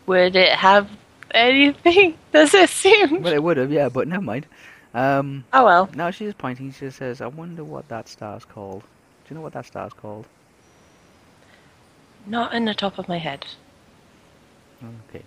Would 0.06 0.36
it 0.36 0.52
have 0.52 0.88
anything? 1.32 2.16
Does 2.32 2.54
it 2.54 2.70
seem? 2.70 3.22
well, 3.22 3.32
it 3.32 3.42
would 3.42 3.56
have, 3.56 3.72
yeah, 3.72 3.88
but 3.88 4.06
never 4.08 4.22
mind. 4.22 4.46
Um, 4.94 5.44
Oh 5.52 5.64
well. 5.64 5.88
now 5.94 6.10
she's 6.10 6.34
pointing. 6.34 6.72
She 6.72 6.90
says, 6.90 7.20
"I 7.20 7.26
wonder 7.28 7.64
what 7.64 7.88
that 7.88 8.08
star's 8.08 8.44
called." 8.44 8.82
Do 8.82 9.34
you 9.34 9.36
know 9.36 9.42
what 9.42 9.52
that 9.52 9.66
star's 9.66 9.92
called? 9.92 10.26
Not 12.26 12.54
in 12.54 12.64
the 12.64 12.74
top 12.74 12.98
of 12.98 13.08
my 13.08 13.18
head. 13.18 13.46
Okay. 15.08 15.24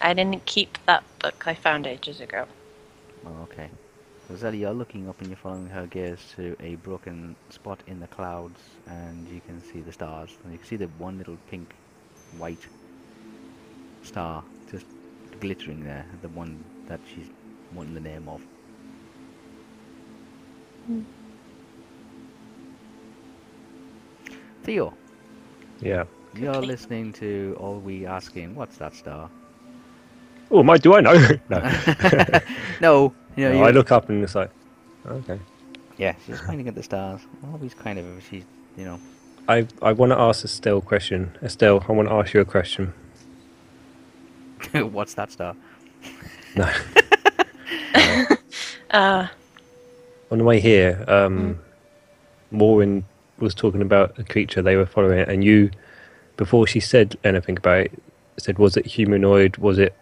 I 0.00 0.14
didn't 0.14 0.44
keep 0.46 0.78
that 0.86 1.04
book. 1.20 1.46
I 1.46 1.54
found 1.54 1.86
ages 1.86 2.20
ago. 2.20 2.46
Oh, 3.26 3.42
okay. 3.44 3.70
So 4.28 4.34
Zelly, 4.34 4.60
you're 4.60 4.72
looking 4.72 5.08
up 5.08 5.20
and 5.20 5.28
you're 5.28 5.36
following 5.36 5.68
her 5.68 5.86
gaze 5.86 6.20
to 6.36 6.56
a 6.60 6.76
broken 6.76 7.36
spot 7.50 7.80
in 7.86 8.00
the 8.00 8.06
clouds, 8.08 8.60
and 8.86 9.28
you 9.28 9.40
can 9.46 9.62
see 9.62 9.80
the 9.80 9.92
stars. 9.92 10.30
And 10.42 10.52
you 10.52 10.58
can 10.58 10.66
see 10.66 10.76
the 10.76 10.88
one 10.98 11.18
little 11.18 11.36
pink, 11.50 11.74
white 12.38 12.66
star 14.02 14.42
just 14.70 14.86
glittering 15.40 15.84
there, 15.84 16.06
the 16.22 16.28
one 16.30 16.64
that 16.88 17.00
she's 17.14 17.28
wanting 17.74 17.94
the 17.94 18.00
name 18.00 18.28
of. 18.28 18.40
Hmm. 20.86 21.02
Theo, 24.62 24.94
Yeah. 25.80 26.04
you're 26.34 26.54
listening 26.62 27.12
to 27.14 27.56
Olwe 27.60 28.06
asking, 28.06 28.54
what's 28.54 28.76
that 28.78 28.94
star? 28.94 29.28
Oh, 30.50 30.62
my, 30.62 30.76
do 30.78 30.94
I 30.94 31.00
know? 31.00 31.14
no. 31.48 31.58
no, 32.80 33.14
you 33.36 33.48
know, 33.48 33.54
No, 33.58 33.64
I 33.64 33.70
look 33.70 33.90
up 33.90 34.08
and 34.08 34.22
it's 34.22 34.34
like, 34.34 34.50
okay. 35.06 35.38
Yeah, 35.98 36.14
she's 36.26 36.40
pointing 36.40 36.68
at 36.68 36.74
the 36.74 36.82
stars. 36.82 37.20
Always 37.52 37.74
kind 37.74 37.98
of, 37.98 38.06
she's, 38.30 38.44
you 38.76 38.84
know. 38.84 38.98
I, 39.48 39.66
I 39.82 39.92
want 39.92 40.12
to 40.12 40.18
ask 40.18 40.44
Estelle 40.44 40.78
a 40.78 40.82
question. 40.82 41.36
Estelle, 41.42 41.84
I 41.88 41.92
want 41.92 42.08
to 42.08 42.14
ask 42.14 42.32
you 42.32 42.40
a 42.40 42.44
question. 42.44 42.92
What's 44.72 45.14
that 45.14 45.32
star? 45.32 45.56
No. 46.54 46.70
Uh, 48.90 49.26
On 50.30 50.36
the 50.38 50.44
way 50.44 50.60
here, 50.60 51.02
um, 51.08 51.58
Morwen 52.52 53.04
was 53.38 53.54
talking 53.54 53.82
about 53.82 54.18
a 54.18 54.24
creature 54.24 54.62
they 54.62 54.76
were 54.76 54.86
following, 54.86 55.20
and 55.20 55.44
you, 55.44 55.70
before 56.36 56.66
she 56.66 56.80
said 56.80 57.16
anything 57.24 57.56
about 57.56 57.78
it, 57.86 57.92
said, 58.38 58.58
"Was 58.58 58.76
it 58.76 58.86
humanoid? 58.86 59.56
Was 59.56 59.78
it?" 59.78 59.94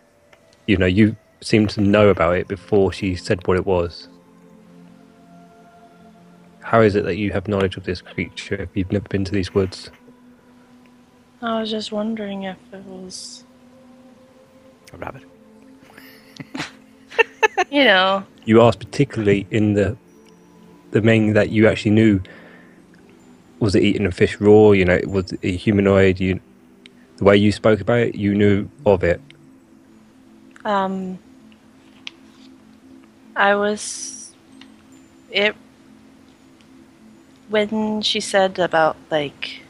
You 0.66 0.76
know, 0.76 0.86
you 0.86 1.16
seemed 1.40 1.70
to 1.70 1.80
know 1.80 2.08
about 2.08 2.36
it 2.36 2.48
before 2.48 2.92
she 2.92 3.16
said 3.16 3.46
what 3.46 3.56
it 3.56 3.66
was. 3.66 4.08
How 6.62 6.82
is 6.82 6.94
it 6.94 7.04
that 7.04 7.16
you 7.16 7.32
have 7.32 7.48
knowledge 7.48 7.76
of 7.76 7.84
this 7.84 8.00
creature 8.02 8.54
if 8.54 8.68
you've 8.74 8.92
never 8.92 9.08
been 9.08 9.24
to 9.24 9.32
these 9.32 9.52
woods? 9.54 9.90
I 11.42 11.60
was 11.60 11.70
just 11.70 11.90
wondering 11.90 12.42
if 12.42 12.58
it 12.72 12.84
was, 12.84 13.44
A 14.92 14.96
rabbit. 14.98 15.22
you 17.70 17.84
know, 17.84 18.24
You 18.44 18.60
asked 18.60 18.78
particularly 18.80 19.46
in 19.50 19.74
the 19.74 19.96
the 20.90 21.00
main 21.00 21.32
that 21.34 21.50
you 21.50 21.68
actually 21.68 21.92
knew. 21.92 22.20
Was 23.60 23.74
it 23.74 23.82
eating 23.82 24.06
a 24.06 24.10
fish 24.10 24.40
raw? 24.40 24.72
You 24.72 24.84
know, 24.84 25.00
was 25.06 25.32
it 25.32 25.40
a 25.42 25.56
humanoid? 25.56 26.18
You, 26.18 26.40
the 27.18 27.24
way 27.24 27.36
you 27.36 27.52
spoke 27.52 27.80
about 27.80 27.98
it, 27.98 28.14
you 28.14 28.34
knew 28.34 28.68
of 28.84 29.04
it. 29.04 29.20
um, 30.64 31.18
I 33.36 33.54
was, 33.54 34.34
it, 35.30 35.54
when 37.48 38.02
she 38.02 38.20
said 38.20 38.58
about, 38.58 38.96
like, 39.10 39.62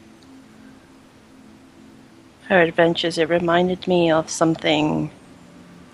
her 2.47 2.61
adventures, 2.61 3.17
it 3.17 3.29
reminded 3.29 3.87
me 3.87 4.11
of 4.11 4.29
something 4.29 5.11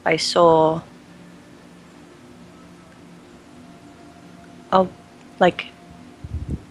I 0.06 0.18
saw 0.18 0.82
oh, 4.72 4.90
like, 5.40 5.68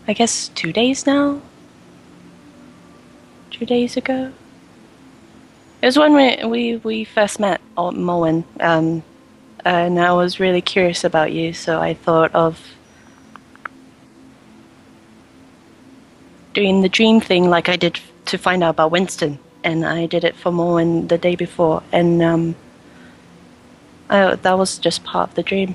I 0.09 0.13
guess 0.13 0.49
two 0.49 0.73
days 0.73 1.05
now? 1.05 1.41
Two 3.51 3.67
days 3.67 3.97
ago? 3.97 4.33
It 5.83 5.87
was 5.87 5.99
when 5.99 6.15
we, 6.15 6.45
we, 6.45 6.77
we 6.77 7.05
first 7.05 7.41
met 7.41 7.61
at 7.61 7.95
Morwen, 7.95 8.45
um, 8.61 9.03
and 9.65 9.99
I 9.99 10.13
was 10.13 10.39
really 10.39 10.63
curious 10.63 11.03
about 11.03 11.33
you, 11.33 11.53
so 11.53 11.81
I 11.81 11.95
thought 11.95 12.35
of 12.35 12.61
doing 16.55 16.83
the 16.83 16.89
dream 16.89 17.21
thing 17.21 17.51
like 17.51 17.69
I 17.69 17.77
did 17.77 18.01
to 18.27 18.39
find 18.39 18.63
out 18.63 18.71
about 18.71 18.93
Winston, 18.93 19.39
and 19.65 19.85
I 19.85 20.07
did 20.07 20.23
it 20.25 20.37
for 20.37 20.53
Morwen 20.53 21.09
the 21.09 21.19
day 21.19 21.35
before, 21.35 21.83
and 21.91 22.23
um, 22.23 22.57
I, 24.09 24.37
that 24.37 24.57
was 24.57 24.79
just 24.79 25.03
part 25.03 25.31
of 25.31 25.35
the 25.35 25.43
dream. 25.43 25.75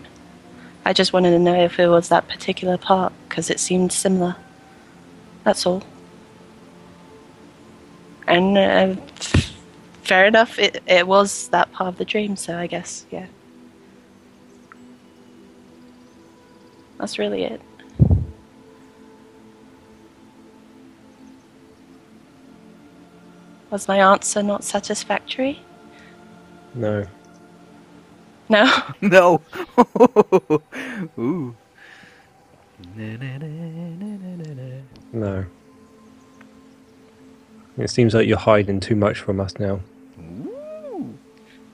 I 0.84 0.93
just 0.93 1.13
wanted 1.13 1.32
to 1.32 1.39
know 1.39 1.63
if 1.63 1.79
it 1.79 1.88
was 1.88 2.09
that 2.09 2.27
particular 2.27 2.77
part 2.77 3.13
because 3.27 3.49
it 3.49 3.59
seemed 3.59 3.91
similar. 3.91 4.36
That's 5.43 5.65
all. 5.65 5.84
And 8.27 8.57
uh, 8.57 8.95
fair 10.03 10.25
enough, 10.25 10.57
it, 10.57 10.82
it 10.88 11.07
was 11.07 11.49
that 11.49 11.71
part 11.71 11.88
of 11.89 11.97
the 11.97 12.05
dream, 12.05 12.36
so 12.36 12.57
I 12.57 12.67
guess, 12.67 13.05
yeah. 13.11 13.27
That's 16.97 17.17
really 17.17 17.43
it. 17.43 17.61
Was 23.71 23.88
my 23.88 23.97
answer 23.97 24.43
not 24.43 24.63
satisfactory? 24.63 25.61
No. 26.75 27.07
No? 28.51 28.83
No. 29.01 29.41
Ooh. 31.17 31.55
Na, 32.95 33.15
na, 33.15 33.37
na, 33.37 33.47
na, 33.47 34.07
na, 34.17 34.35
na, 34.35 34.53
na. 34.53 34.81
No. 35.13 35.45
It 37.77 37.89
seems 37.89 38.13
like 38.13 38.27
you're 38.27 38.37
hiding 38.37 38.81
too 38.81 38.95
much 38.95 39.19
from 39.19 39.39
us 39.39 39.57
now. 39.57 39.79
Ooh. 40.19 41.17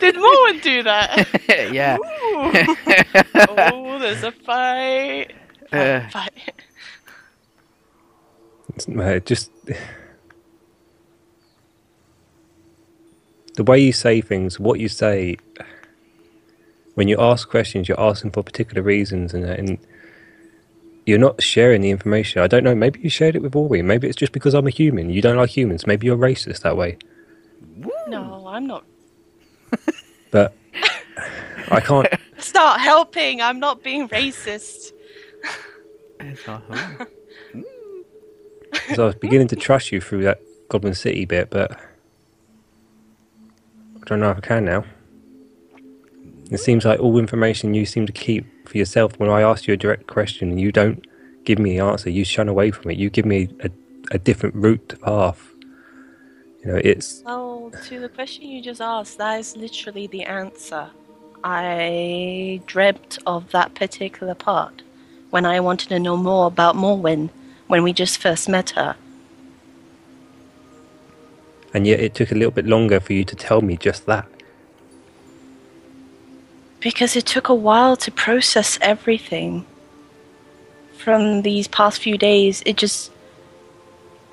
Did 0.00 0.16
Morwen 0.16 0.60
do 0.62 0.82
that? 0.82 1.28
yeah. 1.72 1.96
oh, 2.02 3.98
there's 4.00 4.24
a 4.24 4.32
fight. 4.32 5.32
Uh, 5.72 6.00
fight. 6.10 6.52
It's, 8.74 8.88
uh, 8.88 9.20
just 9.24 9.52
the 13.56 13.64
way 13.64 13.78
you 13.78 13.92
say 13.92 14.20
things, 14.20 14.60
what 14.60 14.80
you 14.80 14.88
say. 14.88 15.36
When 16.94 17.08
you 17.08 17.20
ask 17.20 17.50
questions, 17.50 17.88
you're 17.88 18.00
asking 18.00 18.30
for 18.30 18.42
particular 18.42 18.82
reasons, 18.82 19.34
and, 19.34 19.44
and 19.44 19.78
you're 21.04 21.18
not 21.18 21.42
sharing 21.42 21.82
the 21.82 21.90
information. 21.90 22.40
I 22.40 22.46
don't 22.46 22.64
know. 22.64 22.74
Maybe 22.74 23.00
you 23.00 23.10
shared 23.10 23.36
it 23.36 23.42
with 23.42 23.54
Ori. 23.54 23.82
Maybe 23.82 24.08
it's 24.08 24.16
just 24.16 24.32
because 24.32 24.54
I'm 24.54 24.66
a 24.66 24.70
human. 24.70 25.10
You 25.10 25.20
don't 25.20 25.36
like 25.36 25.50
humans. 25.50 25.86
Maybe 25.86 26.06
you're 26.06 26.16
racist 26.16 26.60
that 26.62 26.76
way. 26.76 26.96
No, 28.06 28.46
I'm 28.46 28.66
not. 28.66 28.84
But 30.32 30.54
I 31.70 31.80
can't. 31.80 32.08
Start 32.38 32.80
helping. 32.80 33.40
I'm 33.40 33.60
not 33.60 33.82
being 33.82 34.08
racist. 34.08 34.92
it's 36.20 36.46
not 36.46 36.62
her. 36.68 37.06
Because 38.72 38.98
I 38.98 39.04
was 39.04 39.14
beginning 39.14 39.48
to 39.48 39.56
trust 39.56 39.92
you 39.92 40.00
through 40.00 40.24
that 40.24 40.40
Goblin 40.68 40.94
City 40.94 41.24
bit, 41.24 41.48
but 41.48 41.72
I 41.72 41.76
don't 44.06 44.20
know 44.20 44.30
if 44.30 44.38
I 44.38 44.40
can 44.40 44.64
now. 44.64 44.84
It 46.50 46.58
seems 46.58 46.84
like 46.84 47.00
all 47.00 47.18
information 47.18 47.74
you 47.74 47.84
seem 47.84 48.06
to 48.06 48.12
keep 48.12 48.46
for 48.68 48.78
yourself. 48.78 49.18
When 49.18 49.28
I 49.28 49.42
ask 49.42 49.66
you 49.66 49.74
a 49.74 49.76
direct 49.76 50.06
question 50.06 50.50
and 50.50 50.60
you 50.60 50.70
don't 50.70 51.04
give 51.44 51.58
me 51.58 51.76
the 51.76 51.84
answer, 51.84 52.08
you 52.08 52.24
shun 52.24 52.48
away 52.48 52.70
from 52.70 52.90
it. 52.92 52.96
You 52.96 53.10
give 53.10 53.26
me 53.26 53.48
a, 53.60 53.70
a 54.12 54.18
different 54.18 54.54
route 54.54 54.88
to 54.90 54.96
path. 54.98 55.52
You 56.64 56.72
know, 56.72 56.80
it's 56.82 57.22
Well, 57.24 57.72
to 57.86 58.00
the 58.00 58.08
question 58.08 58.48
you 58.48 58.62
just 58.62 58.80
asked, 58.80 59.18
that 59.18 59.40
is 59.40 59.56
literally 59.56 60.06
the 60.06 60.22
answer. 60.22 60.88
I 61.42 62.60
dreamt 62.66 63.18
of 63.26 63.50
that 63.50 63.74
particular 63.74 64.34
part 64.34 64.82
when 65.30 65.44
I 65.44 65.60
wanted 65.60 65.88
to 65.88 65.98
know 65.98 66.16
more 66.16 66.46
about 66.46 66.76
Morwen 66.76 67.30
when 67.66 67.82
we 67.82 67.92
just 67.92 68.18
first 68.18 68.48
met 68.48 68.70
her. 68.70 68.96
And 71.74 71.86
yet 71.86 72.00
it 72.00 72.14
took 72.14 72.30
a 72.32 72.34
little 72.34 72.50
bit 72.50 72.66
longer 72.66 73.00
for 73.00 73.12
you 73.12 73.24
to 73.24 73.36
tell 73.36 73.60
me 73.60 73.76
just 73.76 74.06
that. 74.06 74.26
Because 76.80 77.16
it 77.16 77.26
took 77.26 77.48
a 77.48 77.54
while 77.54 77.96
to 77.96 78.10
process 78.10 78.78
everything. 78.80 79.64
From 80.98 81.42
these 81.42 81.68
past 81.68 82.00
few 82.00 82.18
days, 82.18 82.62
it 82.66 82.76
just 82.76 83.10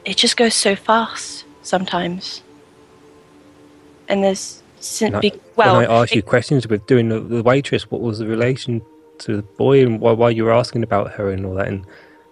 it 0.05 0.17
just 0.17 0.35
goes 0.37 0.53
so 0.53 0.75
fast 0.75 1.45
sometimes. 1.61 2.41
And 4.09 4.23
there's 4.23 4.61
sin- 4.79 5.15
I- 5.15 5.31
well, 5.55 5.77
when 5.77 5.89
I 5.89 6.01
asked 6.01 6.11
it- 6.11 6.17
you 6.17 6.21
questions 6.23 6.67
with 6.67 6.85
doing 6.87 7.09
the, 7.09 7.19
the 7.19 7.43
waitress, 7.43 7.89
what 7.89 8.01
was 8.01 8.19
the 8.19 8.27
relation 8.27 8.81
to 9.19 9.37
the 9.37 9.41
boy 9.43 9.81
and 9.83 9.99
why, 9.99 10.11
why 10.11 10.29
you 10.29 10.43
were 10.43 10.51
asking 10.51 10.83
about 10.83 11.11
her 11.13 11.31
and 11.31 11.45
all 11.45 11.53
that, 11.55 11.67
and 11.67 11.85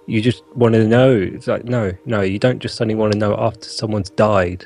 you 0.08 0.22
just 0.22 0.44
wanted 0.56 0.80
to 0.80 0.88
know. 0.88 1.12
It's 1.12 1.48
like 1.48 1.64
no, 1.66 1.94
no, 2.06 2.22
you 2.22 2.40
don't 2.40 2.60
just 2.60 2.76
suddenly 2.76 2.96
want 2.96 3.14
to 3.14 3.20
know 3.20 3.36
after 3.38 3.68
someone's 3.70 4.10
died. 4.10 4.66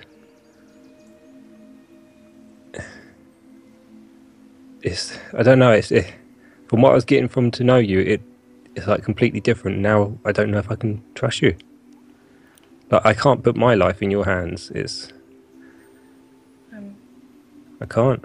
It's 4.86 5.18
I 5.34 5.42
don't 5.42 5.58
know. 5.58 5.72
It's 5.72 5.92
it, 5.92 6.14
from 6.68 6.82
what 6.84 6.92
I 6.92 6.96
was 6.96 7.06
getting 7.06 7.28
from 7.28 7.50
to 7.52 7.64
know 7.64 7.78
you, 7.78 8.02
it 8.02 8.22
it's 8.76 8.86
like 8.86 9.04
completely 9.04 9.40
different. 9.40 9.80
Now 9.80 10.16
I 10.24 10.32
don't 10.32 10.52
know 10.52 10.60
if 10.60 10.70
I 10.70 10.76
can 10.76 11.02
trust 11.16 11.42
you. 11.42 11.58
But 12.88 13.04
I 13.04 13.16
can't 13.16 13.44
put 13.44 13.56
my 13.56 13.74
life 13.74 14.04
in 14.04 14.12
your 14.12 14.26
hands. 14.26 14.70
It's 14.76 15.12
Um, 16.72 16.96
I 17.82 17.86
can't. 17.88 18.24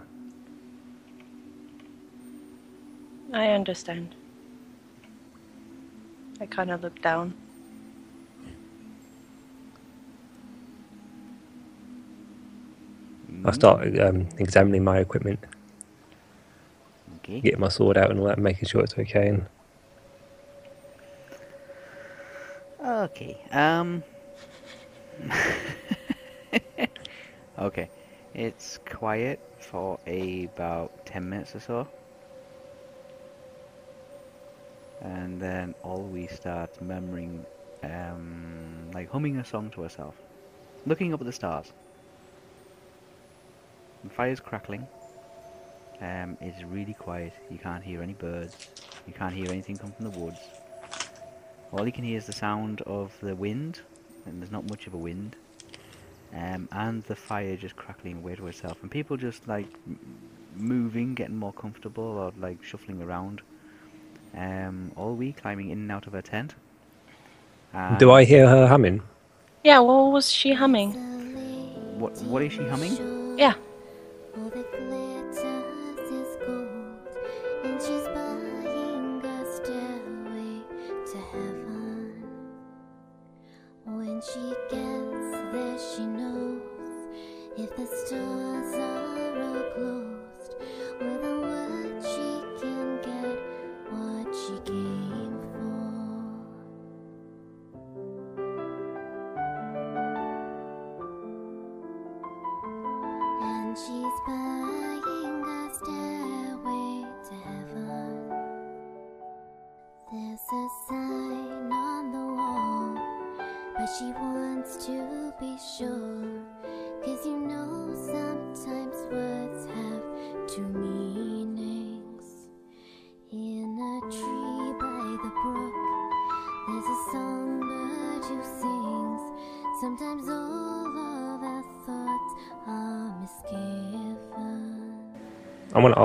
I 3.32 3.48
understand. 3.48 4.14
I 6.42 6.46
kind 6.46 6.70
of 6.70 6.82
look 6.82 7.00
down. 7.00 7.32
I 13.46 13.52
start 13.52 13.98
um, 14.00 14.28
examining 14.38 14.84
my 14.84 14.98
equipment, 14.98 15.38
Okay. 17.30 17.40
getting 17.42 17.60
my 17.60 17.68
sword 17.68 17.96
out 17.96 18.10
and 18.10 18.20
all 18.20 18.26
that, 18.26 18.38
making 18.38 18.68
sure 18.68 18.82
it's 18.82 18.98
okay. 18.98 19.28
And 19.28 19.46
Okay. 22.84 23.36
Um. 23.52 24.04
okay. 27.58 27.88
It's 28.34 28.78
quiet 28.78 29.40
for 29.58 29.98
about 30.06 30.90
ten 31.04 31.28
minutes 31.28 31.54
or 31.54 31.60
so, 31.60 31.88
and 35.02 35.40
then 35.40 35.74
Olwe 35.84 36.30
start 36.34 36.70
murmuring, 36.80 37.46
um, 37.82 38.90
like 38.94 39.08
humming 39.10 39.36
a 39.36 39.44
song 39.44 39.70
to 39.72 39.82
ourselves. 39.84 40.18
looking 40.86 41.12
up 41.14 41.20
at 41.20 41.26
the 41.26 41.32
stars. 41.32 41.72
The 44.04 44.10
fire's 44.10 44.40
crackling. 44.40 44.88
Um, 46.00 46.38
it's 46.40 46.62
really 46.64 46.94
quiet. 46.94 47.32
You 47.50 47.58
can't 47.58 47.84
hear 47.84 48.02
any 48.02 48.14
birds. 48.14 48.56
You 49.06 49.12
can't 49.12 49.34
hear 49.34 49.50
anything 49.50 49.76
come 49.76 49.92
from 49.92 50.10
the 50.10 50.18
woods. 50.18 50.38
All 51.72 51.86
you 51.86 51.92
can 51.92 52.04
hear 52.04 52.16
is 52.16 52.26
the 52.26 52.32
sound 52.32 52.80
of 52.82 53.12
the 53.20 53.34
wind, 53.34 53.80
and 54.26 54.40
there's 54.40 54.50
not 54.50 54.68
much 54.68 54.86
of 54.86 54.94
a 54.94 54.96
wind, 54.96 55.36
um, 56.34 56.68
and 56.72 57.02
the 57.04 57.14
fire 57.14 57.56
just 57.56 57.76
crackling 57.76 58.16
away 58.18 58.34
to 58.34 58.46
itself, 58.48 58.78
and 58.82 58.90
people 58.90 59.16
just 59.16 59.46
like 59.46 59.66
m- 59.86 59.98
moving, 60.56 61.14
getting 61.14 61.36
more 61.36 61.52
comfortable, 61.52 62.02
or 62.04 62.32
like 62.38 62.62
shuffling 62.64 63.02
around. 63.02 63.40
Um, 64.36 64.92
Olwe 64.96 65.36
climbing 65.36 65.70
in 65.70 65.78
and 65.78 65.92
out 65.92 66.06
of 66.06 66.12
her 66.12 66.22
tent. 66.22 66.54
do 67.98 68.10
I 68.10 68.24
hear 68.24 68.48
her 68.48 68.66
humming? 68.66 69.02
Yeah, 69.62 69.80
what 69.80 70.12
was 70.12 70.30
she 70.32 70.54
humming? 70.54 70.92
What 71.98 72.20
what 72.22 72.42
is 72.42 72.52
she 72.52 72.66
humming? 72.66 73.38
Yeah. 73.38 73.54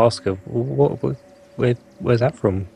I 0.05 0.07
want 0.07 0.13
to 0.13 0.21
ask 0.21 0.23
her, 0.25 0.33
what, 0.51 1.01
what, 1.01 1.15
where, 1.55 1.75
where's 1.99 2.19
that 2.19 2.35
from? 2.35 2.67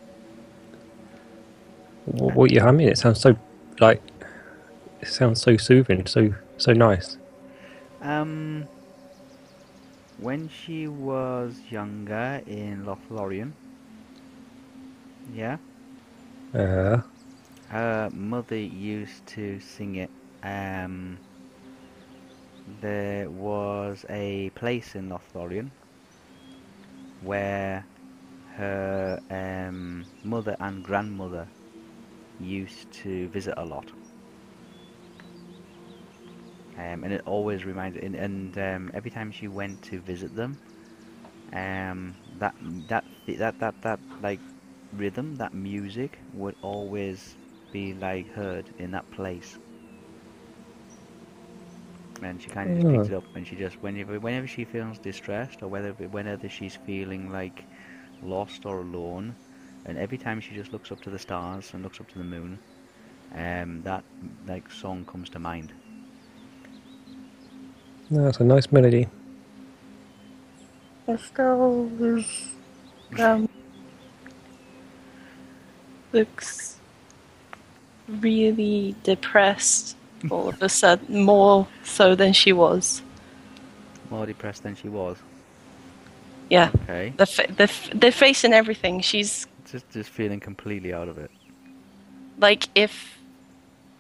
What, 2.06 2.36
what 2.36 2.52
you 2.52 2.62
humming? 2.62 2.88
It 2.88 2.98
sounds 2.98 3.20
so 3.22 3.38
like, 3.80 4.02
it 5.02 5.08
sounds 5.08 5.42
so 5.42 5.58
soothing, 5.58 6.08
so 6.08 6.34
so 6.58 6.74
nice. 6.74 7.18
Um, 8.02 8.68
when 10.18 10.50
she 10.50 10.88
was 10.88 11.60
younger 11.70 12.42
in 12.48 12.86
Lothlorien, 12.86 13.52
yeah, 15.36 15.58
Uh, 16.54 17.02
her 17.70 18.10
mother 18.12 18.58
used 18.58 19.26
to 19.28 19.60
sing 19.60 19.98
it. 19.98 20.10
Um, 20.42 21.20
there 22.82 23.30
was 23.30 24.06
a 24.10 24.50
place 24.56 24.96
in 24.96 25.10
Lothlorien 25.10 25.70
where 27.22 27.88
her 28.56 29.20
um, 29.30 30.08
mother 30.24 30.56
and 30.60 30.84
grandmother 30.84 31.50
used 32.40 32.90
to 32.92 33.30
visit 33.30 33.54
a 33.58 33.66
lot. 33.66 33.92
Um, 36.78 37.04
and 37.04 37.14
it 37.14 37.22
always 37.26 37.66
reminded, 37.66 38.04
and, 38.04 38.16
and 38.16 38.58
um, 38.58 38.92
every 38.94 39.12
time 39.12 39.32
she 39.32 39.48
went 39.48 39.82
to 39.84 40.00
visit 40.00 40.34
them, 40.36 40.60
um, 41.54 42.16
that 42.38 42.56
that 42.88 43.06
that 43.28 43.60
that 43.60 43.82
that 43.82 44.00
like 44.20 44.42
rhythm, 44.94 45.36
that 45.36 45.54
music 45.54 46.20
would 46.34 46.56
always 46.62 47.38
be 47.72 47.94
like 47.94 48.30
heard 48.30 48.70
in 48.78 48.92
that 48.92 49.10
place. 49.12 49.58
And 52.22 52.42
she 52.42 52.50
kind 52.50 52.70
of 52.70 52.76
just 52.76 52.88
picks 52.90 53.08
it 53.08 53.14
up, 53.14 53.26
and 53.36 53.48
she 53.48 53.56
just 53.56 53.82
whenever 53.82 54.20
whenever 54.20 54.48
she 54.48 54.66
feels 54.66 55.00
distressed, 55.00 55.64
or 55.64 55.68
whether 55.68 55.94
whenever 55.94 56.50
she's 56.50 56.76
feeling 56.76 57.32
like 57.32 57.66
lost 58.22 58.66
or 58.66 58.82
alone, 58.82 59.36
and 59.86 59.98
every 59.98 60.18
time 60.18 60.42
she 60.42 60.54
just 60.56 60.74
looks 60.74 60.92
up 60.92 61.02
to 61.02 61.10
the 61.10 61.20
stars 61.20 61.72
and 61.74 61.84
looks 61.84 62.00
up 62.02 62.10
to 62.10 62.18
the 62.18 62.24
moon, 62.24 62.60
um, 63.36 63.82
that 63.84 64.04
like 64.48 64.70
song 64.72 65.06
comes 65.06 65.30
to 65.32 65.40
mind. 65.40 65.74
no, 68.10 68.24
that's 68.24 68.40
a 68.40 68.44
nice 68.44 68.72
melody. 68.72 69.08
Estelle 71.08 71.90
is 72.02 72.52
um 73.20 73.50
looks 76.14 76.78
really 78.08 78.96
depressed 79.04 79.96
all 80.30 80.50
of 80.50 80.62
a 80.62 80.70
sudden, 80.70 81.24
more 81.24 81.68
so 81.84 82.16
than 82.16 82.34
she 82.34 82.52
was. 82.54 83.02
More 84.10 84.26
depressed 84.26 84.64
than 84.64 84.76
she 84.76 84.90
was. 84.90 85.18
Yeah, 86.50 86.72
Okay, 86.84 87.14
the 87.16 87.26
fa- 87.28 87.52
the 87.56 87.64
f- 87.64 87.90
the 87.94 88.12
face 88.12 88.44
and 88.44 88.54
everything. 88.54 89.02
She's 89.02 89.46
just 89.72 89.88
just 89.92 90.10
feeling 90.10 90.40
completely 90.40 90.94
out 90.94 91.08
of 91.08 91.18
it. 91.20 91.30
like 92.40 92.68
if 92.74 93.20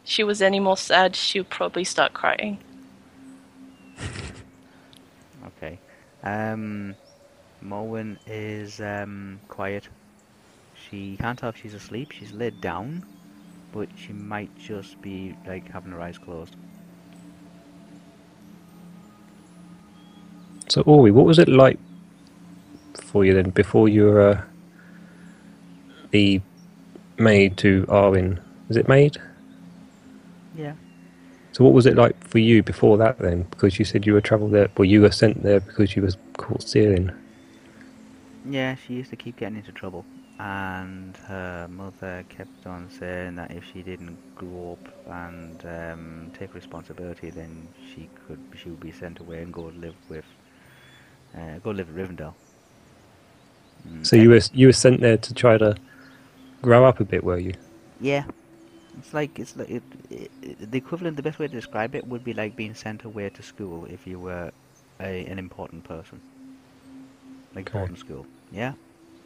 she 0.03 0.23
was 0.23 0.41
any 0.41 0.59
more 0.59 0.77
sad, 0.77 1.15
she'd 1.15 1.49
probably 1.49 1.83
start 1.83 2.13
crying. 2.13 2.57
Okay. 5.45 5.79
Um, 6.23 6.95
Morwen 7.63 8.17
is 8.27 8.79
um, 8.81 9.39
quiet. 9.47 9.87
She 10.89 11.17
can't 11.17 11.37
tell 11.37 11.49
if 11.49 11.57
she's 11.57 11.73
asleep. 11.73 12.11
She's 12.11 12.31
laid 12.31 12.61
down, 12.61 13.05
but 13.71 13.89
she 13.95 14.13
might 14.13 14.55
just 14.57 15.01
be 15.01 15.35
like 15.47 15.69
having 15.69 15.91
her 15.91 16.01
eyes 16.01 16.17
closed. 16.17 16.55
So, 20.69 20.81
Ori, 20.81 21.11
what 21.11 21.25
was 21.25 21.39
it 21.39 21.47
like 21.47 21.79
for 23.01 23.25
you 23.25 23.33
then 23.33 23.49
before 23.49 23.89
you 23.89 24.05
were 24.05 24.21
uh, 24.21 24.41
the 26.11 26.41
maid 27.17 27.57
to 27.57 27.85
Arwen? 27.87 28.39
Was 28.67 28.77
it 28.77 28.87
maid? 28.87 29.17
Yeah. 30.55 30.73
So, 31.53 31.63
what 31.63 31.73
was 31.73 31.87
it 31.87 31.95
like 31.95 32.23
for 32.27 32.37
you 32.37 32.61
before 32.61 32.97
that 32.99 33.17
then? 33.17 33.43
Because 33.49 33.79
you 33.79 33.85
said 33.85 34.05
you 34.05 34.13
were 34.13 34.21
travelled 34.21 34.51
there, 34.51 34.69
well, 34.77 34.85
you 34.85 35.01
were 35.01 35.11
sent 35.11 35.41
there 35.41 35.59
because 35.59 35.95
you 35.95 36.03
was 36.03 36.17
caught 36.37 36.61
stealing. 36.61 37.11
Yeah, 38.47 38.75
she 38.75 38.93
used 38.93 39.09
to 39.09 39.15
keep 39.15 39.37
getting 39.37 39.57
into 39.57 39.71
trouble, 39.71 40.05
and 40.39 41.17
her 41.17 41.67
mother 41.69 42.25
kept 42.29 42.65
on 42.65 42.89
saying 42.89 43.35
that 43.35 43.51
if 43.51 43.65
she 43.65 43.83
didn't 43.83 44.19
grow 44.35 44.73
up 44.73 44.93
and 45.05 45.65
um, 45.65 46.31
take 46.33 46.53
responsibility, 46.55 47.29
then 47.29 47.73
she 47.93 48.09
could 48.15 48.41
she 48.55 48.69
would 48.69 48.79
be 48.79 48.91
sent 48.91 49.19
away 49.19 49.41
and 49.43 49.53
go 49.53 49.63
live 49.65 49.97
with 50.09 50.25
uh, 51.35 51.59
go 51.59 51.71
live 51.71 51.89
at 51.89 51.95
Rivendell. 51.95 52.35
Mm, 53.87 54.09
So 54.09 54.15
you 54.15 54.29
were 54.29 54.41
you 54.53 54.67
were 54.67 54.73
sent 54.73 55.01
there 55.01 55.17
to 55.17 55.33
try 55.33 55.57
to 55.57 55.75
grow 56.61 56.85
up 56.85 56.99
a 56.99 57.05
bit, 57.05 57.23
were 57.23 57.39
you? 57.39 57.53
Yeah, 57.99 58.25
it's 58.97 59.13
like 59.13 59.39
it's 59.39 59.55
like 59.55 59.69
it, 59.69 59.83
it, 60.09 60.31
it- 60.41 60.71
the 60.71 60.77
equivalent. 60.77 61.17
The 61.17 61.23
best 61.23 61.39
way 61.39 61.47
to 61.47 61.55
describe 61.55 61.95
it 61.95 62.07
would 62.07 62.23
be 62.23 62.33
like 62.33 62.55
being 62.55 62.75
sent 62.75 63.03
away 63.03 63.29
to 63.31 63.43
school 63.43 63.85
if 63.85 64.07
you 64.07 64.19
were 64.19 64.51
a, 65.01 65.25
an 65.25 65.39
important 65.39 65.83
person, 65.85 66.21
like 67.55 67.69
Okay. 67.69 67.71
boarding 67.71 67.95
school. 67.95 68.27
Yeah. 68.51 68.73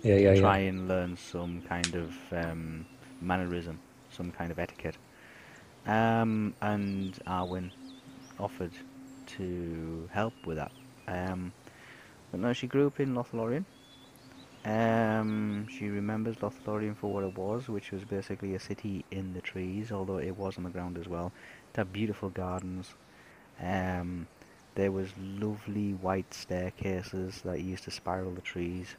Yeah, 0.04 0.16
yeah, 0.16 0.36
try 0.36 0.60
yeah. 0.60 0.70
and 0.70 0.88
learn 0.90 1.16
some 1.16 1.62
kind 1.62 1.96
of 1.96 2.14
um, 2.34 2.86
mannerism, 3.22 3.80
some 4.12 4.32
kind 4.32 4.52
of 4.52 4.60
etiquette. 4.60 4.98
Um, 5.88 6.54
and 6.62 7.18
Arwen 7.26 7.72
offered 8.38 8.74
to 9.38 10.10
help 10.12 10.34
with 10.46 10.58
that. 10.58 10.74
Um, 11.08 11.54
but 12.32 12.42
no, 12.42 12.52
she 12.52 12.68
grew 12.68 12.88
up 12.88 13.00
in 13.00 13.16
Lothlorien. 13.16 13.64
Um, 14.66 15.68
she 15.70 15.88
remembers 15.88 16.36
Lothlorien 16.38 16.98
for 16.98 17.14
what 17.14 17.24
it 17.24 17.38
was, 17.38 17.70
which 17.70 17.92
was 17.92 18.04
basically 18.04 18.56
a 18.56 18.60
city 18.60 19.06
in 19.10 19.34
the 19.34 19.42
trees, 19.42 19.92
although 19.92 20.18
it 20.18 20.36
was 20.38 20.58
on 20.58 20.66
the 20.66 20.70
ground 20.70 20.98
as 20.98 21.08
well. 21.08 21.32
It 21.74 21.78
had 21.78 21.94
beautiful 21.94 22.28
gardens. 22.28 22.94
Um, 23.62 24.28
there 24.76 24.92
was 24.92 25.10
lovely 25.18 25.94
white 25.94 26.34
staircases 26.34 27.42
that 27.44 27.62
used 27.62 27.86
to 27.86 27.92
spiral 27.92 28.32
the 28.32 28.42
trees 28.42 28.96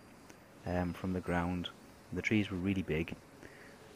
um, 0.67 0.93
from 0.93 1.13
the 1.13 1.21
ground. 1.21 1.69
The 2.13 2.23
trees 2.23 2.51
were 2.51 2.59
really 2.59 2.83
big. 2.83 3.15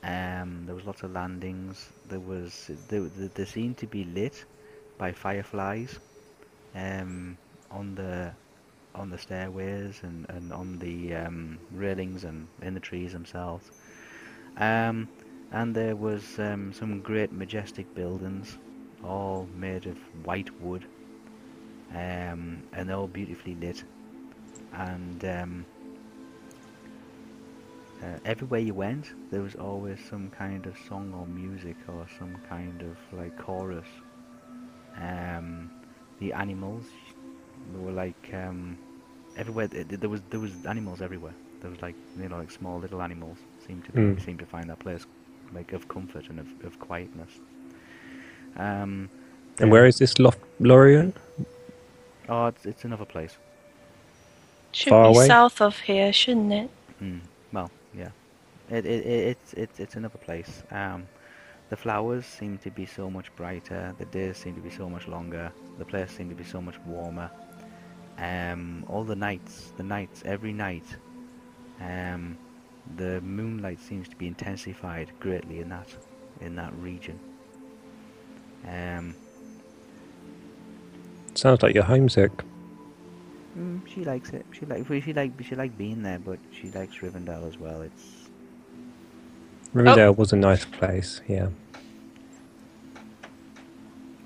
Um, 0.02 0.64
there 0.66 0.74
was 0.74 0.84
lots 0.84 1.02
of 1.02 1.12
landings. 1.12 1.90
There 2.08 2.20
was 2.20 2.70
they, 2.88 3.44
seemed 3.44 3.78
to 3.78 3.86
be 3.86 4.04
lit 4.04 4.44
by 4.96 5.12
fireflies 5.12 5.98
um, 6.74 7.36
on 7.70 7.94
the 7.94 8.32
on 8.94 9.10
the 9.10 9.18
stairways 9.18 10.00
and, 10.02 10.26
and 10.28 10.52
on 10.52 10.78
the 10.78 11.14
um, 11.14 11.58
railings 11.72 12.24
and 12.24 12.48
in 12.62 12.74
the 12.74 12.80
trees 12.80 13.12
themselves. 13.12 13.70
Um, 14.56 15.08
and 15.52 15.74
there 15.74 15.96
was 15.96 16.38
um, 16.38 16.72
some 16.72 17.00
great 17.00 17.32
majestic 17.32 17.92
buildings, 17.94 18.58
all 19.04 19.48
made 19.54 19.86
of 19.86 19.96
white 20.24 20.50
wood, 20.60 20.84
um, 21.94 22.62
and 22.72 22.90
all 22.90 23.06
beautifully 23.06 23.54
lit. 23.54 23.84
And 24.72 25.24
um, 25.24 25.66
uh, 28.02 28.18
everywhere 28.24 28.60
you 28.60 28.74
went, 28.74 29.12
there 29.30 29.42
was 29.42 29.54
always 29.54 29.98
some 30.08 30.30
kind 30.30 30.66
of 30.66 30.76
song 30.88 31.12
or 31.14 31.26
music 31.26 31.76
or 31.88 32.06
some 32.18 32.36
kind 32.48 32.82
of 32.82 32.96
like 33.18 33.36
chorus. 33.38 33.86
Um, 34.96 35.70
the 36.20 36.32
animals, 36.32 36.84
they 37.72 37.78
were 37.78 37.92
like 37.92 38.30
um, 38.34 38.76
everywhere. 39.36 39.68
th- 39.68 39.88
th- 39.88 40.00
There 40.00 40.10
was 40.10 40.20
there 40.30 40.40
was 40.40 40.52
animals 40.66 41.00
everywhere. 41.00 41.34
There 41.60 41.70
was 41.70 41.80
like 41.82 41.94
you 42.20 42.28
know 42.28 42.36
like 42.38 42.50
small 42.50 42.78
little 42.80 43.00
animals. 43.02 43.38
Seemed 43.66 43.84
to 43.86 43.92
be, 43.92 44.00
Mm. 44.00 44.24
seemed 44.24 44.38
to 44.40 44.46
find 44.46 44.68
that 44.70 44.78
place 44.80 45.06
like 45.52 45.72
of 45.72 45.88
comfort 45.88 46.28
and 46.28 46.40
of, 46.40 46.46
of 46.64 46.78
quietness. 46.78 47.30
Um, 48.56 49.08
And 49.60 49.70
where 49.70 49.86
is 49.86 49.98
this 49.98 50.14
Lothlorien? 50.14 51.12
Oh, 52.28 52.46
it's, 52.46 52.66
it's 52.66 52.84
another 52.84 53.04
place. 53.06 53.36
Should 54.72 54.90
Far 54.90 55.10
be 55.10 55.16
away? 55.16 55.26
south 55.26 55.60
of 55.60 55.78
here, 55.80 56.12
shouldn't 56.12 56.52
it? 56.52 56.70
Mm, 57.02 57.20
well, 57.20 57.20
yeah. 57.20 57.37
It, 58.70 58.86
it, 58.86 59.06
it, 59.06 59.28
it's, 59.28 59.52
it's, 59.54 59.80
it's 59.80 59.96
another 59.96 60.18
place. 60.18 60.62
Um, 60.70 61.08
the 61.70 61.76
flowers 61.76 62.26
seem 62.26 62.58
to 62.58 62.70
be 62.70 62.86
so 62.86 63.10
much 63.10 63.34
brighter. 63.36 63.94
The 63.98 64.06
days 64.06 64.38
seem 64.38 64.54
to 64.56 64.62
be 64.62 64.70
so 64.70 64.88
much 64.88 65.08
longer. 65.08 65.52
The 65.78 65.84
place 65.84 66.12
seemed 66.12 66.30
to 66.30 66.36
be 66.36 66.44
so 66.44 66.60
much 66.60 66.78
warmer. 66.86 67.30
Um, 68.18 68.84
all 68.88 69.04
the 69.04 69.16
nights, 69.16 69.72
the 69.76 69.84
nights, 69.84 70.22
every 70.26 70.52
night, 70.52 70.84
um, 71.80 72.38
the 72.96 73.20
moonlight 73.22 73.80
seems 73.80 74.08
to 74.08 74.16
be 74.16 74.26
intensified 74.28 75.12
greatly 75.20 75.60
in 75.60 75.68
that, 75.70 75.94
in 76.40 76.56
that 76.56 76.74
region. 76.74 77.20
Um, 78.66 79.16
Sounds 81.34 81.62
like 81.62 81.74
you're 81.74 81.84
homesick. 81.84 82.32
mm, 83.56 83.86
she 83.86 84.04
likes 84.04 84.30
it. 84.30 84.46
She 84.52 84.66
like 84.66 84.86
she 85.04 85.12
like 85.12 85.32
she 85.42 85.54
like 85.56 85.76
being 85.76 86.02
there, 86.02 86.18
but 86.18 86.40
she 86.50 86.70
likes 86.70 86.96
Rivendell 86.98 87.46
as 87.48 87.58
well. 87.58 87.82
It's 87.82 88.17
Rivendell 89.74 90.16
was 90.16 90.32
a 90.32 90.36
nice 90.36 90.64
place. 90.64 91.20
Yeah, 91.28 91.48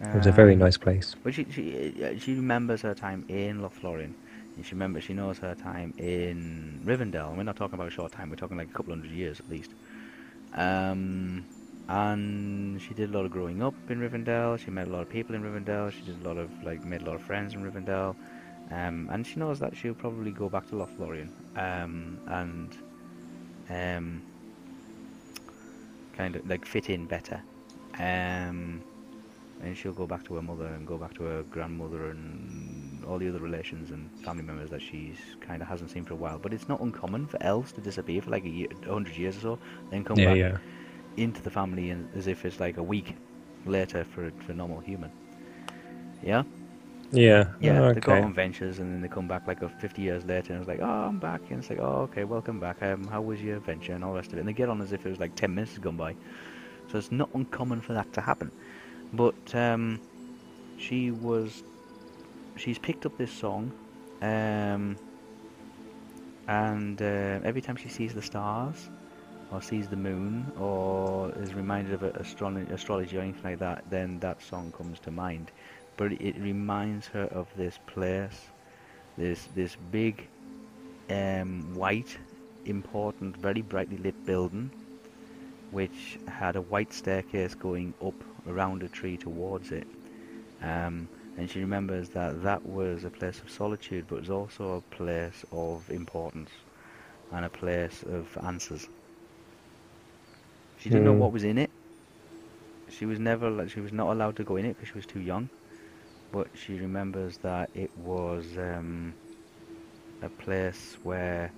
it 0.01 0.15
was 0.15 0.27
a 0.27 0.33
very 0.33 0.55
um, 0.55 0.61
nice 0.61 0.77
place. 0.77 1.17
But 1.23 1.35
she 1.35 1.47
she 1.51 2.05
uh, 2.05 2.19
she 2.19 2.35
remembers 2.35 2.83
her 2.83 2.95
time 2.95 3.25
in 3.29 3.61
Lothlorien. 3.61 4.15
And 4.57 4.67
she 4.67 4.75
remembers 4.75 5.05
she 5.05 5.15
knows 5.15 5.39
her 5.39 5.55
time 5.55 5.95
in 5.97 6.81
Rivendell. 6.85 7.29
And 7.29 7.39
we're 7.39 7.43
not 7.45 7.57
talking 7.57 7.75
about 7.75 7.89
a 7.89 7.91
short 7.91 8.13
time. 8.13 8.29
We're 8.29 8.37
talking 8.37 8.57
like 8.57 8.69
a 8.69 8.73
couple 8.73 8.93
hundred 8.93 9.11
years 9.13 9.41
at 9.41 9.49
least. 9.49 9.71
Um, 10.55 11.47
and 11.89 12.81
she 12.81 12.95
did 12.95 13.11
a 13.11 13.17
lot 13.17 13.25
of 13.25 13.31
growing 13.31 13.63
up 13.63 13.75
in 13.89 13.99
Rivendell. 13.99 14.59
She 14.59 14.71
met 14.71 14.89
a 14.89 14.91
lot 14.91 15.03
of 15.03 15.09
people 15.09 15.35
in 15.35 15.43
Rivendell. 15.43 15.91
She 15.91 16.03
did 16.03 16.23
a 16.23 16.29
lot 16.29 16.37
of 16.37 16.51
like 16.63 16.85
made 16.85 17.03
a 17.03 17.05
lot 17.07 17.15
of 17.15 17.23
friends 17.23 17.55
in 17.55 17.63
Rivendell. 17.63 18.15
Um, 18.71 19.09
and 19.11 19.27
she 19.27 19.41
knows 19.41 19.59
that 19.61 19.77
she'll 19.77 19.95
probably 19.95 20.31
go 20.31 20.49
back 20.49 20.69
to 20.69 20.75
Lothlorien. 20.75 21.29
Um, 21.57 22.19
and 22.29 22.77
um, 23.71 24.23
kind 26.13 26.37
of 26.37 26.49
like 26.49 26.65
fit 26.65 26.91
in 26.91 27.07
better. 27.07 27.43
Um, 27.99 28.83
and 29.63 29.77
she'll 29.77 29.93
go 29.93 30.07
back 30.07 30.25
to 30.25 30.35
her 30.35 30.43
mother 30.43 30.67
and 30.67 30.87
go 30.87 30.99
back 30.99 31.15
to 31.15 31.25
her 31.25 31.43
grandmother 31.45 32.11
and 32.11 33.05
all 33.05 33.19
the 33.19 33.29
other 33.29 33.39
relations 33.39 33.91
and 33.91 34.11
family 34.25 34.43
members 34.43 34.71
that 34.71 34.83
she's 34.83 35.19
kind 35.41 35.63
of 35.63 35.69
hasn't 35.69 35.91
seen 35.91 36.05
for 36.05 36.15
a 36.15 36.17
while. 36.17 36.39
But 36.39 36.53
it's 36.53 36.69
not 36.69 36.81
uncommon 36.81 37.27
for 37.27 37.43
elves 37.43 37.73
to 37.73 37.81
disappear 37.81 38.23
for 38.23 38.31
like 38.31 38.45
a, 38.45 38.49
year, 38.49 38.69
hundred 38.87 39.17
years 39.17 39.37
or 39.39 39.41
so, 39.41 39.59
then 39.91 40.05
come 40.05 40.17
Yeah, 40.19 40.25
back 40.25 40.37
yeah. 40.37 40.57
into 41.17 41.43
the 41.43 41.51
family 41.51 41.91
and, 41.91 42.09
as 42.17 42.27
if 42.27 42.45
it's 42.45 42.59
like 42.61 42.77
a 42.77 42.83
week 42.83 43.17
later 43.67 44.05
for 44.05 44.33
for 44.41 44.53
a 44.53 44.55
normal 44.55 44.81
human. 44.81 45.11
Yeah, 46.23 46.43
Yeah. 47.13 47.55
yeah. 47.61 47.81
oh, 47.81 47.93
They 47.93 48.01
go 48.01 48.23
on 48.23 48.35
ventures 48.35 48.81
and 48.81 48.93
then 48.93 49.03
they 49.03 49.09
come 49.09 49.29
back 49.29 49.47
like 49.49 49.61
50 49.81 50.03
years 50.03 50.25
later 50.27 50.55
and 50.55 50.63
it's 50.63 50.69
like, 50.69 50.81
oh, 50.83 50.87
I'm 51.09 51.21
back. 51.21 51.43
And 51.51 51.61
it's 51.61 51.71
like, 51.71 51.81
oh, 51.81 52.03
okay, 52.11 52.25
welcome 52.25 52.61
back. 52.61 52.83
Um, 52.83 53.09
how 53.09 53.23
was 53.23 53.43
your 53.43 53.59
adventure 53.59 53.95
and 53.95 54.05
all 54.05 54.13
the 54.13 54.19
rest 54.21 54.33
of 54.33 54.39
it? 54.39 54.43
And 54.43 54.49
they 54.49 54.55
get 54.55 54.71
on 54.71 54.83
as 54.83 54.93
if 54.93 55.07
it 55.07 55.11
was 55.11 55.21
like 55.21 55.37
10 55.37 55.55
minutes 55.55 55.73
has 55.73 55.81
gone 55.81 55.97
by. 55.99 56.17
So 56.89 56.99
it's 56.99 57.13
not 57.13 57.31
uncommon 57.35 57.83
for 57.83 57.95
that 57.95 58.13
to 58.15 58.23
happen. 58.23 58.53
But 59.13 59.55
um, 59.55 60.01
she 60.77 61.11
was, 61.13 61.65
she's 62.57 62.79
picked 62.79 63.07
up 63.07 63.17
this 63.19 63.33
song, 63.33 63.73
um, 64.23 64.99
and 66.49 67.01
uh, 67.03 67.41
every 67.45 67.63
time 67.63 67.77
she 67.77 67.89
sees 67.89 68.15
the 68.15 68.23
stars, 68.23 68.91
or 69.51 69.63
sees 69.63 69.89
the 69.89 69.97
moon, 69.97 70.53
or 70.57 71.33
is 71.37 71.55
reminded 71.55 71.95
of 71.95 72.03
astrology, 72.05 72.73
astrology 72.73 73.19
or 73.19 73.23
anything 73.23 73.43
like 73.45 73.59
that, 73.61 73.85
then 73.91 74.21
that 74.21 74.43
song 74.43 74.73
comes 74.73 75.01
to 75.01 75.13
mind. 75.13 75.53
But 75.97 76.13
it 76.13 76.37
reminds 76.39 77.09
her 77.09 77.25
of 77.25 77.53
this 77.55 77.79
place, 77.79 78.53
this 79.17 79.47
this 79.47 79.77
big, 79.77 80.29
um, 81.09 81.75
white, 81.75 82.19
important, 82.65 83.37
very 83.37 83.63
brightly 83.63 83.97
lit 83.99 84.17
building, 84.25 84.73
which 85.71 86.19
had 86.27 86.57
a 86.57 86.63
white 86.63 86.93
staircase 86.93 87.55
going 87.55 87.95
up 88.01 88.25
around 88.47 88.83
a 88.83 88.89
tree 88.89 89.17
towards 89.19 89.71
it. 89.73 89.89
Um, 90.61 91.09
and 91.37 91.51
she 91.51 91.61
remembers 91.61 92.11
that 92.11 92.43
that 92.43 92.65
was 92.67 93.05
a 93.05 93.11
place 93.11 93.41
of 93.41 93.51
solitude, 93.51 94.07
but 94.07 94.17
it 94.17 94.21
was 94.21 94.31
also 94.31 94.73
a 94.77 94.83
place 94.95 95.45
of 95.53 95.91
importance 95.91 96.51
and 97.31 97.45
a 97.45 97.51
place 97.51 98.03
of 98.03 98.37
answers. 98.43 98.89
She 100.77 100.91
didn't 100.91 101.05
know 101.05 101.13
Hmm. 101.13 101.23
what 101.23 101.33
was 101.33 101.45
in 101.45 101.59
it. 101.59 101.71
She 102.89 103.07
was 103.07 103.19
never, 103.19 103.51
like, 103.51 103.71
she 103.71 103.81
was 103.81 103.93
not 103.93 104.11
allowed 104.13 104.37
to 104.37 104.45
go 104.45 104.57
in 104.57 104.65
it 104.65 104.77
because 104.77 104.89
she 104.89 104.95
was 104.99 105.07
too 105.07 105.21
young. 105.21 105.51
But 106.33 106.49
she 106.55 106.75
remembers 106.75 107.37
that 107.39 107.71
it 107.75 107.91
was 107.99 108.47
um, 108.57 109.15
a 110.23 110.29
place 110.29 110.97
where 111.03 111.53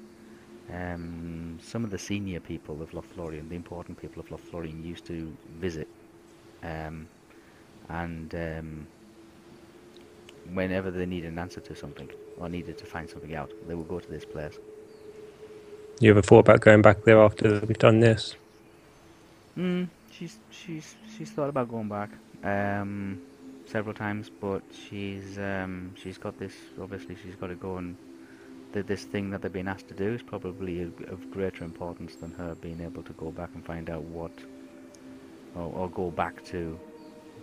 um, 0.72 1.58
some 1.62 1.84
of 1.84 1.90
the 1.90 1.98
senior 1.98 2.40
people 2.40 2.82
of 2.82 2.90
Lothlorien, 2.90 3.48
the 3.48 3.56
important 3.56 4.00
people 4.00 4.20
of 4.20 4.28
Lothlorien, 4.28 4.84
used 4.84 5.04
to 5.06 5.34
visit. 5.58 5.88
Um, 6.62 7.06
and 7.88 8.34
um, 8.34 8.86
whenever 10.52 10.90
they 10.90 11.06
needed 11.06 11.32
an 11.32 11.38
answer 11.38 11.60
to 11.60 11.76
something 11.76 12.10
or 12.38 12.48
needed 12.48 12.78
to 12.78 12.86
find 12.86 13.08
something 13.08 13.34
out, 13.34 13.52
they 13.68 13.74
would 13.74 13.88
go 13.88 14.00
to 14.00 14.10
this 14.10 14.24
place. 14.24 14.58
You 16.00 16.10
ever 16.10 16.22
thought 16.22 16.40
about 16.40 16.60
going 16.60 16.82
back 16.82 17.04
there 17.04 17.20
after 17.20 17.60
we've 17.60 17.78
done 17.78 18.00
this? 18.00 18.34
Mm, 19.56 19.88
she's 20.10 20.38
she's 20.50 20.96
she's 21.16 21.30
thought 21.30 21.48
about 21.48 21.68
going 21.68 21.88
back 21.88 22.10
um, 22.42 23.22
several 23.66 23.94
times, 23.94 24.30
but 24.40 24.62
she's 24.72 25.38
um, 25.38 25.92
she's 25.96 26.18
got 26.18 26.38
this. 26.38 26.54
Obviously, 26.80 27.16
she's 27.22 27.34
got 27.34 27.48
to 27.48 27.54
go 27.54 27.76
and 27.76 27.96
the, 28.74 28.82
this 28.82 29.04
thing 29.04 29.30
that 29.30 29.40
they've 29.40 29.52
been 29.52 29.68
asked 29.68 29.88
to 29.88 29.94
do 29.94 30.12
is 30.12 30.20
probably 30.20 30.82
of, 30.82 30.92
of 31.08 31.30
greater 31.30 31.64
importance 31.64 32.16
than 32.16 32.32
her 32.32 32.54
being 32.56 32.80
able 32.80 33.02
to 33.04 33.12
go 33.14 33.30
back 33.30 33.50
and 33.54 33.64
find 33.64 33.88
out 33.88 34.02
what, 34.02 34.32
or, 35.54 35.72
or 35.74 35.90
go 35.90 36.10
back 36.10 36.44
to 36.46 36.78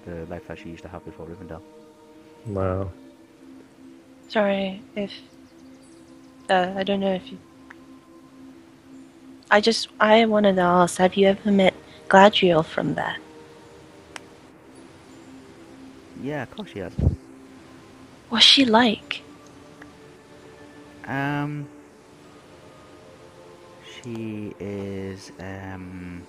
the 0.06 0.26
life 0.26 0.48
that 0.48 0.60
she 0.60 0.70
used 0.70 0.84
to 0.84 0.90
have 0.90 1.04
before 1.06 1.26
Rivendell. 1.26 1.62
Wow. 2.46 2.92
Sorry 4.28 4.82
if. 4.96 5.12
Uh, 6.50 6.74
I 6.76 6.84
don't 6.84 7.00
know 7.00 7.14
if 7.14 7.32
you. 7.32 7.38
I 9.50 9.62
just. 9.62 9.88
I 10.00 10.26
wanted 10.26 10.56
to 10.56 10.62
ask 10.62 10.98
have 10.98 11.16
you 11.16 11.28
ever 11.28 11.52
met 11.52 11.74
Galadriel 12.10 12.66
from 12.66 12.96
there? 12.96 13.18
Yeah, 16.22 16.44
of 16.44 16.52
course 16.52 16.70
she 16.72 16.80
has. 16.80 16.94
What's 18.30 18.46
she 18.46 18.66
like? 18.66 19.22
Um, 21.06 21.68
she 23.84 24.54
is 24.60 25.32
um, 25.40 26.26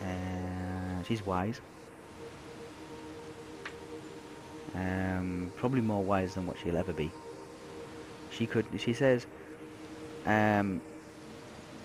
uh, 0.00 1.02
she's 1.06 1.24
wise. 1.24 1.60
Um, 4.74 5.52
probably 5.56 5.80
more 5.80 6.02
wise 6.02 6.34
than 6.34 6.46
what 6.46 6.56
she'll 6.58 6.76
ever 6.76 6.92
be. 6.92 7.12
She 8.30 8.46
could. 8.46 8.66
She 8.78 8.92
says, 8.92 9.26
um, 10.24 10.80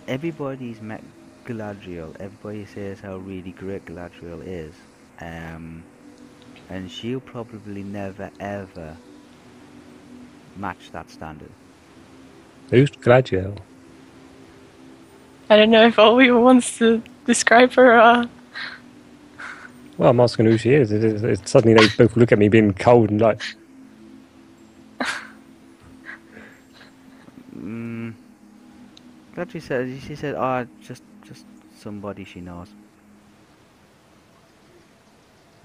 everybody's 0.08 0.82
met 0.82 1.04
Galadriel. 1.46 2.16
Everybody 2.20 2.66
says 2.66 3.00
how 3.02 3.18
really 3.18 3.52
great 3.54 3.86
Galadriel 3.86 4.44
is. 4.46 4.74
Um, 5.20 5.84
and 6.70 6.90
she'll 6.92 7.22
probably 7.22 7.84
never 7.84 8.32
ever 8.40 8.98
match 10.56 10.92
that 10.92 11.10
standard. 11.10 11.52
Who's 12.70 12.92
Galadriel? 12.92 13.60
I 15.50 15.58
don't 15.58 15.72
know 15.72 15.86
if 15.88 16.00
Ollie 16.00 16.32
wants 16.32 16.78
to 16.80 17.04
describe 17.26 17.74
her. 17.74 18.00
Uh, 18.00 18.28
Well, 19.98 20.12
I'm 20.12 20.20
asking 20.20 20.46
who 20.48 20.58
she 20.58 20.74
is. 20.74 20.92
It 20.92 21.04
is 21.04 21.24
it's 21.24 21.52
suddenly 21.52 21.76
they 21.76 21.88
both 21.98 22.18
look 22.18 22.32
at 22.32 22.40
me 22.40 22.50
being 22.50 22.74
cold 22.74 23.10
and 23.12 23.22
like, 23.22 23.42
Mm, 27.56 28.16
but 29.36 29.52
she 29.52 29.60
said 29.60 30.02
she 30.02 30.16
said, 30.16 30.36
"Oh, 30.36 30.68
just 30.82 31.04
just 31.10 31.11
somebody 31.82 32.24
she 32.24 32.42
knows." 32.42 32.70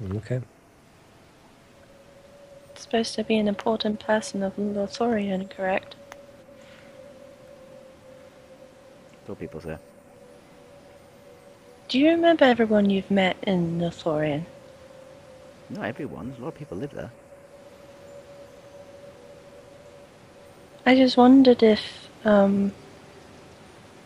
okay. 0.02 0.40
supposed 2.74 3.14
to 3.14 3.24
be 3.24 3.36
an 3.36 3.48
important 3.48 3.98
person 3.98 4.42
of 4.42 4.54
Lothlorien, 4.56 5.48
correct? 5.50 5.96
So 9.26 9.34
people 9.34 9.60
say. 9.60 9.76
Do 11.88 11.98
you 11.98 12.10
remember 12.10 12.44
everyone 12.44 12.90
you've 12.90 13.10
met 13.10 13.36
in 13.42 13.80
Lothlorien? 13.80 14.44
Not 15.70 15.86
everyone. 15.86 16.34
A 16.38 16.42
lot 16.42 16.48
of 16.48 16.54
people 16.54 16.76
live 16.78 16.92
there. 16.92 17.10
I 20.84 20.94
just 20.94 21.16
wondered 21.16 21.62
if 21.62 22.08
um, 22.24 22.72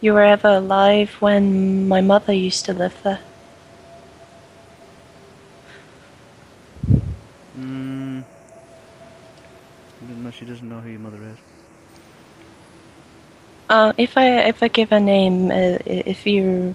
you 0.00 0.14
were 0.14 0.22
ever 0.22 0.48
alive 0.48 1.10
when 1.20 1.86
my 1.88 2.00
mother 2.00 2.32
used 2.32 2.64
to 2.66 2.72
live 2.72 2.96
there. 3.02 3.20
Mm, 7.58 8.24
no, 10.22 10.30
she 10.30 10.44
doesn't 10.44 10.68
know 10.68 10.80
who 10.80 10.90
your 10.90 11.00
mother 11.00 11.22
is. 11.22 11.38
Uh, 13.68 13.92
if 13.96 14.16
I 14.16 14.48
if 14.48 14.62
I 14.62 14.68
give 14.68 14.90
a 14.90 14.98
name, 14.98 15.50
uh, 15.50 15.78
if 15.86 16.26
you, 16.26 16.74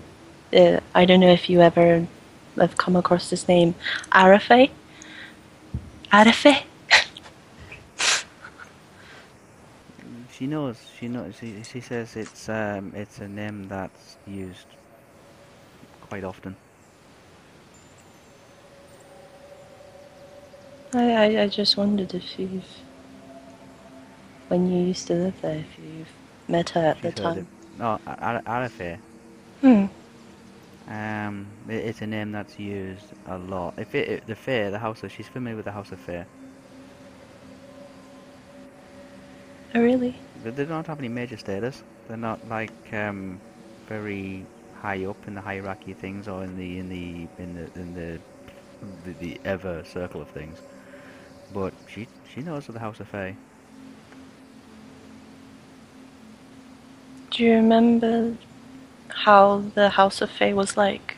uh, 0.53 0.79
I 0.93 1.05
don't 1.05 1.19
know 1.19 1.31
if 1.31 1.49
you 1.49 1.61
ever 1.61 2.07
have 2.57 2.77
come 2.77 2.95
across 2.95 3.29
this 3.29 3.47
name, 3.47 3.75
Arafe. 4.11 4.69
Arafe. 6.11 6.63
She 10.37 10.47
knows. 10.47 10.77
She 10.99 11.07
knows. 11.07 11.35
She, 11.39 11.63
she 11.63 11.79
says 11.79 12.15
it's 12.17 12.49
um 12.49 12.91
it's 12.93 13.19
a 13.19 13.27
name 13.27 13.67
that's 13.69 14.17
used 14.27 14.67
quite 16.09 16.25
often. 16.25 16.55
I, 20.93 21.11
I 21.11 21.43
I 21.43 21.47
just 21.47 21.77
wondered 21.77 22.13
if 22.13 22.37
you've, 22.37 22.65
when 24.49 24.69
you 24.69 24.87
used 24.87 25.07
to 25.07 25.13
live 25.13 25.41
there, 25.41 25.59
if 25.59 25.79
you've 25.79 26.07
met 26.49 26.69
her 26.71 26.81
at 26.81 27.01
the 27.01 27.11
time. 27.11 27.37
it. 27.39 27.45
No, 27.77 27.99
Ar- 28.05 28.41
Arafe. 28.45 28.97
Hmm. 29.61 29.85
Um, 30.87 31.47
it, 31.69 31.75
it's 31.75 32.01
a 32.01 32.07
name 32.07 32.33
that's 32.33 32.59
used 32.59 33.05
a 33.27 33.37
lot. 33.37 33.73
If 33.77 33.95
it, 33.95 34.07
it 34.09 34.27
the 34.27 34.35
fair, 34.35 34.69
the 34.69 34.79
house 34.79 35.01
of 35.03 35.11
she's 35.13 35.27
familiar 35.27 35.55
with 35.55 35.65
the 35.65 35.71
house 35.71 35.91
of 35.93 35.99
fair. 35.99 36.27
Oh 39.75 39.81
really? 39.81 40.15
They 40.41 40.63
don't 40.63 40.87
have 40.87 40.99
any 40.99 41.09
major 41.09 41.35
status. 41.35 41.83
They're 42.07 42.15
not 42.15 42.47
like 42.47 42.71
um, 42.93 43.41
very 43.87 44.45
high 44.81 45.03
up 45.03 45.17
in 45.27 45.35
the 45.35 45.41
hierarchy 45.41 45.91
of 45.91 45.97
things 45.97 46.29
or 46.29 46.45
in 46.45 46.55
the 46.55 46.79
in 46.79 46.87
the 46.87 47.27
in 47.43 47.55
the 47.55 47.79
in 47.79 47.93
the 47.93 48.19
the, 49.03 49.11
the 49.19 49.41
ever 49.43 49.83
circle 49.83 50.21
of 50.21 50.29
things. 50.29 50.59
But 51.53 51.73
she 51.87 52.07
she 52.33 52.41
knows 52.41 52.69
of 52.69 52.73
the 52.73 52.79
House 52.79 53.01
of 53.01 53.09
Fae. 53.09 53.35
Do 57.31 57.43
you 57.43 57.55
remember 57.55 58.37
how 59.09 59.63
the 59.73 59.89
House 59.89 60.21
of 60.21 60.31
Fae 60.31 60.53
was 60.53 60.77
like 60.77 61.17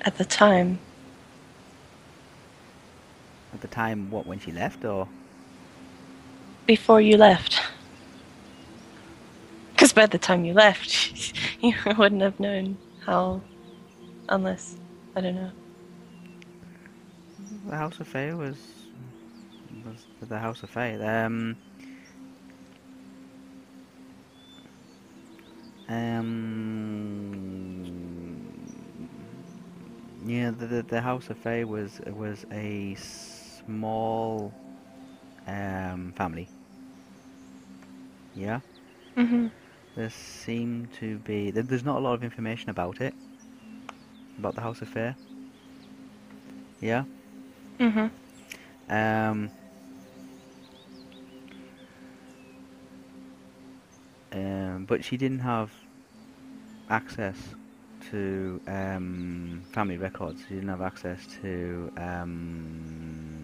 at 0.00 0.16
the 0.16 0.24
time? 0.24 0.78
At 3.60 3.68
the 3.70 3.76
time, 3.76 4.10
what 4.10 4.26
when 4.26 4.40
she 4.40 4.52
left, 4.52 4.86
or 4.86 5.06
before 6.66 7.00
you 7.00 7.18
left. 7.18 7.60
Because 9.72 9.92
by 9.92 10.06
the 10.06 10.18
time 10.18 10.44
you 10.46 10.54
left, 10.54 11.34
you 11.60 11.74
wouldn't 11.98 12.22
have 12.22 12.40
known 12.40 12.78
how, 13.04 13.42
unless 14.30 14.76
I 15.14 15.20
don't 15.20 15.34
know. 15.36 15.52
the 17.68 17.76
House 17.76 18.00
of 18.00 18.08
Fae 18.08 18.32
was 18.32 18.56
was 19.84 20.06
the 20.28 20.38
House 20.38 20.62
of 20.62 20.70
Fae. 20.70 20.94
Um. 20.94 21.56
Um, 25.88 26.24
yeah, 30.24 30.50
the, 30.50 30.66
the 30.66 30.82
the 30.82 31.00
House 31.00 31.30
of 31.30 31.38
Fae 31.38 31.64
was 31.64 32.00
was 32.06 32.46
a 32.52 32.94
small 33.64 34.54
um, 35.46 36.12
family. 36.16 36.50
Yeah, 38.34 38.60
Mm-hmm. 39.16 39.46
there 39.94 40.10
seemed 40.10 40.92
to 40.92 41.18
be 41.18 41.50
there's 41.50 41.84
not 41.84 41.96
a 41.98 42.00
lot 42.00 42.14
of 42.14 42.22
information 42.22 42.70
about 42.70 43.00
it 43.00 43.14
about 44.38 44.54
the 44.54 44.60
House 44.60 44.80
of 44.82 44.88
Fae. 44.88 45.16
Yeah. 46.80 47.04
Mm-hmm. 47.78 48.06
Um, 48.88 49.50
um, 54.32 54.84
but 54.86 55.04
she 55.04 55.16
didn't 55.16 55.40
have 55.40 55.72
access 56.88 57.54
to 58.10 58.60
um, 58.66 59.64
family 59.72 59.96
records. 59.96 60.42
She 60.46 60.54
didn't 60.54 60.68
have 60.68 60.80
access 60.80 61.26
to 61.40 61.90
um, 61.96 63.39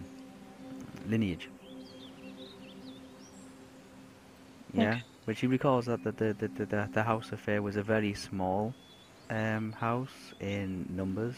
lineage. 1.06 1.50
Yeah, 4.72 4.94
Okay. 4.94 5.04
but 5.26 5.36
she 5.36 5.46
recalls 5.46 5.86
that 5.86 6.02
the 6.02 6.12
the, 6.12 6.34
the, 6.34 6.48
the, 6.66 6.88
the, 6.92 7.02
House 7.04 7.32
of 7.32 7.40
Fae 7.40 7.58
was 7.60 7.76
a 7.76 7.82
very 7.82 8.14
small 8.14 8.74
um, 9.30 9.72
house 9.72 10.34
in 10.40 10.86
numbers. 10.88 11.36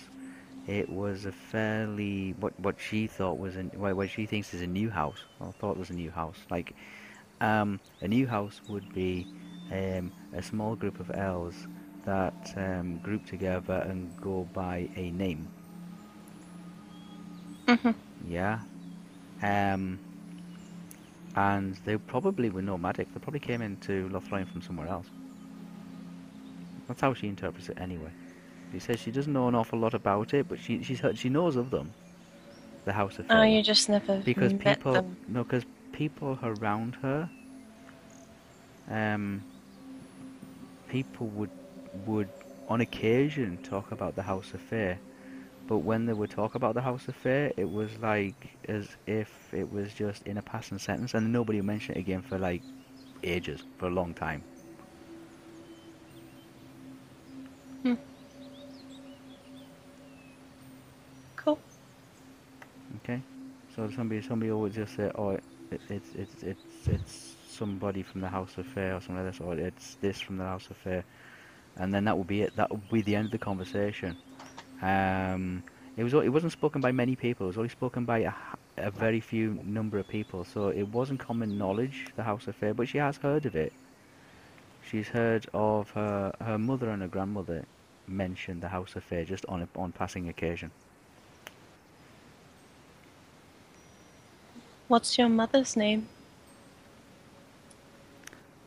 It 0.67 0.89
was 0.89 1.25
a 1.27 1.33
fairly 1.33 2.33
what 2.39 2.59
what 2.59 2.81
she 2.81 3.07
thought 3.07 3.39
was 3.39 3.57
a 3.57 3.65
what 3.65 3.97
what 3.97 4.11
she 4.11 4.27
thinks 4.27 4.53
is 4.55 4.63
a 4.63 4.67
new 4.67 4.91
house 4.91 5.27
or 5.41 5.53
thought 5.53 5.77
was 5.77 5.91
a 5.91 5.95
new 5.95 6.11
house. 6.11 6.47
Like 6.51 6.75
um, 7.41 7.81
a 8.01 8.09
new 8.09 8.27
house 8.27 8.61
would 8.69 8.93
be 8.93 9.29
um, 9.71 10.13
a 10.33 10.43
small 10.43 10.77
group 10.77 10.99
of 11.01 11.11
elves 11.15 11.67
that 12.05 12.53
um, 12.57 12.99
group 12.99 13.27
together 13.27 13.79
and 13.89 14.17
go 14.21 14.45
by 14.53 14.89
a 14.97 15.11
name. 15.11 15.51
Mm-hmm. 17.67 17.93
Yeah. 18.21 18.61
Um, 19.43 19.99
and 21.37 21.75
they 21.85 21.97
probably 21.97 22.51
were 22.51 22.63
nomadic. 22.63 23.13
They 23.15 23.21
probably 23.21 23.41
came 23.41 23.63
into 23.63 24.09
Lothlorien 24.09 24.49
from 24.51 24.63
somewhere 24.63 24.89
else. 24.89 25.07
That's 26.89 27.01
how 27.01 27.15
she 27.15 27.29
interprets 27.29 27.69
it 27.69 27.79
anyway. 27.81 28.11
She 28.73 28.79
says 28.81 28.99
she 28.99 29.11
doesn't 29.11 29.33
know 29.33 29.49
an 29.49 29.55
awful 29.55 29.79
lot 29.79 29.95
about 29.95 30.35
it, 30.35 30.49
but 30.49 30.59
she 30.59 30.83
she's 30.83 31.01
heard, 31.01 31.17
she 31.19 31.29
knows 31.29 31.57
of 31.57 31.71
them. 31.71 31.93
The 32.85 32.93
House 32.93 33.19
of 33.19 33.27
Oh, 33.31 33.35
Fae. 33.35 33.47
you 33.47 33.63
just 33.63 33.89
never 33.89 34.19
because 34.19 34.53
people 34.55 34.93
them. 34.95 35.17
no, 35.29 35.45
because 35.45 35.65
people 35.93 36.39
around 36.43 36.95
her, 36.97 37.29
um, 38.91 39.43
people 40.89 41.27
would 41.29 41.51
would 42.07 42.29
on 42.69 42.81
occasion 42.81 43.59
talk 43.63 43.93
about 43.93 44.17
the 44.17 44.23
House 44.23 44.53
of 44.55 44.61
Fae, 44.61 44.99
but 45.69 45.81
when 45.81 46.07
they 46.07 46.15
would 46.15 46.31
talk 46.31 46.57
about 46.57 46.75
the 46.75 46.83
House 46.83 47.09
of 47.09 47.17
Fae, 47.17 47.53
it 47.57 47.71
was 47.71 47.99
like 48.01 48.59
as 48.69 48.97
if 49.07 49.55
it 49.55 49.71
was 49.71 49.95
just 49.95 50.23
in 50.25 50.39
a 50.39 50.43
passing 50.43 50.79
sentence, 50.79 51.15
and 51.15 51.33
nobody 51.33 51.63
mentioned 51.63 51.99
it 51.99 52.01
again 52.03 52.23
for 52.23 52.39
like 52.39 52.65
ages, 53.25 53.65
for 53.79 53.89
a 53.89 53.93
long 53.93 54.15
time. 54.15 54.47
Hmm. 57.85 57.95
Cool. 61.37 61.61
Okay, 62.97 63.25
so 63.69 63.91
somebody 63.91 64.21
somebody 64.23 64.51
always 64.51 64.75
just 64.75 64.95
say, 64.95 65.11
"Oh, 65.15 65.31
it, 65.31 65.45
it's 65.89 66.15
it's 66.15 66.43
it's 66.43 66.89
it's 66.89 67.37
somebody 67.47 68.03
from 68.03 68.21
the 68.23 68.29
House 68.29 68.57
of 68.59 68.67
Fair 68.67 68.97
or 68.97 69.01
something 69.01 69.25
like 69.25 69.33
this, 69.35 69.41
or 69.41 69.55
it's 69.59 69.97
this 69.97 70.21
from 70.21 70.39
the 70.39 70.45
House 70.45 70.71
of 70.71 70.77
Fair, 70.79 71.05
and 71.77 71.95
then 71.95 72.05
that 72.07 72.19
would 72.19 72.29
be 72.29 72.43
it. 72.43 72.57
That 72.57 72.71
would 72.73 72.89
be 72.89 73.03
the 73.03 73.17
end 73.17 73.27
of 73.27 73.33
the 73.33 73.39
conversation. 73.39 74.19
Um, 74.83 75.63
it 75.97 76.05
was 76.05 76.15
it 76.15 76.29
wasn't 76.29 76.53
spoken 76.53 76.81
by 76.81 76.93
many 76.93 77.17
people. 77.17 77.47
It 77.47 77.49
was 77.49 77.59
only 77.59 77.69
spoken 77.69 78.05
by 78.05 78.33
a 78.77 78.91
very 78.91 79.21
few 79.21 79.59
number 79.65 79.99
of 79.99 80.09
people. 80.09 80.45
So 80.45 80.69
it 80.69 80.85
wasn't 80.89 81.21
common 81.21 81.59
knowledge 81.59 82.07
the 82.17 82.23
House 82.23 82.47
of 82.47 82.55
Fair, 82.57 82.75
but 82.75 82.89
she 82.89 82.99
has 82.99 83.17
heard 83.17 83.47
of 83.47 83.57
it. 83.57 83.73
She's 84.89 85.09
heard 85.09 85.47
of 85.53 85.91
her 85.91 86.33
her 86.41 86.59
mother 86.59 86.91
and 86.91 87.03
her 87.03 87.09
grandmother 87.09 87.65
mention 88.07 88.61
the 88.61 88.69
House 88.69 88.95
of 88.97 89.05
Fair 89.05 89.25
just 89.25 89.45
on 89.47 89.63
a, 89.63 89.69
on 89.77 89.93
passing 89.93 90.29
occasion. 90.29 90.71
What's 94.89 95.19
your 95.19 95.29
mother's 95.29 95.77
name? 95.77 96.09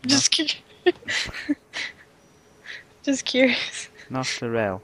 Just 0.05 0.31
curious. 0.31 0.57
Just 3.03 3.25
curious. 3.25 3.89
Nostarel. 4.11 4.81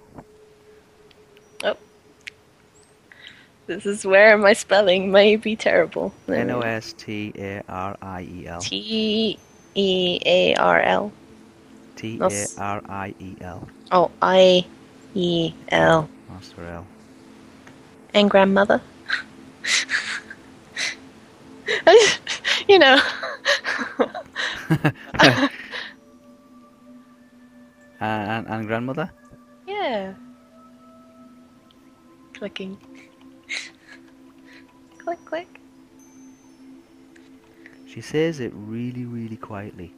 This 3.68 3.86
is 3.86 4.05
where 4.05 4.38
my 4.38 4.53
spelling 4.53 5.11
may 5.11 5.36
be 5.36 5.57
terrible. 5.57 6.13
N 6.30 6.49
O 6.51 6.61
S 6.61 6.93
T 6.93 7.34
A 7.36 7.61
R 7.68 7.97
I 8.01 8.22
E 8.22 8.47
L. 8.47 8.61
T 8.61 9.38
E 9.76 10.20
A 10.26 10.55
R 10.55 10.80
L. 10.82 11.11
T 11.97 12.18
A 12.22 12.45
R 12.57 12.82
I 12.88 13.13
E 13.20 13.36
L. 13.41 13.68
Oh, 13.91 14.09
I 14.22 14.65
E 15.13 15.53
L. 15.68 16.09
Nostarel. 16.32 16.86
And 18.13 18.30
grandmother. 18.30 18.82
you 22.70 22.80
know. 22.80 23.01
and, 27.99 28.47
and 28.47 28.68
grandmother? 28.68 29.11
yeah. 29.68 30.13
Clicking. 32.34 32.78
Click, 35.08 35.24
click. 35.26 35.47
She 37.88 38.01
says 38.01 38.41
it 38.41 38.51
really, 38.53 39.05
really 39.05 39.38
quietly. 39.38 39.93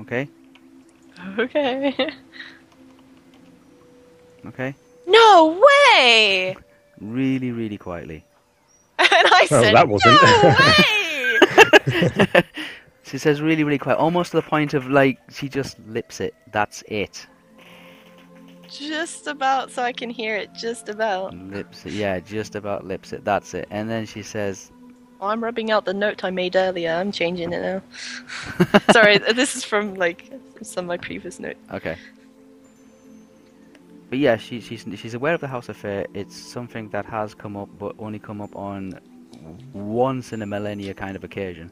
Okay? 0.00 0.28
Okay. 1.38 1.94
Okay? 4.46 4.72
no 5.06 5.60
way! 5.66 6.56
Really, 7.00 7.50
really 7.50 7.76
quietly. 7.76 8.24
And 8.98 9.08
I 9.10 9.46
Well, 9.50 9.62
said, 9.62 9.74
that 9.74 9.88
wasn't. 9.88 10.22
no 10.22 10.54
way! 12.34 12.42
she 13.02 13.18
says 13.18 13.42
really, 13.42 13.64
really 13.64 13.78
quiet, 13.78 13.98
almost 13.98 14.30
to 14.30 14.36
the 14.36 14.42
point 14.42 14.74
of 14.74 14.88
like 14.88 15.18
she 15.30 15.48
just 15.48 15.76
lips 15.88 16.20
it. 16.20 16.34
That's 16.52 16.82
it. 16.88 17.26
Just 18.68 19.26
about 19.26 19.70
so 19.70 19.82
I 19.82 19.92
can 19.92 20.10
hear 20.10 20.36
it. 20.36 20.50
Just 20.54 20.88
about. 20.88 21.34
Lips 21.34 21.86
it. 21.86 21.92
Yeah, 21.92 22.20
just 22.20 22.54
about 22.54 22.84
lips 22.84 23.12
it. 23.12 23.24
That's 23.24 23.54
it. 23.54 23.66
And 23.70 23.88
then 23.90 24.06
she 24.06 24.22
says, 24.22 24.70
Oh, 25.20 25.26
I'm 25.26 25.42
rubbing 25.42 25.70
out 25.70 25.84
the 25.84 25.94
note 25.94 26.22
I 26.22 26.30
made 26.30 26.54
earlier. 26.54 26.92
I'm 26.92 27.10
changing 27.10 27.52
it 27.52 27.60
now. 27.60 27.82
Sorry, 28.92 29.18
this 29.18 29.56
is 29.56 29.64
from 29.64 29.94
like 29.94 30.32
some 30.62 30.84
of 30.84 30.88
my 30.88 30.96
previous 30.96 31.40
note. 31.40 31.56
Okay. 31.72 31.96
But 34.10 34.18
yeah, 34.18 34.36
she, 34.36 34.60
she's 34.60 34.86
she's 34.96 35.14
aware 35.14 35.34
of 35.34 35.40
the 35.40 35.48
House 35.48 35.68
of 35.68 35.76
Fae. 35.76 36.06
It's 36.14 36.36
something 36.36 36.88
that 36.90 37.04
has 37.04 37.34
come 37.34 37.56
up, 37.56 37.68
but 37.78 37.94
only 37.98 38.18
come 38.18 38.40
up 38.40 38.54
on 38.54 38.98
once 39.72 40.32
in 40.32 40.40
a 40.42 40.46
millennia 40.46 40.94
kind 40.94 41.16
of 41.16 41.24
occasion. 41.24 41.70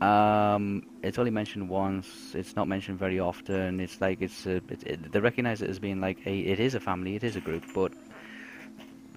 Um, 0.00 0.82
it's 1.02 1.18
only 1.18 1.30
mentioned 1.30 1.68
once. 1.68 2.34
It's 2.34 2.56
not 2.56 2.68
mentioned 2.68 2.98
very 2.98 3.20
often. 3.20 3.80
It's 3.80 4.00
like 4.00 4.22
it's 4.22 4.46
a, 4.46 4.56
it, 4.56 4.82
it, 4.86 5.12
they 5.12 5.20
recognize 5.20 5.60
it 5.60 5.68
as 5.68 5.78
being 5.78 6.00
like 6.00 6.18
a 6.26 6.38
it 6.38 6.58
is 6.60 6.74
a 6.74 6.80
family, 6.80 7.16
it 7.16 7.24
is 7.24 7.36
a 7.36 7.40
group, 7.40 7.64
but 7.74 7.92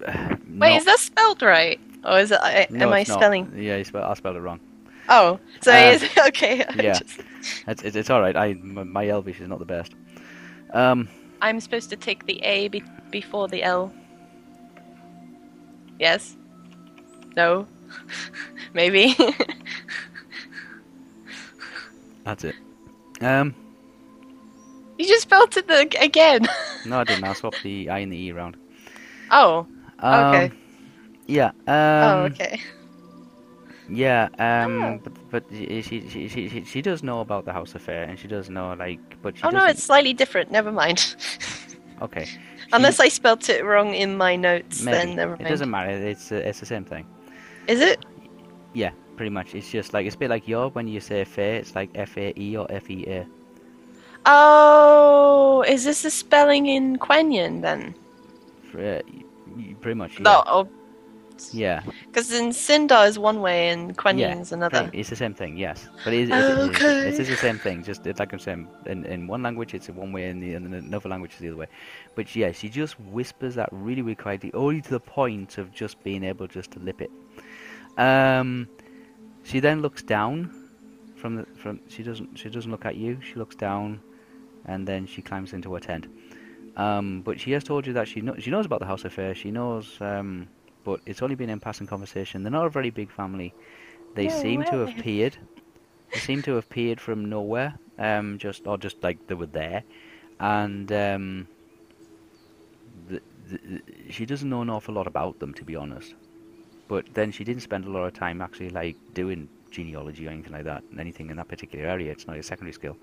Wait, 0.58 0.76
is 0.76 0.84
that 0.84 0.98
spelled 0.98 1.40
right? 1.42 1.80
Or 2.04 2.18
is 2.18 2.30
it? 2.32 2.38
I, 2.42 2.66
no, 2.70 2.86
am 2.86 2.92
I 2.92 2.98
not. 2.98 3.06
spelling? 3.08 3.50
Yeah, 3.56 3.76
you 3.76 3.84
spell, 3.84 4.04
I 4.04 4.12
spelled 4.14 4.36
it 4.36 4.40
wrong. 4.40 4.60
Oh, 5.08 5.38
so 5.62 5.72
Uh, 5.72 5.76
is 5.92 6.02
okay. 6.28 6.64
I 6.64 6.74
yeah. 6.82 6.98
just- 6.98 7.20
It's 7.66 7.82
it's, 7.82 7.96
it's 7.96 8.10
all 8.10 8.20
right. 8.20 8.36
I 8.36 8.54
my 8.54 9.08
Elvish 9.08 9.40
is 9.40 9.48
not 9.48 9.58
the 9.60 9.64
best. 9.64 9.94
Um, 10.74 11.08
I'm 11.40 11.60
supposed 11.60 11.88
to 11.90 11.96
take 11.96 12.26
the 12.26 12.42
A 12.42 12.68
be- 12.68 12.82
before 13.10 13.48
the 13.48 13.62
L. 13.62 13.92
Yes. 15.98 16.36
No. 17.36 17.66
Maybe. 18.74 19.14
that's 22.24 22.44
it. 22.44 22.54
Um, 23.20 23.54
you 24.98 25.06
just 25.06 25.22
spelled 25.22 25.56
it 25.56 25.66
the, 25.66 25.88
again. 26.00 26.46
no, 26.86 27.00
I 27.00 27.04
didn't. 27.04 27.24
I 27.24 27.32
swapped 27.32 27.62
the 27.62 27.90
I 27.90 27.98
and 28.00 28.12
the 28.12 28.16
E 28.16 28.32
around. 28.32 28.56
Oh. 29.30 29.66
Um, 30.00 30.34
Okay. 30.34 30.52
Yeah. 31.26 31.48
Um, 31.48 31.64
oh, 31.68 32.28
okay. 32.32 32.60
Yeah, 33.88 34.28
um, 34.38 34.82
Oh. 34.82 35.00
but 35.04 35.12
but 35.30 35.44
she, 35.52 35.82
she 35.82 36.08
she 36.08 36.28
she 36.28 36.64
she 36.64 36.80
does 36.82 37.02
know 37.02 37.20
about 37.20 37.44
the 37.44 37.52
house 37.52 37.74
of 37.74 37.82
Fae, 37.82 37.92
and 38.08 38.18
she 38.18 38.26
does 38.28 38.48
know 38.48 38.72
like, 38.78 38.98
but 39.20 39.36
she 39.36 39.42
Oh 39.42 39.50
no, 39.50 39.58
doesn't- 39.58 39.70
it's 39.72 39.82
slightly 39.82 40.14
different. 40.14 40.50
Never 40.50 40.72
mind. 40.72 41.16
okay. 42.02 42.24
She- 42.24 42.38
Unless 42.72 42.98
I 42.98 43.08
spelt 43.08 43.48
it 43.50 43.62
wrong 43.62 43.92
in 43.94 44.16
my 44.16 44.36
notes, 44.36 44.82
maybe. 44.82 44.96
then 44.96 45.16
never 45.16 45.32
mind. 45.32 45.46
it 45.46 45.50
doesn't 45.50 45.70
matter. 45.70 45.90
It's 45.90 46.32
uh, 46.32 46.36
it's 46.36 46.60
the 46.60 46.66
same 46.66 46.84
thing. 46.86 47.06
Is 47.68 47.80
it? 47.80 48.04
Yeah, 48.72 48.90
pretty 49.16 49.30
much. 49.30 49.54
It's 49.54 49.70
just 49.70 49.92
like 49.94 50.06
it's 50.06 50.16
a 50.16 50.18
bit 50.18 50.30
like 50.30 50.46
your 50.48 50.68
when 50.70 50.88
you 50.88 51.00
say 51.00 51.24
fair, 51.24 51.56
it's 51.56 51.74
like 51.74 51.90
F 51.94 52.16
A 52.16 52.32
E 52.38 52.56
or 52.56 52.66
F 52.70 52.90
E 52.90 53.04
A. 53.08 53.26
Oh, 54.26 55.64
is 55.68 55.84
this 55.84 56.02
the 56.02 56.10
spelling 56.10 56.66
in 56.66 56.96
Quenyan 56.98 57.60
then? 57.62 57.94
Uh, 58.74 59.02
y- 59.06 59.24
y- 59.56 59.74
pretty 59.80 59.94
much. 59.94 60.14
Yeah. 60.14 60.22
No, 60.22 60.42
oh, 60.46 60.68
Yeah. 61.52 61.82
because 62.06 62.32
in 62.32 62.48
Sindar 62.50 63.06
is 63.06 63.18
one 63.18 63.40
way 63.42 63.68
and 63.68 63.96
Quenya 63.96 64.40
is 64.40 64.50
another. 64.52 64.82
Pretty- 64.84 64.98
It's 65.00 65.10
the 65.10 65.16
same 65.16 65.34
thing. 65.34 65.56
Yes, 65.58 65.88
but 66.04 66.12
it, 66.14 66.30
it, 66.30 66.32
Okay. 66.70 67.08
it 67.08 67.20
is 67.20 67.28
the 67.28 67.36
same 67.36 67.58
thing. 67.58 67.82
Just 67.84 68.06
it's 68.06 68.18
like 68.18 68.32
I'm 68.32 68.38
saying, 68.38 68.66
in, 68.86 69.04
in 69.04 69.26
one 69.26 69.42
language 69.42 69.74
it's 69.74 69.88
one 69.90 70.10
way, 70.12 70.24
and 70.30 70.42
the 70.42 70.54
in 70.54 70.72
another 70.72 71.08
language 71.08 71.32
it's 71.32 71.40
the 71.40 71.48
other 71.48 71.58
way. 71.58 71.68
But 72.14 72.34
yeah, 72.34 72.50
she 72.52 72.68
just 72.68 72.98
whispers 73.00 73.54
that 73.56 73.68
really, 73.72 74.00
really 74.02 74.14
quietly, 74.16 74.50
only 74.54 74.80
to 74.80 74.90
the 74.90 75.00
point 75.00 75.58
of 75.58 75.70
just 75.72 76.02
being 76.02 76.24
able 76.24 76.46
just 76.46 76.70
to 76.72 76.78
lip 76.80 77.00
it. 77.02 77.10
Um, 77.98 78.68
she 79.44 79.60
then 79.60 79.80
looks 79.82 80.02
down 80.02 80.50
from 81.16 81.36
the 81.36 81.46
from. 81.56 81.80
She 81.88 82.02
doesn't. 82.02 82.36
She 82.38 82.48
doesn't 82.50 82.70
look 82.70 82.84
at 82.84 82.96
you. 82.96 83.20
She 83.22 83.36
looks 83.36 83.54
down, 83.54 84.00
and 84.66 84.86
then 84.88 85.06
she 85.06 85.22
climbs 85.22 85.52
into 85.52 85.72
her 85.74 85.80
tent. 85.80 86.06
Um, 86.76 87.22
but 87.22 87.38
she 87.38 87.52
has 87.52 87.62
told 87.62 87.86
you 87.86 87.92
that 87.92 88.08
she 88.08 88.20
knows. 88.20 88.42
She 88.42 88.50
knows 88.50 88.66
about 88.66 88.80
the 88.80 88.86
house 88.86 89.04
of 89.04 89.12
Fae. 89.12 89.32
She 89.34 89.50
knows. 89.52 89.96
Um, 90.00 90.48
but 90.82 91.00
it's 91.06 91.22
only 91.22 91.34
been 91.36 91.50
in 91.50 91.60
passing 91.60 91.86
conversation. 91.86 92.42
They're 92.42 92.50
not 92.52 92.66
a 92.66 92.70
very 92.70 92.90
big 92.90 93.10
family. 93.10 93.54
They 94.14 94.26
No 94.26 94.42
seem 94.42 94.64
to 94.64 94.72
have 94.78 94.88
way. 94.88 94.94
appeared. 94.98 95.36
They 96.12 96.18
seem 96.18 96.42
to 96.42 96.54
have 96.54 96.64
appeared 96.64 97.00
from 97.00 97.24
nowhere. 97.28 97.74
Um, 97.98 98.38
just 98.38 98.66
or 98.66 98.76
just 98.76 99.02
like 99.02 99.26
they 99.28 99.34
were 99.34 99.46
there, 99.46 99.84
and 100.40 100.90
um, 100.90 101.48
the, 103.08 103.20
the, 103.48 103.82
she 104.10 104.26
doesn't 104.26 104.48
know 104.50 104.62
an 104.62 104.70
awful 104.70 104.94
lot 104.94 105.06
about 105.06 105.38
them, 105.38 105.54
to 105.54 105.64
be 105.64 105.76
honest. 105.76 106.14
But 106.94 107.12
then 107.12 107.32
she 107.32 107.42
didn't 107.42 107.62
spend 107.62 107.86
a 107.86 107.90
lot 107.90 108.04
of 108.04 108.14
time 108.14 108.40
actually 108.40 108.70
like 108.70 108.94
doing 109.14 109.48
genealogy 109.72 110.28
or 110.28 110.30
anything 110.30 110.52
like 110.52 110.62
that, 110.62 110.84
anything 110.96 111.28
in 111.28 111.36
that 111.38 111.48
particular 111.48 111.84
area. 111.84 112.12
It's 112.12 112.28
not 112.28 112.36
a 112.36 112.42
secondary 112.44 112.72
skill. 112.72 112.96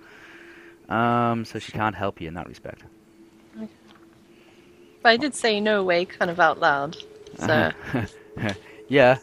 Um, 0.88 1.44
so 1.44 1.60
she 1.60 1.74
can't 1.74 1.94
help 1.94 2.22
you 2.22 2.30
in 2.30 2.34
that 2.36 2.48
respect. 2.48 2.84
But 3.58 5.10
I 5.10 5.18
did 5.18 5.36
say 5.36 5.60
no 5.60 5.84
way 5.84 6.06
kind 6.06 6.32
of 6.32 6.40
out 6.40 6.62
loud. 6.62 6.96
So 7.38 7.74
yeah. 8.88 9.18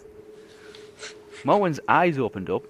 Morwen's 1.45 1.81
eyes 1.89 2.19
opened 2.19 2.51
up 2.51 2.65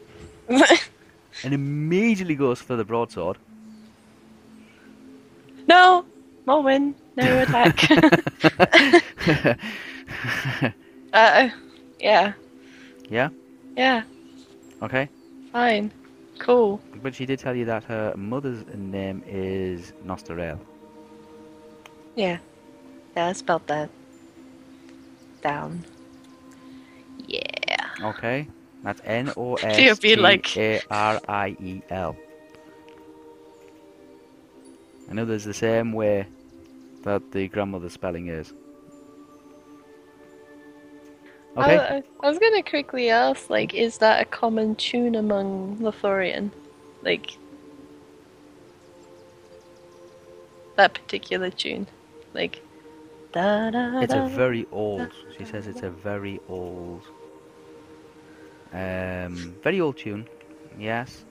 and 0.48 1.54
immediately 1.54 2.34
goes 2.34 2.60
for 2.60 2.74
the 2.74 2.84
broadsword. 2.84 3.36
no, 5.68 6.04
Morwen, 6.48 6.94
no 7.16 7.42
attack. 7.42 7.78
uh, 11.14 11.48
yeah, 12.00 12.32
yeah. 13.08 13.28
yeah, 13.76 14.02
Okay. 14.82 15.08
fine, 15.52 15.90
cool. 16.38 16.80
But 17.02 17.14
she 17.14 17.26
did 17.26 17.38
tell 17.38 17.54
you 17.54 17.64
that 17.66 17.84
her 17.84 18.14
mother's 18.16 18.64
name 18.74 19.22
is 19.26 19.92
Nostarel. 20.04 20.58
Yeah, 22.16 22.38
yeah, 23.16 23.28
I 23.28 23.32
spelled 23.32 23.66
that 23.68 23.90
down. 25.42 25.84
Yeah. 27.26 27.42
Okay. 28.02 28.48
That's 28.82 29.00
N 29.04 29.32
O 29.36 29.54
S 29.54 30.02
like- 30.18 30.56
A 30.56 30.80
R 30.90 31.20
I 31.26 31.56
E 31.60 31.82
L. 31.90 32.16
I 35.10 35.14
know 35.14 35.24
there's 35.24 35.44
the 35.44 35.54
same 35.54 35.92
way 35.92 36.26
that 37.02 37.32
the 37.32 37.48
grandmother's 37.48 37.92
spelling 37.94 38.28
is. 38.28 38.52
Okay. 41.56 41.78
I, 41.78 41.96
I, 41.96 42.02
I 42.22 42.28
was 42.28 42.38
gonna 42.38 42.62
quickly 42.62 43.10
ask, 43.10 43.48
like, 43.50 43.74
is 43.74 43.98
that 43.98 44.20
a 44.20 44.24
common 44.24 44.74
tune 44.76 45.14
among 45.14 45.78
Lothlorien? 45.78 46.50
Like, 47.02 47.36
that 50.76 50.94
particular 50.94 51.50
tune? 51.50 51.86
Like, 52.34 52.60
da 53.32 53.70
da 53.70 54.00
It's 54.00 54.14
a 54.14 54.20
very 54.20 54.66
old. 54.72 55.10
She 55.36 55.44
says 55.44 55.66
it's 55.66 55.82
a 55.82 55.90
very 55.90 56.40
old. 56.48 57.02
Um, 58.72 59.54
very 59.62 59.80
old 59.80 59.96
tune, 59.96 60.26
yes. 60.78 61.24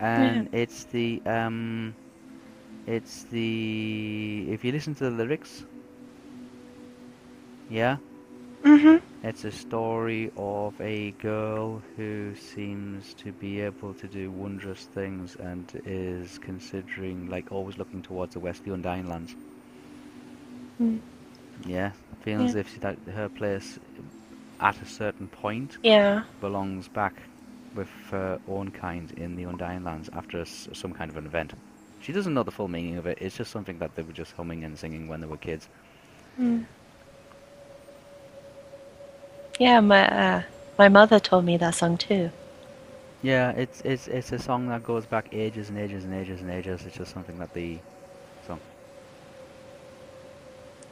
And 0.00 0.48
it's 0.52 0.84
the 0.84 1.20
um, 1.26 1.94
it's 2.86 3.24
the 3.24 4.46
if 4.50 4.64
you 4.64 4.72
listen 4.72 4.94
to 4.96 5.04
the 5.04 5.10
lyrics, 5.10 5.64
yeah, 7.70 7.98
Mhm. 8.64 9.00
it's 9.22 9.44
a 9.44 9.50
story 9.52 10.30
of 10.36 10.78
a 10.80 11.12
girl 11.12 11.82
who 11.96 12.34
seems 12.34 13.14
to 13.14 13.32
be 13.32 13.60
able 13.60 13.94
to 13.94 14.06
do 14.08 14.30
wondrous 14.30 14.84
things 14.86 15.36
and 15.36 15.80
is 15.86 16.38
considering 16.38 17.28
like 17.28 17.50
always 17.52 17.78
looking 17.78 18.02
towards 18.02 18.34
the 18.34 18.40
west, 18.40 18.64
the 18.64 18.72
Undying 18.74 19.08
Lands. 19.08 19.34
Mm. 20.80 21.00
Yeah, 21.66 21.92
feeling 22.22 22.46
as 22.46 22.54
Yeah. 22.54 22.60
if 22.60 22.80
that 22.80 22.98
her 23.14 23.28
place 23.28 23.78
at 24.60 24.80
a 24.80 24.86
certain 24.86 25.28
point 25.28 25.78
Yeah. 25.82 26.24
belongs 26.40 26.88
back 26.88 27.14
with 27.74 27.88
her 28.10 28.40
own 28.48 28.70
kind 28.70 29.10
in 29.12 29.36
the 29.36 29.44
Undying 29.44 29.84
Lands 29.84 30.08
after 30.12 30.40
s- 30.40 30.68
some 30.72 30.92
kind 30.92 31.10
of 31.10 31.16
an 31.16 31.26
event. 31.26 31.54
She 32.00 32.12
doesn't 32.12 32.32
know 32.34 32.42
the 32.44 32.50
full 32.52 32.68
meaning 32.68 32.96
of 32.96 33.06
it. 33.06 33.18
It's 33.20 33.36
just 33.36 33.50
something 33.50 33.78
that 33.78 33.94
they 33.96 34.02
were 34.02 34.12
just 34.12 34.32
humming 34.32 34.64
and 34.64 34.78
singing 34.78 35.08
when 35.08 35.20
they 35.20 35.26
were 35.26 35.36
kids. 35.36 35.68
Mm. 36.40 36.64
Yeah, 39.58 39.80
my 39.80 40.08
uh, 40.08 40.42
my 40.78 40.88
mother 40.88 41.18
told 41.18 41.44
me 41.44 41.56
that 41.56 41.74
song 41.74 41.96
too. 41.96 42.30
Yeah, 43.22 43.50
it's 43.50 43.80
it's 43.80 44.06
it's 44.06 44.32
a 44.32 44.38
song 44.38 44.68
that 44.68 44.84
goes 44.84 45.04
back 45.06 45.28
ages 45.32 45.68
and 45.68 45.78
ages 45.78 46.04
and 46.04 46.14
ages 46.14 46.40
and 46.40 46.50
ages. 46.50 46.84
It's 46.86 46.96
just 46.96 47.12
something 47.12 47.38
that 47.38 47.52
the 47.52 47.78
song. 48.46 48.60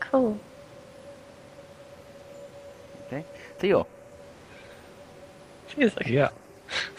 Cool. 0.01 0.39
Okay, 3.07 3.25
Theo. 3.59 3.87
She's 5.69 5.97
like, 5.97 6.09
Yeah. 6.09 6.31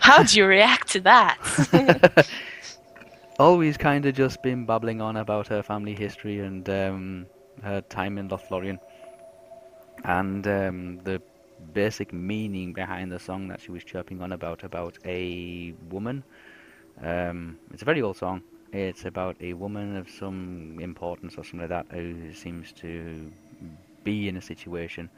how'd 0.00 0.32
you 0.32 0.44
react 0.46 0.90
to 0.92 1.00
that? 1.00 1.38
Always 3.38 3.76
kind 3.76 4.04
of 4.06 4.14
just 4.14 4.42
been 4.42 4.66
babbling 4.66 5.00
on 5.00 5.16
about 5.16 5.48
her 5.48 5.62
family 5.62 5.94
history 5.94 6.40
and 6.40 6.68
um, 6.68 7.26
her 7.62 7.80
time 7.80 8.18
in 8.18 8.28
Lothlorien, 8.28 8.78
and 10.04 10.46
um, 10.46 11.00
the 11.04 11.20
basic 11.72 12.12
meaning 12.12 12.72
behind 12.72 13.10
the 13.10 13.18
song 13.18 13.48
that 13.48 13.60
she 13.60 13.70
was 13.70 13.84
chirping 13.84 14.20
on 14.20 14.32
about 14.32 14.62
about 14.62 14.98
a 15.04 15.72
woman. 15.90 16.22
Um, 17.02 17.58
it's 17.72 17.82
a 17.82 17.84
very 17.84 18.02
old 18.02 18.16
song. 18.16 18.42
It's 18.72 19.04
about 19.04 19.36
a 19.40 19.52
woman 19.54 19.96
of 19.96 20.08
some 20.10 20.78
importance 20.80 21.34
or 21.34 21.44
something 21.44 21.60
like 21.60 21.68
that 21.70 21.86
who 21.90 22.32
seems 22.32 22.72
to 22.72 23.30
be 24.02 24.28
in 24.28 24.36
a 24.36 24.42
situation. 24.42 25.08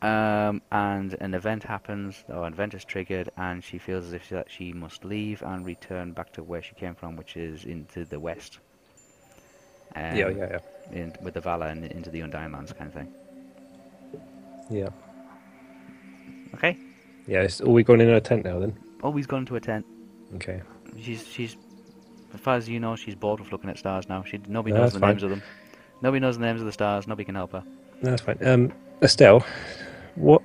Um, 0.00 0.62
and 0.72 1.14
an 1.20 1.34
event 1.34 1.62
happens, 1.62 2.24
or 2.28 2.44
an 2.44 2.52
event 2.52 2.74
is 2.74 2.84
triggered, 2.84 3.30
and 3.36 3.62
she 3.62 3.78
feels 3.78 4.06
as 4.06 4.12
if 4.14 4.28
that 4.30 4.50
she 4.50 4.72
must 4.72 5.04
leave 5.04 5.42
and 5.42 5.64
return 5.64 6.12
back 6.12 6.32
to 6.32 6.42
where 6.42 6.60
she 6.60 6.74
came 6.74 6.96
from, 6.96 7.14
which 7.14 7.36
is 7.36 7.64
into 7.64 8.04
the 8.04 8.18
west. 8.18 8.58
Um, 9.94 10.16
yeah, 10.16 10.28
yeah, 10.30 10.48
yeah. 10.50 10.58
In, 10.90 11.12
with 11.22 11.34
the 11.34 11.40
Vala 11.40 11.66
and 11.68 11.84
into 11.84 12.10
the 12.10 12.20
Undying 12.20 12.50
Lands 12.50 12.72
kind 12.72 12.88
of 12.88 12.94
thing. 12.94 13.14
Yeah. 14.70 14.88
Okay. 16.54 16.76
Yeah, 17.26 17.42
it's 17.42 17.60
all 17.60 17.72
we 17.72 17.82
gone 17.82 18.00
in 18.00 18.08
a 18.08 18.20
tent 18.20 18.44
now 18.44 18.58
then. 18.58 18.76
Always 19.02 19.26
gone 19.26 19.46
to 19.46 19.56
a 19.56 19.60
tent. 19.60 19.84
Okay. 20.36 20.62
She's 21.00 21.26
she's, 21.26 21.56
as 22.34 22.40
far 22.40 22.56
as 22.56 22.68
you 22.68 22.78
know, 22.80 22.96
she's 22.96 23.14
bored 23.14 23.40
with 23.40 23.52
looking 23.52 23.70
at 23.70 23.78
stars 23.78 24.08
now. 24.08 24.22
She 24.24 24.38
nobody 24.48 24.74
No, 24.74 24.82
knows 24.82 24.92
the 24.92 25.00
fine. 25.00 25.10
names 25.10 25.22
of 25.22 25.30
them. 25.30 25.42
Nobody 26.02 26.20
knows 26.20 26.38
the 26.38 26.44
names 26.44 26.60
of 26.60 26.66
the 26.66 26.72
stars. 26.72 27.06
Nobody 27.06 27.24
can 27.24 27.34
help 27.34 27.52
her. 27.52 27.62
No, 28.02 28.10
that's 28.10 28.22
fine. 28.22 28.38
Um, 28.44 28.72
Estelle, 29.02 29.44
what 30.16 30.42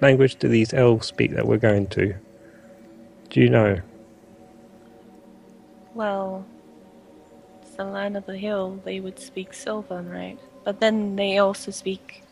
language 0.00 0.36
do 0.36 0.48
these 0.48 0.74
elves 0.74 1.06
speak 1.06 1.32
that 1.32 1.46
we're 1.46 1.56
going 1.58 1.86
to? 1.88 2.14
Do 3.30 3.40
you 3.40 3.48
know? 3.50 3.80
well, 5.94 6.46
it's 7.60 7.72
the 7.72 7.84
land 7.84 8.16
of 8.16 8.24
the 8.26 8.36
hill. 8.36 8.80
They 8.84 9.00
would 9.00 9.18
speak 9.18 9.52
Sylvan, 9.52 10.08
right? 10.08 10.38
But 10.64 10.78
then 10.80 11.16
they 11.16 11.38
also 11.38 11.70
speak 11.72 12.22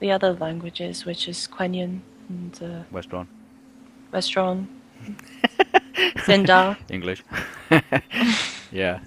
the 0.00 0.10
other 0.10 0.32
languages, 0.34 1.04
which 1.04 1.28
is 1.28 1.48
Quenya 1.50 2.00
and 2.28 2.58
uh, 2.62 2.82
Westron. 2.92 3.26
Westron, 4.12 4.66
Zindar. 6.26 6.76
English. 6.90 7.22
yeah. 8.72 9.00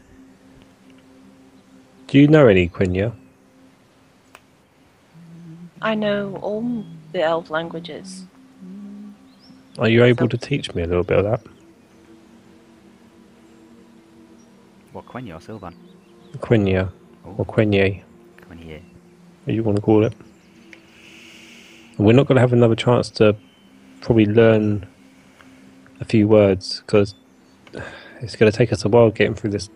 Do 2.07 2.19
you 2.19 2.27
know 2.27 2.47
any 2.47 2.67
Quenya? 2.67 3.13
I 5.81 5.95
know 5.95 6.37
all 6.41 6.83
the 7.13 7.21
elf 7.23 7.49
languages. 7.49 8.25
Are 9.79 9.87
you 9.87 10.03
able 10.03 10.27
to 10.27 10.37
teach 10.37 10.75
me 10.75 10.83
a 10.83 10.85
little 10.87 11.03
bit 11.03 11.19
of 11.19 11.23
that? 11.25 11.41
What 14.91 15.05
Quenya 15.05 15.37
or 15.37 15.41
Sylvan? 15.41 15.73
Quenya 16.37 16.91
Oh, 17.25 17.35
or 17.37 17.45
Quenya, 17.45 18.01
Quenya. 18.49 18.81
what 19.45 19.53
you 19.55 19.63
want 19.63 19.75
to 19.77 19.81
call 19.81 20.03
it. 20.03 20.13
We're 22.01 22.13
not 22.13 22.25
going 22.25 22.37
to 22.37 22.41
have 22.41 22.51
another 22.51 22.75
chance 22.75 23.11
to 23.11 23.35
probably 24.01 24.25
learn 24.25 24.87
a 25.99 26.05
few 26.05 26.27
words 26.27 26.81
because 26.81 27.13
it's 28.21 28.35
going 28.35 28.51
to 28.51 28.57
take 28.57 28.73
us 28.73 28.83
a 28.83 28.89
while 28.89 29.11
getting 29.11 29.35
through 29.35 29.51
this 29.51 29.69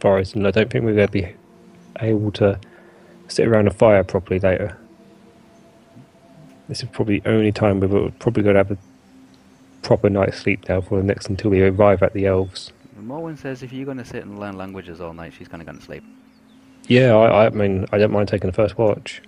forest, 0.00 0.34
and 0.34 0.44
I 0.44 0.50
don't 0.50 0.68
think 0.70 0.84
we're 0.84 0.94
going 0.94 1.06
to 1.06 1.12
be 1.12 1.34
able 2.00 2.32
to 2.32 2.58
sit 3.28 3.46
around 3.46 3.68
a 3.68 3.70
fire 3.70 4.02
properly 4.02 4.40
later. 4.40 4.76
This 6.68 6.82
is 6.82 6.88
probably 6.88 7.20
the 7.20 7.30
only 7.30 7.52
time 7.52 7.78
we're 7.78 8.10
probably 8.18 8.42
going 8.42 8.54
to 8.54 8.60
have 8.60 8.72
a 8.72 8.78
proper 9.82 10.10
night's 10.10 10.38
sleep 10.38 10.68
now 10.68 10.80
for 10.80 10.98
the 10.98 11.04
next 11.04 11.28
until 11.28 11.52
we 11.52 11.62
arrive 11.62 12.02
at 12.02 12.12
the 12.12 12.26
elves. 12.26 12.72
Morwen 13.00 13.38
says 13.38 13.62
if 13.62 13.72
you're 13.72 13.84
going 13.84 13.98
to 13.98 14.04
sit 14.04 14.24
and 14.24 14.40
learn 14.40 14.58
languages 14.58 15.00
all 15.00 15.14
night, 15.14 15.32
she's 15.32 15.46
going 15.46 15.64
to 15.64 15.72
go 15.72 15.78
to 15.78 15.84
sleep. 15.84 16.02
Yeah, 16.88 17.14
I, 17.14 17.46
I 17.46 17.50
mean, 17.50 17.86
I 17.92 17.98
don't 17.98 18.10
mind 18.10 18.28
taking 18.28 18.50
the 18.50 18.54
first 18.54 18.76
watch. 18.76 19.22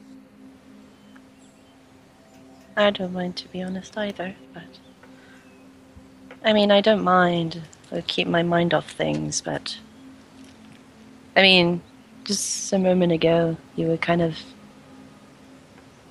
I 2.81 2.91
don't 2.91 3.13
mind, 3.13 3.37
to 3.37 3.49
be 3.49 3.63
honest, 3.63 3.97
either. 3.99 4.35
But 4.55 4.63
I 6.45 6.53
mean, 6.53 6.71
I 6.71 6.81
don't 6.81 7.03
mind. 7.03 7.63
I 7.93 8.01
keep 8.01 8.27
my 8.27 8.43
mind 8.43 8.73
off 8.73 8.91
things, 8.91 9.41
but 9.41 9.77
I 11.37 11.43
mean, 11.43 11.83
just 12.25 12.73
a 12.73 12.79
moment 12.79 13.13
ago, 13.13 13.57
you 13.77 13.89
were 13.89 13.97
kind 13.97 14.23
of 14.23 14.39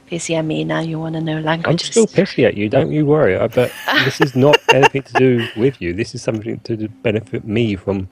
pissy 0.09 0.35
at 0.35 0.43
me. 0.43 0.63
Now 0.63 0.79
you 0.79 0.99
want 0.99 1.15
to 1.15 1.21
know 1.21 1.43
I'm 1.45 1.77
still 1.77 2.07
pissy 2.07 2.45
at 2.45 2.55
you, 2.55 2.69
don't 2.69 2.91
you 2.91 3.05
worry. 3.05 3.35
I 3.37 3.47
bet 3.47 3.71
this 4.03 4.21
is 4.21 4.35
not 4.35 4.57
anything 4.73 5.03
to 5.03 5.13
do 5.13 5.47
with 5.55 5.81
you. 5.81 5.93
This 5.93 6.13
is 6.13 6.21
something 6.21 6.59
to 6.61 6.87
benefit 6.87 7.45
me 7.45 7.75
from 7.75 8.09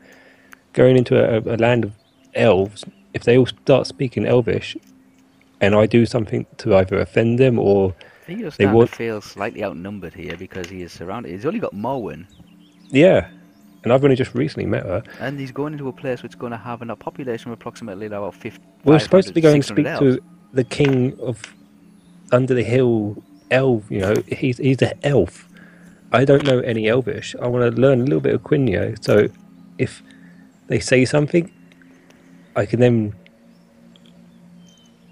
going 0.73 0.97
into 0.97 1.15
a, 1.17 1.55
a 1.55 1.57
land 1.57 1.83
of 1.83 1.93
elves. 2.33 2.85
If 3.13 3.23
they 3.23 3.37
all 3.37 3.47
start 3.47 3.87
speaking 3.87 4.25
Elvish, 4.25 4.77
and 5.59 5.75
I 5.75 5.85
do 5.85 6.05
something 6.05 6.45
to 6.57 6.75
either 6.75 6.99
offend 6.99 7.39
them 7.39 7.57
or 7.59 7.95
Theo's 8.27 8.57
They 8.57 8.65
starting 8.65 8.87
to 8.87 8.95
feel 8.95 9.21
slightly 9.21 9.63
outnumbered 9.63 10.13
here 10.13 10.35
because 10.37 10.69
he 10.69 10.81
is 10.83 10.91
surrounded. 10.91 11.31
He's 11.31 11.45
only 11.45 11.59
got 11.59 11.73
Morwen, 11.73 12.27
yeah, 12.89 13.29
and 13.83 13.93
I've 13.93 14.03
only 14.03 14.15
just 14.15 14.35
recently 14.35 14.65
met 14.65 14.83
her. 14.85 15.01
and 15.19 15.39
he's 15.39 15.51
going 15.51 15.73
into 15.73 15.87
a 15.87 15.93
place 15.93 16.21
which 16.23 16.33
is 16.33 16.35
going 16.35 16.51
to 16.51 16.57
have 16.57 16.81
a 16.81 16.95
population 16.95 17.51
of 17.51 17.57
approximately 17.57 18.05
about 18.07 18.35
50. 18.35 18.61
We're 18.83 18.99
supposed 18.99 19.27
to 19.29 19.33
be 19.33 19.41
going 19.41 19.61
to 19.61 19.67
speak 19.67 19.85
600 19.87 20.05
elves. 20.05 20.17
to 20.17 20.23
the 20.53 20.63
king 20.63 21.17
of 21.21 21.41
under 22.31 22.53
the 22.53 22.63
hill 22.63 23.23
elf. 23.49 23.83
You 23.89 23.99
know, 24.01 24.13
he's 24.27 24.57
he's 24.57 24.81
an 24.81 24.99
elf. 25.03 25.47
I 26.11 26.23
don't 26.25 26.43
know 26.45 26.59
any 26.59 26.87
Elvish. 26.87 27.35
I 27.41 27.47
want 27.47 27.75
to 27.75 27.81
learn 27.81 27.99
a 28.01 28.03
little 28.03 28.21
bit 28.21 28.33
of 28.33 28.41
Quenya. 28.41 29.03
So 29.03 29.27
if 29.77 30.01
they 30.67 30.79
say 30.79 31.05
something, 31.05 31.51
I 32.55 32.65
can 32.65 32.79
then 32.79 33.13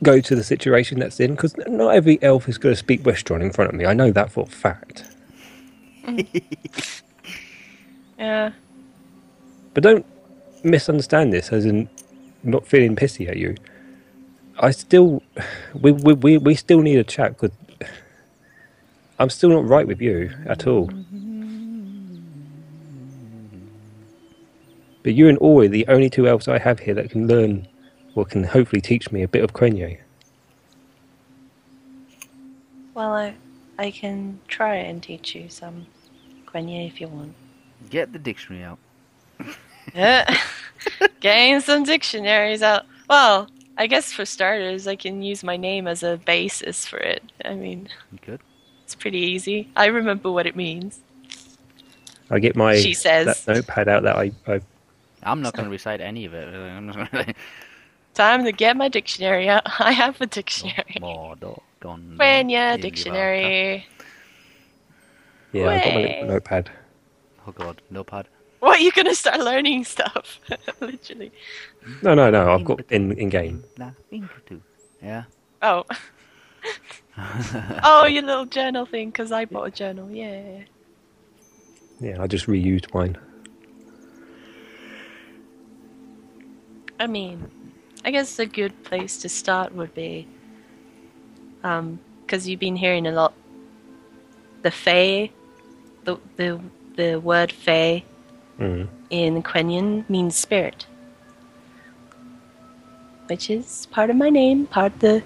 go 0.04 0.22
to 0.22 0.36
the 0.36 0.44
situation 0.44 1.00
that's 1.00 1.20
in. 1.20 1.32
Because 1.32 1.56
not 1.68 1.96
every 1.96 2.22
elf 2.24 2.50
is 2.50 2.58
going 2.58 2.74
to 2.74 2.80
speak 2.80 3.04
Westron 3.04 3.42
in 3.42 3.52
front 3.54 3.70
of 3.72 3.76
me. 3.78 3.86
I 3.86 3.94
know 3.94 4.12
that 4.12 4.32
for 4.32 4.44
a 4.46 4.48
fact. 4.52 5.06
yeah, 8.20 8.52
But 9.74 9.84
don't 9.84 10.06
misunderstand 10.64 11.34
this 11.34 11.52
as 11.54 11.66
in 11.66 11.90
not 12.44 12.68
feeling 12.68 12.96
pissy 12.96 13.30
at 13.30 13.38
you. 13.38 13.56
I 14.60 14.72
still, 14.72 15.24
we 15.74 15.92
we 15.92 16.14
we, 16.14 16.38
we 16.40 16.56
still 16.56 16.82
need 16.82 17.00
a 17.00 17.06
chat 17.06 17.34
because 17.40 17.52
I'm 19.20 19.30
still 19.32 19.50
not 19.50 19.66
right 19.68 19.88
with 19.88 20.02
you 20.02 20.32
at 20.48 20.68
all. 20.68 20.92
But 25.04 25.16
you 25.16 25.30
and 25.30 25.38
Ori, 25.42 25.68
are 25.68 25.70
the 25.70 25.88
only 25.88 26.10
two 26.10 26.28
elves 26.28 26.48
I 26.48 26.60
have 26.60 26.80
here 26.80 26.94
that 26.96 27.12
can 27.12 27.28
learn, 27.28 27.68
or 28.16 28.26
can 28.26 28.44
hopefully 28.44 28.82
teach 28.82 29.12
me 29.12 29.22
a 29.22 29.28
bit 29.28 29.44
of 29.44 29.54
Quenya. 29.54 29.98
Well, 32.94 33.14
I, 33.14 33.36
I 33.78 33.92
can 33.92 34.40
try 34.48 34.76
and 34.76 35.04
teach 35.04 35.36
you 35.36 35.50
some 35.50 35.86
Quenya 36.46 36.88
if 36.88 37.02
you 37.02 37.08
want. 37.08 37.34
Get 37.90 38.14
the 38.14 38.20
dictionary 38.20 38.64
out. 38.64 38.80
Yeah. 39.94 40.36
Getting 41.20 41.60
some 41.62 41.84
dictionaries 41.84 42.64
out. 42.64 42.86
Well, 43.08 43.48
I 43.78 43.86
guess 43.86 44.12
for 44.12 44.26
starters, 44.26 44.88
I 44.88 44.96
can 44.96 45.22
use 45.22 45.44
my 45.44 45.58
name 45.58 45.88
as 45.88 46.02
a 46.02 46.18
basis 46.26 46.88
for 46.88 46.98
it. 46.98 47.22
I 47.46 47.54
mean, 47.54 47.88
Good. 48.26 48.40
it's 48.84 48.96
pretty 48.96 49.20
easy. 49.20 49.70
I 49.76 49.86
remember 49.86 50.32
what 50.32 50.48
it 50.48 50.56
means. 50.56 51.02
I 52.32 52.40
get 52.40 52.56
my 52.56 52.78
She 52.78 52.96
says. 52.96 53.46
that 53.46 53.54
notepad 53.54 53.88
out 53.88 54.02
that 54.04 54.16
I, 54.16 54.32
I 54.48 54.60
I'm 55.22 55.44
not 55.44 55.54
going 55.54 55.66
to 55.66 55.72
recite 55.72 56.02
any 56.02 56.26
of 56.26 56.34
it. 56.34 56.48
I'm 58.20 58.40
just 58.40 58.42
gonna- 58.42 58.42
Time 58.42 58.46
to 58.46 58.52
get 58.52 58.78
my 58.78 58.90
dictionary 58.90 59.50
out. 59.50 59.64
I 59.80 59.92
have 59.92 60.20
a 60.22 60.26
dictionary. 60.26 60.98
Modo 61.00 61.62
con 61.80 62.16
Quenya 62.18 62.78
Ilivata. 62.78 62.82
dictionary. 62.82 63.86
yeah 65.52 65.68
I 65.70 65.80
got 65.84 65.94
my 65.94 66.02
little 66.02 66.28
notepad. 66.28 66.70
Oh 67.48 67.52
god, 67.52 67.82
notepad. 67.90 68.28
What, 68.60 68.80
are 68.80 68.82
you 68.82 68.92
gonna 68.92 69.14
start 69.14 69.40
learning 69.40 69.84
stuff? 69.84 70.40
Literally. 70.82 71.32
No, 72.02 72.16
no, 72.16 72.32
no. 72.32 72.52
I've 72.52 72.66
got 72.66 72.82
in 72.90 73.12
in 73.18 73.30
game. 73.30 73.64
Nah, 73.78 73.92
Inkutu. 74.12 74.62
Yeah. 75.04 75.24
Oh. 75.62 75.84
oh, 77.84 78.06
your 78.08 78.24
little 78.24 78.46
journal 78.46 78.86
thing, 78.86 79.10
because 79.10 79.32
I 79.32 79.46
bought 79.46 79.68
a 79.68 79.72
journal. 79.72 80.10
Yeah. 80.10 80.64
Yeah, 82.00 82.22
I 82.22 82.28
just 82.28 82.48
reused 82.48 82.92
mine. 82.94 83.18
I 87.00 87.08
mean, 87.08 87.52
I 88.06 88.11
guess 88.11 88.38
a 88.40 88.45
good 88.45 88.84
place 88.84 89.18
to 89.23 89.30
start 89.30 89.73
would 89.73 89.94
be, 89.95 90.27
um, 91.64 91.99
because 92.22 92.48
you've 92.48 92.60
been 92.60 92.76
hearing 92.76 93.07
a 93.07 93.11
lot. 93.11 93.34
The 94.61 94.72
Fae, 94.72 95.32
the 96.03 96.18
the 96.38 96.60
the 96.95 97.19
word 97.19 97.52
Fae 97.52 98.03
Mm. 98.60 98.88
in 99.10 99.44
Quenyan 99.44 100.10
means 100.10 100.36
spirit, 100.38 100.86
which 103.27 103.49
is 103.49 103.88
part 103.91 104.10
of 104.10 104.15
my 104.15 104.30
name, 104.30 104.65
part 104.68 104.94
of 104.94 104.99
the 104.99 105.23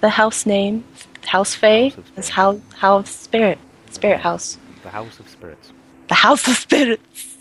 the 0.00 0.08
house 0.10 0.46
name, 0.46 0.84
House 1.26 1.54
Fae. 1.54 1.90
House 1.90 2.06
Spirit. 2.08 2.28
how 2.30 2.60
house 2.78 3.10
spirit, 3.10 3.58
spirit 3.90 4.20
house, 4.20 4.58
The 4.82 4.88
House 4.90 5.20
of 5.20 5.28
Spirits. 5.28 5.72
the 6.08 6.14
house 6.14 6.48
of 6.48 6.56
spirits. 6.56 7.31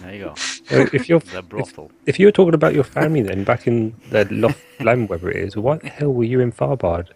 There 0.00 0.14
you 0.14 0.24
go. 0.24 0.34
Well, 0.70 0.88
if 0.92 1.08
you're 1.08 1.20
The 1.20 1.42
brothel. 1.42 1.90
if 2.06 2.18
you 2.18 2.26
were 2.26 2.32
talking 2.32 2.54
about 2.54 2.74
your 2.74 2.84
family 2.84 3.22
then 3.22 3.44
back 3.44 3.66
in 3.66 3.94
the 4.10 4.26
loft 4.30 4.60
land 4.80 5.08
wherever 5.08 5.30
it 5.30 5.36
is, 5.36 5.56
why 5.56 5.76
the 5.78 5.88
hell 5.88 6.12
were 6.12 6.24
you 6.24 6.40
in 6.40 6.52
Farbard? 6.52 7.08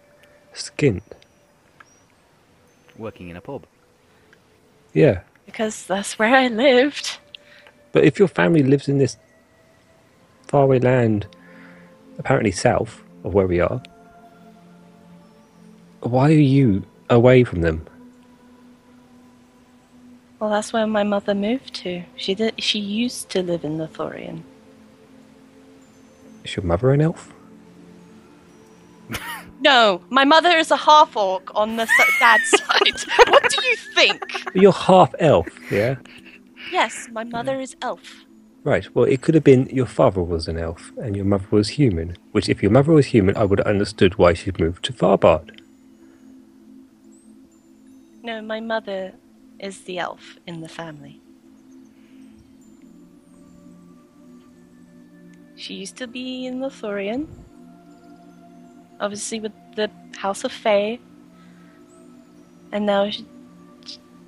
Skint. 0.53 1.01
Working 2.97 3.29
in 3.29 3.35
a 3.37 3.41
pub. 3.41 3.65
Yeah, 4.93 5.21
because 5.45 5.85
that's 5.85 6.17
where 6.17 6.35
I 6.35 6.47
lived. 6.47 7.17
but 7.91 8.03
if 8.03 8.17
your 8.19 8.27
family 8.27 8.63
lives 8.63 8.87
in 8.89 8.97
this 8.97 9.17
faraway 10.47 10.79
land, 10.79 11.27
apparently 12.17 12.51
south 12.51 13.01
of 13.23 13.33
where 13.33 13.45
we 13.47 13.59
are, 13.59 13.81
why 16.01 16.29
are 16.29 16.31
you 16.57 16.85
away 17.09 17.43
from 17.43 17.61
them? 17.61 17.85
Well, 20.39 20.49
that's 20.49 20.71
where 20.71 20.87
my 20.87 21.03
mother 21.03 21.35
moved 21.35 21.73
to. 21.75 22.03
She 22.15 22.33
did. 22.33 22.61
She 22.61 22.79
used 22.79 23.29
to 23.31 23.43
live 23.43 23.63
in 23.65 23.77
Lothlorien. 23.77 24.43
Is 26.45 26.55
your 26.55 26.63
mother 26.65 26.91
an 26.91 27.01
elf? 27.01 27.33
No, 29.61 30.01
my 30.09 30.23
mother 30.23 30.57
is 30.57 30.71
a 30.71 30.77
half 30.77 31.17
orc 31.17 31.53
on 31.53 31.75
the 31.75 31.81
s- 31.83 32.19
dad's 32.21 32.49
side. 32.63 33.27
what 33.29 33.49
do 33.49 33.61
you 33.67 33.75
think? 33.93 34.21
You're 34.55 34.71
half 34.71 35.13
elf, 35.19 35.49
yeah? 35.69 35.95
Yes, 36.71 37.09
my 37.11 37.25
mother 37.25 37.59
is 37.59 37.75
elf. 37.81 38.23
Right, 38.63 38.87
well, 38.95 39.03
it 39.03 39.21
could 39.21 39.35
have 39.35 39.43
been 39.43 39.65
your 39.65 39.85
father 39.85 40.21
was 40.23 40.47
an 40.47 40.57
elf 40.57 40.93
and 41.03 41.13
your 41.13 41.25
mother 41.25 41.45
was 41.51 41.67
human. 41.71 42.15
Which, 42.31 42.47
if 42.47 42.63
your 42.63 42.71
mother 42.71 42.93
was 42.93 43.07
human, 43.07 43.35
I 43.35 43.43
would 43.43 43.59
have 43.59 43.67
understood 43.67 44.17
why 44.17 44.33
she'd 44.33 44.61
moved 44.61 44.85
to 44.85 44.93
Farbard. 44.93 45.59
No, 48.23 48.41
my 48.41 48.61
mother 48.61 49.11
is 49.59 49.81
the 49.81 49.99
elf 49.99 50.37
in 50.47 50.61
the 50.61 50.69
family. 50.69 51.21
She 55.55 55.73
used 55.73 55.97
to 55.97 56.07
be 56.07 56.45
in 56.45 56.59
Lothlorien. 56.59 57.27
Obviously, 59.01 59.39
with 59.41 59.51
the 59.75 59.89
House 60.15 60.43
of 60.43 60.51
Fae. 60.51 60.99
And 62.71 62.85
now 62.85 63.09
she, 63.09 63.25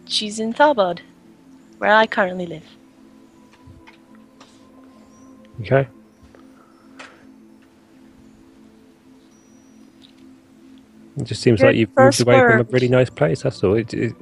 she's 0.06 0.40
in 0.40 0.54
Tharbad, 0.54 1.00
where 1.78 1.94
I 1.94 2.06
currently 2.06 2.48
live. 2.48 2.66
Okay? 5.62 5.88
It 11.18 11.24
just 11.24 11.42
seems 11.42 11.60
Your 11.60 11.70
like 11.70 11.78
you've 11.78 11.96
moved 11.96 12.22
away 12.22 12.40
from 12.40 12.60
a 12.62 12.64
really 12.64 12.88
nice 12.88 13.10
place, 13.10 13.44
that's 13.44 13.64
all. 13.64 13.76
It, 13.76 13.94
it, 13.94 14.16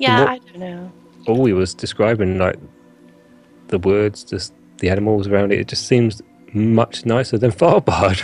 Yeah, 0.00 0.20
what- 0.20 0.28
I 0.30 0.38
don't 0.38 0.58
know. 0.58 0.92
all 1.28 1.44
he 1.46 1.52
was 1.52 1.74
describing, 1.74 2.38
like, 2.38 2.56
the 3.68 3.78
words, 3.78 4.24
just 4.24 4.52
the 4.78 4.88
animals 4.90 5.28
around 5.28 5.52
it, 5.52 5.60
it 5.60 5.68
just 5.68 5.86
seems 5.86 6.22
much 6.52 7.04
nicer 7.06 7.38
than 7.38 7.50
Farbard. 7.60 8.22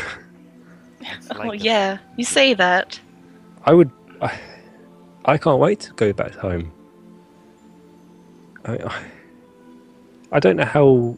It's 1.01 1.29
oh, 1.35 1.39
like 1.39 1.51
the- 1.61 1.65
yeah, 1.65 1.99
you 2.17 2.25
say 2.25 2.55
that. 2.55 2.99
I 3.65 3.73
would. 3.75 3.91
I, 4.23 4.39
I 5.27 5.37
can't 5.39 5.59
wait 5.61 5.81
to 5.81 5.93
go 5.95 6.13
back 6.13 6.35
home. 6.35 6.73
I, 8.65 8.73
I, 8.79 9.05
I 10.33 10.41
don't 10.41 10.57
know 10.57 10.65
how 10.65 11.17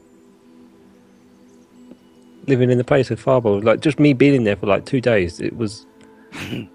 living 2.46 2.70
in 2.70 2.78
the 2.78 2.84
place 2.84 3.10
of 3.10 3.20
Farbald, 3.20 3.64
like 3.64 3.80
just 3.80 3.98
me 4.00 4.12
being 4.14 4.44
there 4.44 4.56
for 4.56 4.66
like 4.66 4.84
two 4.86 5.00
days, 5.00 5.40
it 5.40 5.56
was. 5.56 5.86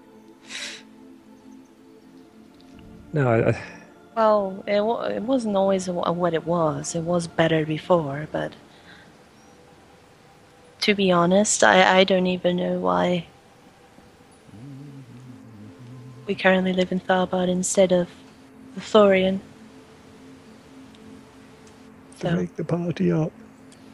no, 3.12 3.28
I, 3.28 3.50
I, 3.50 3.60
Well, 4.16 4.62
it, 4.66 4.80
wa- 4.84 5.02
it 5.06 5.22
wasn't 5.22 5.56
always 5.56 5.88
wha- 5.88 6.10
what 6.12 6.34
it 6.34 6.46
was. 6.46 6.94
It 6.94 7.02
was 7.02 7.26
better 7.26 7.66
before, 7.66 8.28
but 8.30 8.52
to 10.82 10.94
be 10.94 11.10
honest, 11.10 11.64
I, 11.64 11.98
I 12.00 12.04
don't 12.04 12.26
even 12.26 12.56
know 12.56 12.78
why 12.78 13.26
we 16.26 16.34
currently 16.34 16.72
live 16.72 16.92
in 16.92 17.00
Tharbad 17.00 17.48
instead 17.48 17.90
of 17.92 18.08
the 18.74 18.80
Thorian. 18.80 19.40
So, 22.20 22.30
To 22.30 22.36
make 22.36 22.54
the 22.56 22.64
party 22.64 23.10
up 23.10 23.32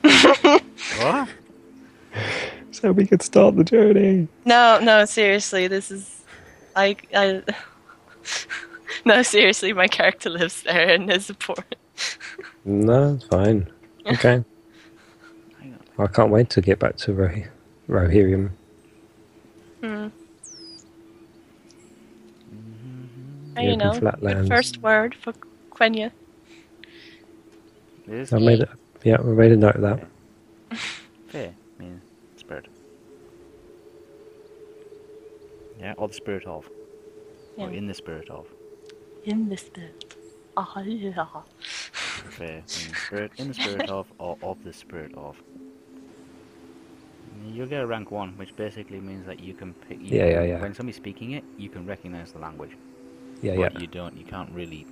What? 1.00 1.28
so 2.70 2.92
we 2.92 3.06
could 3.06 3.22
start 3.22 3.56
the 3.56 3.64
journey. 3.64 4.28
no, 4.44 4.78
no, 4.82 5.04
seriously, 5.06 5.66
this 5.68 5.90
is 5.90 6.22
I, 6.76 6.96
I. 7.14 7.42
no, 9.04 9.22
seriously, 9.22 9.72
my 9.72 9.88
character 9.88 10.30
lives 10.30 10.62
there 10.62 10.88
and 10.88 11.10
is 11.10 11.30
important. 11.30 11.76
No, 12.64 13.14
it's 13.14 13.24
fine. 13.24 13.70
Okay. 14.06 14.44
Hang 15.60 15.78
on. 15.98 16.04
I 16.04 16.06
can't 16.06 16.30
wait 16.30 16.50
to 16.50 16.60
get 16.60 16.78
back 16.78 16.96
to 16.98 17.12
Ro- 17.12 17.42
Rohirrim. 17.88 18.50
Hmm. 19.82 20.08
The 23.54 23.62
you 23.62 23.68
open 23.70 23.78
know, 23.78 23.92
good 23.92 24.00
flatlands. 24.00 24.48
first 24.48 24.78
word 24.78 25.14
for 25.14 25.32
Quenya. 25.70 26.10
This 28.06 28.32
I 28.32 28.38
made 28.38 28.60
it. 28.60 28.68
Yeah, 29.04 29.16
I 29.18 29.22
made 29.22 29.52
a 29.52 29.56
note 29.56 29.76
of 29.76 29.82
that. 29.82 30.06
fair 31.28 31.54
means 31.78 32.02
spirit. 32.36 32.66
Yeah, 35.78 35.94
or 35.96 36.08
the 36.08 36.14
spirit 36.14 36.46
of. 36.46 36.68
Or 37.56 37.70
in 37.70 37.86
the 37.86 37.94
spirit 37.94 38.28
of. 38.30 38.46
In 39.24 39.48
the 39.48 39.56
spirit. 39.56 40.14
Ah, 40.56 40.80
yeah. 40.82 41.26
Fair 42.30 42.62
means 42.78 42.98
spirit 42.98 43.32
in 43.38 43.48
the 43.48 43.54
spirit 43.54 43.88
of 43.88 44.06
or 44.18 44.36
of 44.42 44.62
the 44.64 44.72
spirit 44.72 45.14
of. 45.14 45.36
You'll 47.46 47.66
get 47.66 47.82
a 47.82 47.86
rank 47.86 48.10
one, 48.10 48.36
which 48.36 48.54
basically 48.56 49.00
means 49.00 49.26
that 49.26 49.40
you 49.40 49.54
can 49.54 49.74
pick. 49.74 50.00
You 50.00 50.18
Yeah, 50.18 50.22
can- 50.24 50.30
yeah, 50.32 50.42
yeah. 50.54 50.60
When 50.62 50.74
somebody's 50.74 50.96
speaking 50.96 51.32
it, 51.32 51.44
you 51.58 51.68
can 51.68 51.86
recognize 51.86 52.32
the 52.32 52.38
language. 52.38 52.72
Yeah, 53.42 53.54
yeah. 53.54 53.68
but 53.70 53.80
you 53.80 53.86
don't. 53.86 54.16
You 54.16 54.24
can't 54.24 54.50
really 54.52 54.86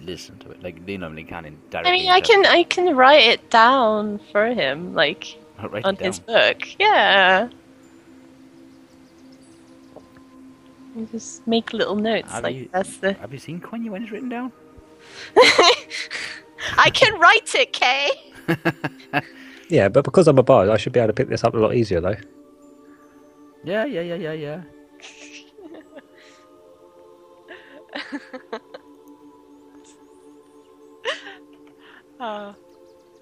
listen 0.00 0.38
to 0.40 0.50
it. 0.50 0.62
Like 0.62 0.84
they 0.86 0.96
normally 0.96 1.24
can 1.24 1.44
in 1.44 1.58
I 1.72 1.90
mean, 1.92 2.08
I 2.10 2.20
can 2.20 2.46
I 2.46 2.62
can 2.64 2.96
write 2.96 3.24
it 3.24 3.50
down 3.50 4.20
for 4.32 4.46
him, 4.46 4.94
like 4.94 5.38
write 5.70 5.84
on 5.84 5.94
it 5.94 5.98
down. 5.98 6.06
his 6.06 6.18
book. 6.20 6.58
Yeah. 6.78 7.48
You 10.96 11.06
just 11.12 11.46
make 11.46 11.72
little 11.72 11.96
notes. 11.96 12.32
Have 12.32 12.44
like 12.44 12.56
you- 12.56 12.68
that's 12.72 12.96
the. 12.98 13.12
Have 13.14 13.32
you 13.32 13.38
seen 13.38 13.60
Quenya 13.60 13.90
when 13.90 14.02
it's 14.02 14.10
written 14.12 14.28
down? 14.28 14.52
I 16.76 16.90
can 16.90 17.18
write 17.20 17.54
it, 17.54 17.72
Kay. 17.72 18.10
Yeah, 19.70 19.88
but 19.90 20.02
because 20.02 20.26
I'm 20.28 20.38
a 20.38 20.42
bard, 20.42 20.70
I 20.70 20.78
should 20.78 20.94
be 20.94 20.98
able 21.00 21.08
to 21.08 21.12
pick 21.12 21.28
this 21.28 21.44
up 21.44 21.52
a 21.52 21.58
lot 21.58 21.74
easier, 21.74 22.00
though. 22.00 22.16
Yeah, 23.64 23.84
yeah, 23.84 24.00
yeah, 24.00 24.14
yeah, 24.14 24.32
yeah. 24.32 24.62
Oh, 32.20 32.54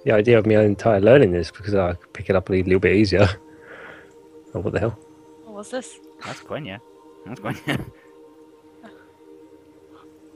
The 0.05 0.13
idea 0.13 0.39
of 0.39 0.47
my 0.47 0.55
entire 0.63 1.01
learning 1.01 1.33
this 1.33 1.51
because 1.51 1.75
I 1.75 1.95
could 1.95 2.13
pick 2.13 2.31
it 2.31 2.37
up 2.37 2.49
a 2.49 2.53
little 2.53 2.79
bit 2.79 2.95
easier. 2.95 3.29
oh, 4.55 4.61
what 4.61 4.73
the 4.73 4.79
hell? 4.79 4.99
what 5.45 5.55
was 5.57 5.71
this? 5.71 5.99
That's 6.25 6.41
Quenya. 6.41 6.79
That's 7.27 7.41
Quenya. 7.41 7.85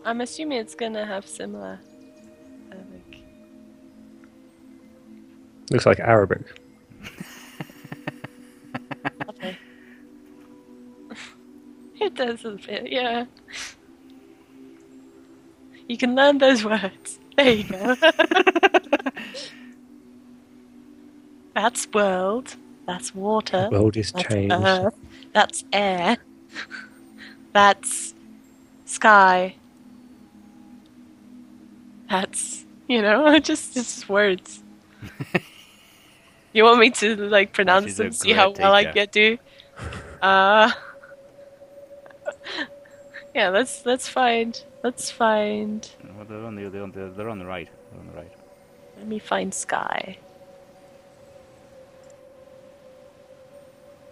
I'm 0.04 0.20
assuming 0.20 0.58
it's 0.58 0.74
gonna 0.74 1.06
have 1.06 1.26
similar. 1.26 1.78
Uh, 2.72 2.76
like, 2.92 3.22
Looks 5.70 5.86
like 5.86 6.00
Arabic. 6.00 6.42
okay. 9.28 9.56
it 12.00 12.14
does 12.14 12.44
a 12.44 12.50
bit, 12.52 12.90
yeah. 12.90 13.26
You 15.88 15.96
can 15.96 16.14
learn 16.14 16.38
those 16.38 16.64
words. 16.64 17.18
There 17.36 17.52
you 17.52 17.64
go. 17.64 17.96
That's 21.54 21.86
world. 21.92 22.56
That's 22.86 23.14
water. 23.14 23.68
The 23.70 23.78
world 23.78 23.96
is 23.96 24.12
That's 24.12 24.28
changed. 24.28 24.54
earth. 24.54 24.94
That's 25.32 25.64
air. 25.72 26.16
That's 27.52 28.14
sky. 28.84 29.54
That's 32.08 32.64
you 32.88 33.02
know, 33.02 33.38
just 33.38 33.76
it's 33.76 33.96
just 33.96 34.08
words. 34.08 34.62
you 36.52 36.64
want 36.64 36.80
me 36.80 36.90
to 36.90 37.16
like 37.16 37.52
pronounce 37.52 37.96
them, 37.96 38.12
see 38.12 38.32
how 38.32 38.50
well 38.50 38.74
I 38.74 38.84
get 38.84 39.12
do? 39.12 39.38
Uh 40.20 40.70
Yeah, 43.34 43.50
let's 43.50 43.86
let's 43.86 44.08
find 44.08 44.60
let's 44.82 45.10
find 45.10 45.88
Well, 46.16 46.26
they're 46.28 46.44
on 46.44 46.56
the, 46.56 46.68
they're 46.68 46.82
on 46.82 46.90
the, 46.90 47.12
they're 47.16 47.28
on 47.28 47.38
the 47.38 47.46
right. 47.46 47.68
They're 47.90 48.00
on 48.00 48.06
the 48.06 48.12
right. 48.12 48.32
let 48.98 49.06
me 49.06 49.18
find 49.18 49.54
sky. 49.54 50.18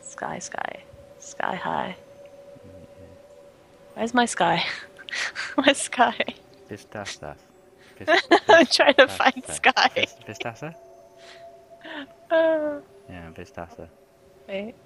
Sky, 0.01 0.39
sky, 0.39 0.82
sky 1.19 1.55
high. 1.56 1.97
Where's 3.98 4.14
my 4.14 4.26
sky? 4.26 4.64
Where's 5.56 5.78
sky? 5.78 6.14
Pistastas. 6.70 7.34
I'm 8.48 8.66
trying 8.66 8.94
to 8.94 9.08
find 9.08 9.42
sky. 9.48 10.06
Pistasa? 10.24 10.72
Uh, 12.30 12.78
Yeah, 13.10 13.30
Pistasa. 13.34 13.88
wait, 14.46 14.76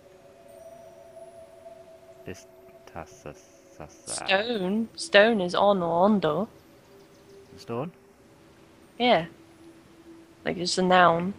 Pistasa. 2.26 3.34
stone. 4.06 4.88
Stone 4.96 5.42
is 5.42 5.54
on 5.54 5.82
or 5.82 6.04
ondo. 6.04 6.48
Stone? 7.58 7.92
Yeah. 8.98 9.26
Like 10.46 10.56
it's 10.56 10.78
a 10.78 10.82
noun. 10.82 11.34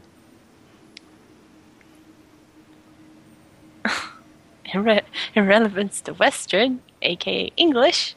in, 4.73 4.83
re- 4.83 5.01
in 5.33 5.47
relevance 5.47 6.01
to 6.01 6.13
Westron, 6.13 6.77
aka 7.03 7.51
English. 7.57 8.15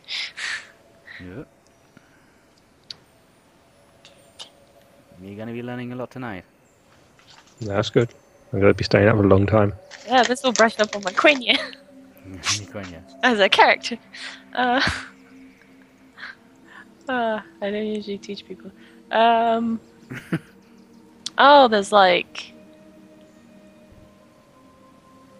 Yeah. 1.20 1.44
You're 5.22 5.36
going 5.36 5.48
to 5.48 5.54
be 5.54 5.62
learning 5.62 5.92
a 5.92 5.96
lot 5.96 6.10
tonight. 6.10 6.44
No, 7.60 7.68
that's 7.68 7.90
good. 7.90 8.10
I'm 8.52 8.60
going 8.60 8.72
to 8.72 8.76
be 8.76 8.84
staying 8.84 9.08
up 9.08 9.16
for 9.16 9.24
a 9.24 9.28
long 9.28 9.46
time. 9.46 9.72
Yeah, 10.06 10.22
this 10.22 10.42
will 10.42 10.52
brush 10.52 10.78
up 10.78 10.94
on 10.94 11.02
my 11.02 11.12
Quenya 11.12 11.58
Quenya. 12.32 13.02
as 13.22 13.40
a 13.40 13.48
character. 13.48 13.98
Uh, 14.54 14.80
uh, 17.08 17.40
I 17.62 17.70
don't 17.70 17.86
usually 17.86 18.18
teach 18.18 18.46
people. 18.46 18.70
Um, 19.10 19.80
oh, 21.38 21.68
there's 21.68 21.92
like. 21.92 22.52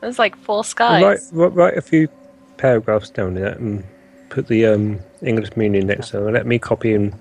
There's 0.01 0.18
like 0.18 0.36
four 0.36 0.62
skies. 0.62 1.02
Write, 1.02 1.20
write, 1.32 1.55
write 1.55 1.78
a 1.78 1.82
few 1.82 2.09
paragraphs 2.57 3.11
down 3.11 3.35
there 3.35 3.53
and 3.53 3.85
put 4.31 4.47
the 4.49 4.66
um, 4.66 5.01
English 5.23 5.57
meaning 5.57 5.87
next 5.87 6.09
to 6.11 6.19
them. 6.19 6.24
and 6.27 6.35
Let 6.35 6.47
me 6.47 6.59
copy 6.59 6.95
and 6.95 7.15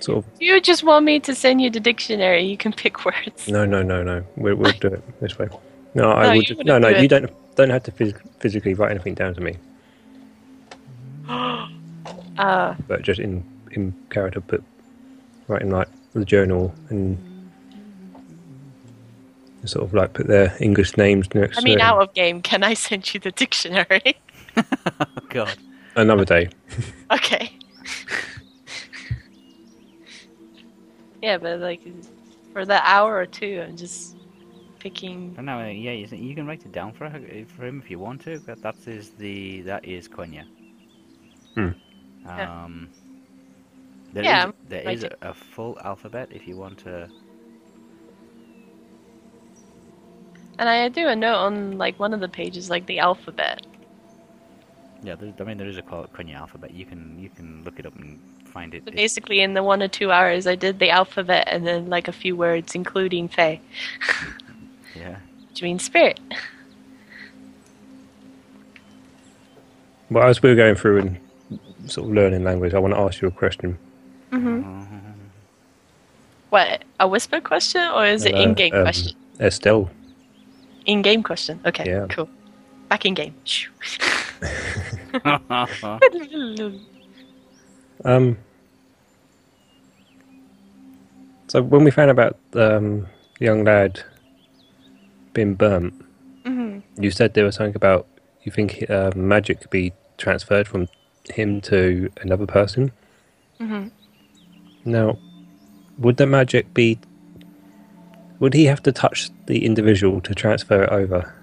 sort 0.00 0.18
of. 0.18 0.24
You 0.40 0.60
just 0.60 0.82
want 0.82 1.04
me 1.04 1.20
to 1.20 1.34
send 1.34 1.60
you 1.60 1.70
the 1.70 1.80
dictionary. 1.80 2.42
You 2.44 2.56
can 2.56 2.72
pick 2.72 3.04
words. 3.04 3.48
No, 3.48 3.64
no, 3.64 3.82
no, 3.82 4.02
no. 4.02 4.24
We'll, 4.36 4.56
we'll 4.56 4.72
do 4.72 4.88
it 4.88 5.20
this 5.20 5.38
way. 5.38 5.48
No, 5.94 6.12
I 6.12 6.22
No, 6.24 6.28
will 6.30 6.36
you 6.36 6.42
just, 6.42 6.64
no, 6.64 6.78
no. 6.78 6.92
do 6.92 7.02
You 7.02 7.08
don't 7.08 7.30
don't 7.56 7.70
have 7.70 7.82
to 7.84 7.92
phys- 7.92 8.20
physically 8.40 8.74
write 8.74 8.90
anything 8.90 9.14
down 9.14 9.34
to 9.34 9.40
me, 9.40 9.56
Uh, 12.38 12.74
but 12.86 13.00
just 13.02 13.18
in 13.18 13.42
in 13.72 13.94
character, 14.10 14.42
put 14.42 14.62
writing 15.48 15.70
like 15.70 15.88
the 16.12 16.24
journal 16.24 16.74
and 16.90 17.16
sort 19.64 19.84
of 19.84 19.94
like 19.94 20.12
put 20.12 20.26
their 20.26 20.54
English 20.60 20.96
names 20.98 21.34
next. 21.34 21.58
I 21.58 21.62
mean, 21.62 21.78
to 21.78 21.84
out 21.84 22.02
of 22.02 22.12
game, 22.14 22.42
can 22.42 22.62
I 22.62 22.74
send 22.74 23.12
you 23.14 23.20
the 23.20 23.32
dictionary? 23.32 24.16
Oh, 25.00 25.06
God. 25.28 25.56
another 25.96 26.24
day. 26.24 26.48
okay. 27.12 27.50
yeah, 31.22 31.38
but 31.38 31.60
like 31.60 31.80
for 32.52 32.64
the 32.64 32.80
hour 32.88 33.16
or 33.16 33.26
two, 33.26 33.62
I'm 33.66 33.76
just 33.76 34.16
picking. 34.78 35.36
No, 35.40 35.60
uh, 35.60 35.66
yeah, 35.66 35.92
you, 35.92 36.06
you 36.16 36.34
can 36.34 36.46
write 36.46 36.64
it 36.64 36.72
down 36.72 36.92
for, 36.92 37.10
for 37.56 37.66
him 37.66 37.80
if 37.84 37.90
you 37.90 37.98
want 37.98 38.22
to. 38.22 38.40
But 38.46 38.62
that 38.62 38.76
is 38.86 39.10
the 39.10 39.62
that 39.62 39.84
is 39.84 40.08
Quenya. 40.08 40.44
Hmm. 41.54 41.68
Yeah. 42.24 42.64
Um, 42.64 42.88
there 44.12 44.24
Yeah, 44.24 44.48
is- 44.48 44.54
there 44.68 44.84
write 44.84 44.98
is 44.98 45.04
a, 45.04 45.10
a 45.22 45.34
full 45.34 45.78
alphabet 45.84 46.28
if 46.32 46.46
you 46.48 46.56
want 46.56 46.78
to. 46.78 47.08
And 50.58 50.68
I 50.68 50.88
do 50.88 51.06
a 51.08 51.16
note 51.16 51.36
on 51.36 51.76
like 51.76 52.00
one 52.00 52.14
of 52.14 52.20
the 52.20 52.28
pages, 52.28 52.70
like 52.70 52.86
the 52.86 52.98
alphabet. 52.98 53.66
Yeah, 55.02 55.14
there, 55.14 55.32
I 55.38 55.42
mean 55.44 55.58
there 55.58 55.68
is 55.68 55.76
a 55.76 55.82
call 55.82 56.06
Quenya 56.06 56.34
alphabet. 56.36 56.72
You 56.72 56.84
can 56.84 57.18
you 57.18 57.28
can 57.28 57.62
look 57.64 57.78
it 57.78 57.86
up 57.86 57.94
and 57.96 58.18
find 58.46 58.74
it. 58.74 58.82
So 58.86 58.92
basically, 58.92 59.40
in 59.40 59.54
the 59.54 59.62
one 59.62 59.82
or 59.82 59.88
two 59.88 60.10
hours, 60.10 60.46
I 60.46 60.54
did 60.54 60.78
the 60.78 60.90
alphabet 60.90 61.46
and 61.50 61.66
then 61.66 61.88
like 61.88 62.08
a 62.08 62.12
few 62.12 62.34
words, 62.36 62.74
including 62.74 63.28
Fey, 63.28 63.60
yeah. 64.96 65.16
which 65.50 65.62
means 65.62 65.84
spirit. 65.84 66.18
Well, 70.10 70.28
as 70.28 70.42
we 70.42 70.50
were 70.50 70.54
going 70.56 70.76
through 70.76 70.98
and 71.00 71.18
sort 71.90 72.08
of 72.08 72.14
learning 72.14 72.44
language, 72.44 72.74
I 72.74 72.78
want 72.78 72.94
to 72.94 73.00
ask 73.00 73.20
you 73.20 73.28
a 73.28 73.32
question. 73.32 73.76
hmm 74.30 74.62
What 76.50 76.84
a 77.00 77.08
whisper 77.08 77.40
question 77.40 77.82
or 77.94 78.06
is 78.06 78.24
it 78.24 78.34
Uh, 78.34 78.38
in-game 78.38 78.74
um, 78.74 78.82
question? 78.82 79.16
Estelle. 79.40 79.90
In-game 80.86 81.22
question. 81.22 81.60
Okay, 81.66 81.84
Yeah. 81.90 82.06
cool. 82.08 82.28
Back 82.88 83.04
in 83.04 83.14
game. 83.14 83.34
Um, 88.04 88.36
so 91.48 91.62
when 91.62 91.84
we 91.84 91.90
found 91.90 92.10
about 92.10 92.38
um, 92.54 93.06
the 93.38 93.44
young 93.46 93.64
lad 93.64 94.02
being 95.32 95.54
burnt, 95.54 95.94
hmm 96.44 96.78
you 96.98 97.10
said 97.10 97.34
there 97.34 97.44
was 97.44 97.56
something 97.56 97.76
about 97.76 98.06
you 98.42 98.52
think 98.52 98.88
uh, 98.90 99.10
magic 99.14 99.60
could 99.60 99.70
be 99.70 99.92
transferred 100.18 100.68
from 100.68 100.88
him 101.30 101.60
to 101.62 102.10
another 102.20 102.46
person. 102.46 102.92
hmm 103.58 103.88
Now, 104.84 105.18
would 105.98 106.16
the 106.18 106.26
magic 106.26 106.72
be? 106.74 106.98
Would 108.38 108.52
he 108.54 108.66
have 108.66 108.82
to 108.82 108.92
touch 108.92 109.30
the 109.46 109.64
individual 109.64 110.20
to 110.20 110.34
transfer 110.34 110.82
it 110.84 110.90
over? 110.90 111.34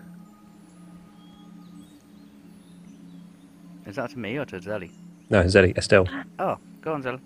Is 3.94 3.98
that 3.98 4.10
to 4.10 4.18
me 4.18 4.40
or 4.40 4.46
to 4.46 4.60
Zelly? 4.60 4.90
No, 5.30 5.44
Zelly, 5.44 5.78
Estelle. 5.78 6.08
Oh, 6.40 6.58
go 6.82 6.94
on, 6.94 7.04
Zelly. 7.04 7.20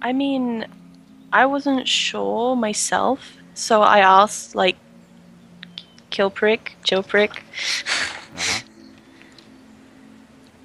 I 0.00 0.14
mean, 0.14 0.64
I 1.30 1.44
wasn't 1.44 1.86
sure 1.86 2.56
myself, 2.56 3.36
so 3.52 3.82
I 3.82 3.98
asked 3.98 4.54
like 4.54 4.76
Killprick, 6.10 6.70
Chillprick, 6.86 7.32
Uh-huh. 8.34 8.60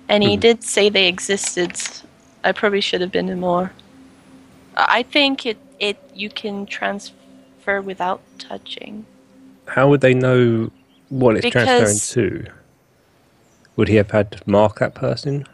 and 0.08 0.24
he 0.24 0.38
Mhm. 0.38 0.40
did 0.40 0.64
say 0.64 0.88
they 0.88 1.10
existed. 1.10 1.74
I 2.46 2.54
probably 2.54 2.80
should 2.80 3.02
have 3.02 3.12
been 3.12 3.38
more. 3.38 3.74
I 4.78 5.04
think 5.04 5.46
it 5.46 5.58
it 5.80 5.98
you 6.14 6.30
can 6.30 6.66
transfer 6.66 7.82
without 7.82 8.22
touching. 8.40 9.06
How 9.68 9.90
would 9.90 10.00
they 10.00 10.14
know 10.14 10.72
what 11.10 11.36
it's 11.36 11.50
transferring 11.50 12.00
to? 12.16 12.54
Would 13.76 13.88
he 13.88 13.96
have 13.96 14.12
had 14.12 14.32
to 14.32 14.42
mark 14.46 14.80
that 14.80 14.96
person? 14.96 15.46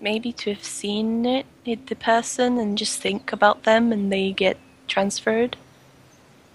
Maybe 0.00 0.32
to 0.32 0.54
have 0.54 0.64
seen 0.64 1.26
it, 1.26 1.46
the 1.64 1.96
person, 1.96 2.58
and 2.58 2.78
just 2.78 3.00
think 3.00 3.32
about 3.32 3.64
them, 3.64 3.92
and 3.92 4.12
they 4.12 4.32
get 4.32 4.56
transferred. 4.86 5.56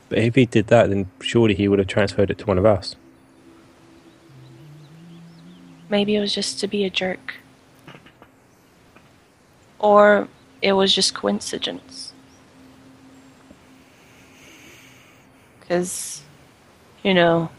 But 0.10 0.19
if 0.19 0.36
he 0.36 0.45
did 0.45 0.68
that, 0.68 0.90
then 0.90 1.10
surely 1.22 1.56
he 1.56 1.68
would 1.68 1.80
have 1.80 1.88
transferred 1.88 2.32
it 2.32 2.38
to 2.40 2.45
one 2.45 2.57
of 2.57 2.65
us. 2.65 2.95
maybe 5.91 6.15
it 6.15 6.22
was 6.22 6.34
just 6.34 6.60
to 6.61 6.68
be 6.68 6.86
a 6.86 6.90
jerk. 6.90 7.36
Or 9.78 10.30
it 10.61 10.72
was 10.72 10.95
just 10.95 11.14
coincidence. 11.14 12.14
Because, 15.60 16.23
you 17.03 17.14
know, 17.14 17.49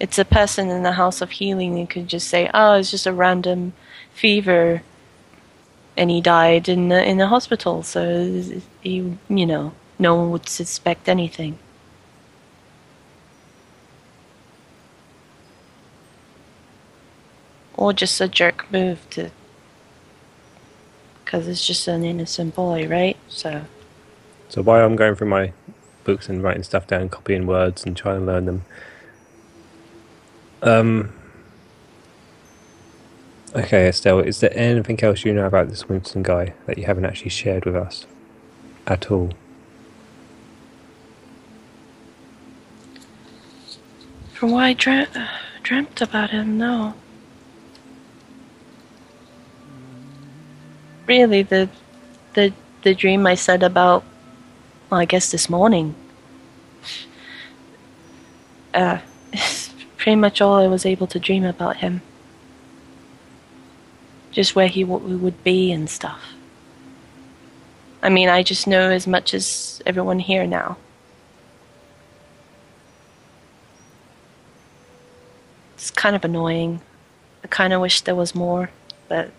it's 0.00 0.18
a 0.18 0.24
person 0.24 0.68
in 0.68 0.82
the 0.82 0.92
house 0.92 1.20
of 1.20 1.30
healing 1.30 1.76
who 1.76 1.86
could 1.86 2.08
just 2.08 2.28
say, 2.28 2.50
oh, 2.52 2.74
it's 2.74 2.90
just 2.90 3.06
a 3.06 3.12
random 3.12 3.72
fever. 4.12 4.82
And 5.96 6.10
he 6.10 6.20
died 6.20 6.68
in 6.68 6.88
the, 6.88 7.04
in 7.08 7.18
the 7.18 7.26
hospital, 7.26 7.82
so 7.82 8.42
he, 8.80 9.16
you 9.28 9.46
know, 9.46 9.74
no 9.98 10.16
one 10.16 10.30
would 10.30 10.48
suspect 10.48 11.08
anything. 11.08 11.58
Or 17.74 17.92
just 17.92 18.20
a 18.20 18.28
jerk 18.28 18.70
move 18.72 19.08
to. 19.10 19.30
Because 21.24 21.46
it's 21.46 21.66
just 21.66 21.86
an 21.88 22.04
innocent 22.04 22.54
boy, 22.54 22.88
right? 22.88 23.16
So. 23.28 23.64
So 24.48 24.62
while 24.62 24.84
I'm 24.84 24.96
going 24.96 25.14
through 25.14 25.28
my 25.28 25.52
books 26.04 26.28
and 26.28 26.42
writing 26.42 26.62
stuff 26.62 26.86
down, 26.86 27.08
copying 27.08 27.46
words 27.46 27.84
and 27.84 27.96
trying 27.96 28.20
to 28.20 28.26
learn 28.26 28.46
them. 28.46 28.64
Um. 30.62 31.12
Okay, 33.54 33.86
Estelle, 33.88 34.20
is 34.20 34.40
there 34.40 34.56
anything 34.56 35.02
else 35.04 35.24
you 35.26 35.34
know 35.34 35.46
about 35.46 35.68
this 35.68 35.86
Winston 35.86 36.22
guy 36.22 36.54
that 36.64 36.78
you 36.78 36.86
haven't 36.86 37.04
actually 37.04 37.28
shared 37.28 37.66
with 37.66 37.76
us 37.76 38.06
at 38.86 39.10
all? 39.10 39.32
From 44.32 44.52
what 44.52 44.64
I 44.64 44.72
dream- 44.72 45.06
dreamt 45.62 46.00
about 46.00 46.30
him, 46.30 46.56
no. 46.56 46.94
Really, 51.06 51.42
the 51.42 51.68
the 52.34 52.52
the 52.82 52.94
dream 52.94 53.26
I 53.26 53.34
said 53.34 53.62
about, 53.62 54.02
well, 54.92 55.00
I 55.00 55.06
guess 55.06 55.30
this 55.30 55.48
morning. 55.48 55.94
Uh, 58.74 58.98
it's 59.32 59.72
pretty 59.96 60.16
much 60.16 60.42
all 60.42 60.56
I 60.56 60.66
was 60.66 60.84
able 60.84 61.06
to 61.06 61.18
dream 61.18 61.44
about 61.44 61.78
him. 61.78 62.02
Just 64.32 64.54
where 64.54 64.68
he 64.68 64.82
w- 64.84 65.16
would 65.16 65.42
be 65.42 65.72
and 65.72 65.88
stuff. 65.88 66.34
I 68.02 68.10
mean, 68.10 68.28
I 68.28 68.42
just 68.42 68.66
know 68.66 68.90
as 68.90 69.06
much 69.06 69.32
as 69.32 69.80
everyone 69.86 70.18
here 70.18 70.46
now. 70.46 70.76
It's 75.72 75.90
kind 75.90 76.14
of 76.14 76.22
annoying. 76.22 76.82
I 77.42 77.46
kind 77.46 77.72
of 77.72 77.80
wish 77.80 78.02
there 78.02 78.14
was 78.14 78.34
more, 78.34 78.68
but 79.08 79.30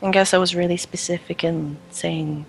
I 0.00 0.12
guess 0.12 0.32
I 0.32 0.38
was 0.38 0.54
really 0.54 0.76
specific 0.76 1.42
in 1.42 1.76
saying. 1.90 2.46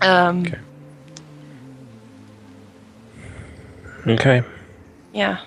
Um, 0.00 0.40
Okay. 0.46 0.58
Okay. 4.06 4.42
yeah. 5.12 5.40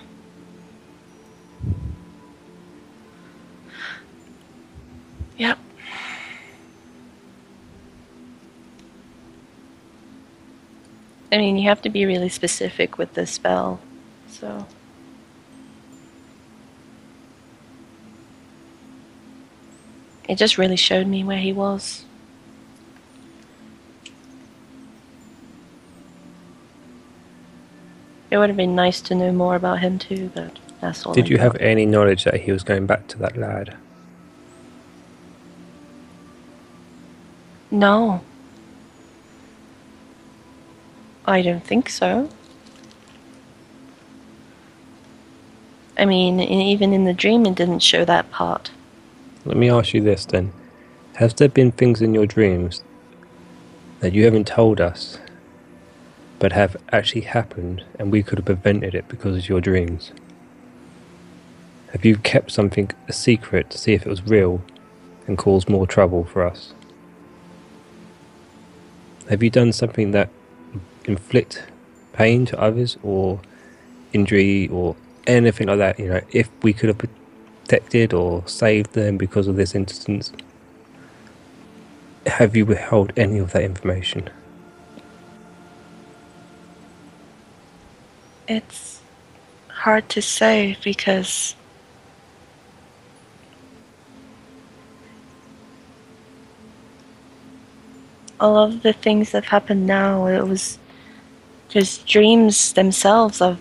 Yep. 5.38 5.58
I 11.32 11.38
mean, 11.38 11.56
you 11.56 11.68
have 11.68 11.80
to 11.82 11.88
be 11.88 12.04
really 12.04 12.28
specific 12.28 12.98
with 12.98 13.14
the 13.14 13.26
spell, 13.26 13.80
so. 14.28 14.66
It 20.28 20.36
just 20.36 20.58
really 20.58 20.76
showed 20.76 21.06
me 21.06 21.24
where 21.24 21.38
he 21.38 21.52
was. 21.52 22.04
It 28.32 28.38
would 28.38 28.48
have 28.48 28.56
been 28.56 28.74
nice 28.74 29.02
to 29.02 29.14
know 29.14 29.30
more 29.30 29.56
about 29.56 29.80
him 29.80 29.98
too, 29.98 30.30
but 30.34 30.58
that's 30.80 31.04
all. 31.04 31.12
Did 31.12 31.26
I 31.26 31.28
you 31.28 31.36
have 31.36 31.54
any 31.56 31.84
knowledge 31.84 32.24
that 32.24 32.40
he 32.40 32.50
was 32.50 32.64
going 32.64 32.86
back 32.86 33.06
to 33.08 33.18
that 33.18 33.36
lad? 33.36 33.76
No. 37.70 38.22
I 41.26 41.42
don't 41.42 41.62
think 41.62 41.90
so. 41.90 42.30
I 45.98 46.06
mean, 46.06 46.40
even 46.40 46.94
in 46.94 47.04
the 47.04 47.12
dream, 47.12 47.44
it 47.44 47.54
didn't 47.54 47.80
show 47.80 48.06
that 48.06 48.30
part. 48.30 48.70
Let 49.44 49.58
me 49.58 49.68
ask 49.68 49.92
you 49.92 50.00
this 50.00 50.24
then. 50.24 50.54
Has 51.16 51.34
there 51.34 51.50
been 51.50 51.70
things 51.70 52.00
in 52.00 52.14
your 52.14 52.24
dreams 52.24 52.82
that 54.00 54.14
you 54.14 54.24
haven't 54.24 54.46
told 54.46 54.80
us 54.80 55.18
but 56.42 56.50
have 56.50 56.76
actually 56.90 57.20
happened 57.20 57.84
and 58.00 58.10
we 58.10 58.20
could 58.20 58.36
have 58.36 58.46
prevented 58.46 58.96
it 58.96 59.06
because 59.06 59.36
of 59.36 59.48
your 59.48 59.60
dreams? 59.60 60.10
Have 61.92 62.04
you 62.04 62.16
kept 62.16 62.50
something 62.50 62.90
a 63.06 63.12
secret 63.12 63.70
to 63.70 63.78
see 63.78 63.92
if 63.92 64.04
it 64.04 64.08
was 64.08 64.24
real 64.24 64.60
and 65.28 65.38
caused 65.38 65.68
more 65.68 65.86
trouble 65.86 66.24
for 66.24 66.44
us? 66.44 66.74
Have 69.30 69.40
you 69.40 69.50
done 69.50 69.72
something 69.72 70.10
that 70.10 70.30
inflict 71.04 71.62
pain 72.12 72.44
to 72.46 72.60
others 72.60 72.98
or 73.04 73.40
injury 74.12 74.66
or 74.66 74.96
anything 75.28 75.68
like 75.68 75.78
that? 75.78 76.00
You 76.00 76.08
know, 76.08 76.20
if 76.32 76.50
we 76.64 76.72
could 76.72 76.88
have 76.88 76.98
protected 76.98 78.12
or 78.12 78.42
saved 78.48 78.94
them 78.94 79.16
because 79.16 79.46
of 79.46 79.54
this 79.54 79.76
instance, 79.76 80.32
have 82.26 82.56
you 82.56 82.66
withheld 82.66 83.12
any 83.16 83.38
of 83.38 83.52
that 83.52 83.62
information? 83.62 84.28
It's 88.48 89.00
hard 89.68 90.08
to 90.10 90.22
say 90.22 90.76
because 90.82 91.54
all 98.40 98.58
of 98.58 98.82
the 98.82 98.92
things 98.92 99.30
that 99.30 99.44
happened 99.46 99.86
now, 99.86 100.26
it 100.26 100.46
was 100.46 100.78
just 101.68 102.06
dreams 102.06 102.72
themselves 102.72 103.40
are 103.40 103.58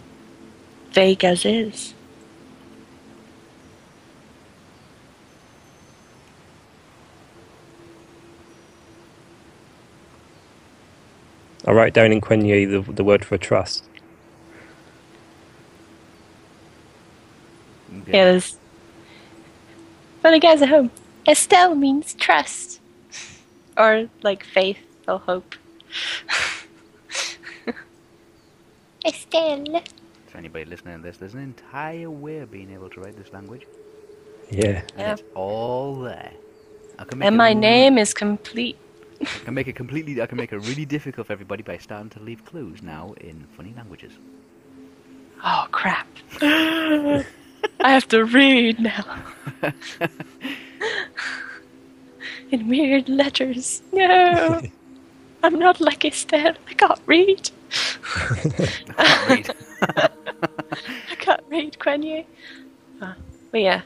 vague 0.91 1.23
as 1.23 1.45
is. 1.45 1.93
I 11.65 11.71
write 11.71 11.93
down 11.93 12.11
in 12.11 12.21
Quenya 12.21 12.85
the, 12.85 12.91
the 12.91 13.03
word 13.03 13.23
for 13.23 13.37
trust. 13.37 13.90
Yeah, 18.07 18.25
there's. 18.31 18.57
For 20.21 20.31
the 20.31 20.39
guys 20.39 20.61
at 20.61 20.69
home, 20.69 20.91
Estelle 21.27 21.75
means 21.75 22.13
trust. 22.13 22.79
Or 23.77 24.09
like 24.21 24.43
faith 24.43 24.77
or 25.07 25.17
hope. 25.19 25.55
Estelle. 29.05 29.81
For 30.27 30.37
anybody 30.37 30.65
listening 30.65 30.97
to 30.97 31.03
this, 31.03 31.17
there's 31.17 31.33
an 31.33 31.39
entire 31.41 32.09
way 32.09 32.39
of 32.39 32.51
being 32.51 32.71
able 32.71 32.89
to 32.89 32.99
write 33.01 33.17
this 33.17 33.31
language, 33.33 33.65
Yeah. 34.49 34.81
and 34.81 34.99
Yeah. 34.99 35.13
it's 35.13 35.23
all 35.35 35.95
there. 35.95 36.31
I 36.99 37.03
can 37.05 37.19
make 37.19 37.27
And 37.27 37.37
my 37.37 37.49
really- 37.49 37.59
name 37.61 37.97
is 37.97 38.13
complete. 38.13 38.77
I 39.21 39.25
can 39.45 39.53
make 39.53 39.67
it 39.67 39.75
completely. 39.75 40.21
I 40.21 40.25
can 40.25 40.37
make 40.37 40.51
it 40.51 40.57
really 40.59 40.85
difficult 40.85 41.27
for 41.27 41.33
everybody 41.33 41.63
by 41.63 41.77
starting 41.77 42.09
to 42.11 42.19
leave 42.19 42.43
clues 42.45 42.81
now 42.83 43.13
in 43.21 43.47
funny 43.55 43.73
languages. 43.75 44.13
Oh 45.43 45.65
crap. 45.71 46.07
I 47.79 47.91
have 47.91 48.07
to 48.09 48.25
read 48.25 48.79
now. 48.79 49.05
In 52.51 52.67
weird 52.67 53.09
letters. 53.09 53.81
No. 53.91 54.61
I'm 55.43 55.57
not 55.57 55.79
like 55.81 56.05
Estelle. 56.05 56.55
I 56.67 56.73
can't 56.73 56.99
read. 57.05 57.49
I 58.97 58.97
can't 58.97 59.29
read. 59.29 59.55
I 61.11 61.15
can't 61.15 61.43
read, 61.49 61.77
Quenya. 61.79 62.25
Uh, 63.01 63.13
but 63.51 63.61
yeah. 63.61 63.81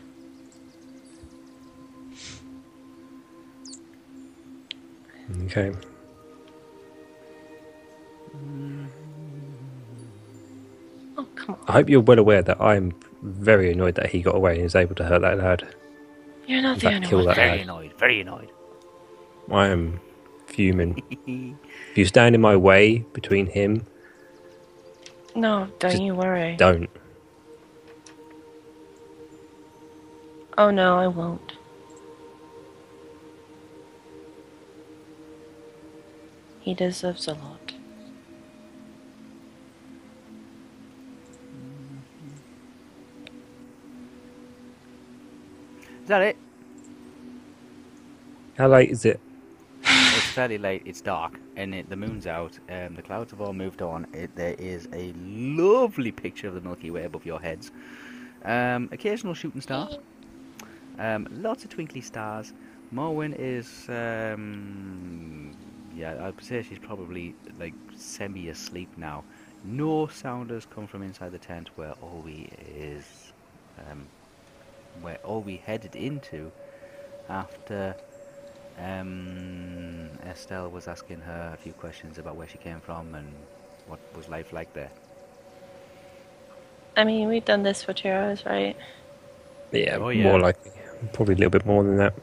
Okay. 5.46 5.72
Oh, 11.18 11.26
come 11.36 11.56
on. 11.56 11.60
I 11.68 11.72
hope 11.72 11.90
you're 11.90 12.02
well 12.02 12.20
aware 12.20 12.42
that 12.42 12.60
I'm 12.60 12.94
very 13.26 13.72
annoyed 13.72 13.96
that 13.96 14.10
he 14.12 14.22
got 14.22 14.36
away 14.36 14.56
and 14.56 14.66
is 14.66 14.76
able 14.76 14.96
to 14.96 15.04
hurt 15.04 15.22
that 15.22 15.38
lad. 15.38 15.68
You're 16.48 16.62
not 16.62 16.80
the 16.80 16.94
only 16.94 17.08
kill 17.08 17.20
one. 17.20 17.28
that 17.28 17.36
very 17.36 17.50
lad. 17.52 17.60
annoyed. 17.62 17.94
Very 17.98 18.22
annoyed. 18.22 18.52
I 19.52 19.68
am 19.68 20.00
fuming. 20.48 21.02
if 21.92 21.98
you 21.98 22.06
stand 22.06 22.36
in 22.36 22.42
my 22.42 22.56
way 22.56 23.00
between 23.14 23.48
him, 23.48 23.86
No, 25.36 25.68
don't 25.80 26.02
you 26.02 26.14
worry. 26.16 26.56
don't. 26.56 26.90
Oh 30.58 30.72
no, 30.72 30.98
I 30.98 31.08
won't. 31.08 31.54
He 36.62 36.74
deserves 36.74 37.28
a 37.28 37.34
lot. 37.34 37.65
Is 46.06 46.10
that 46.10 46.22
it? 46.22 46.38
How 48.60 48.68
late 48.68 48.92
is 48.92 49.06
it? 49.06 49.20
It's 49.88 50.34
fairly 50.34 50.60
late. 50.60 50.84
It's 50.86 51.02
dark, 51.02 51.40
and 51.56 51.74
it, 51.74 51.90
the 51.90 51.96
moon's 51.96 52.28
out. 52.28 52.60
Um, 52.70 52.94
the 52.94 53.02
clouds 53.02 53.32
have 53.32 53.42
all 53.42 53.54
moved 53.54 53.82
on. 53.82 54.06
It, 54.14 54.36
there 54.36 54.54
is 54.60 54.88
a 54.94 55.14
lovely 55.18 56.12
picture 56.12 56.48
of 56.48 56.54
the 56.54 56.62
Milky 56.62 56.92
Way 56.92 57.06
above 57.06 57.26
your 57.26 57.40
heads. 57.40 57.72
Um, 58.44 58.88
occasional 58.92 59.34
shooting 59.34 59.62
star. 59.62 59.90
Um, 61.00 61.28
lots 61.32 61.64
of 61.64 61.72
twinkly 61.72 62.02
stars. 62.02 62.54
Morwen 62.94 63.36
is, 63.40 63.90
um, 63.90 65.58
yeah, 65.96 66.28
I'd 66.28 66.44
say 66.44 66.62
she's 66.62 66.78
probably 66.78 67.34
like 67.60 67.74
semi-asleep 67.96 68.92
now. 68.96 69.24
No 69.64 70.06
sound 70.06 70.52
has 70.52 70.68
come 70.68 70.86
from 70.86 71.02
inside 71.02 71.32
the 71.32 71.40
tent 71.40 71.72
where 71.78 71.96
Olwe 71.96 72.48
is, 72.78 73.34
where 75.02 75.18
we 75.40 75.58
headed 75.58 75.96
into 75.96 76.52
after 77.30 77.96
um, 78.80 80.10
Estelle 80.28 80.70
was 80.70 80.88
asking 80.88 81.22
her 81.22 81.52
a 81.54 81.58
few 81.58 81.74
questions 81.74 82.18
about 82.18 82.36
where 82.36 82.48
she 82.48 82.58
came 82.58 82.80
from 82.80 83.16
and 83.16 83.28
what 83.88 84.00
was 84.16 84.28
life 84.30 84.52
like 84.54 84.74
there. 84.74 84.92
I 86.98 87.04
mean, 87.04 87.28
we've 87.28 87.46
done 87.46 87.64
this 87.64 87.84
for 87.84 87.94
two 87.94 88.10
hours, 88.10 88.46
right? 88.46 88.76
Yeah, 89.72 89.98
Oh, 89.98 90.10
yeah. 90.10 90.24
more 90.24 90.40
likely. 90.40 90.72
Probably 91.14 91.36
a 91.36 91.38
little 91.38 91.52
bit 91.52 91.66
more 91.66 91.84
than 91.84 91.98
that. 91.98 92.14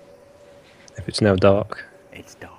If 0.97 1.09
it's 1.09 1.21
now 1.21 1.37
dark. 1.37 1.85
It's 2.13 2.35
dark. 2.37 2.53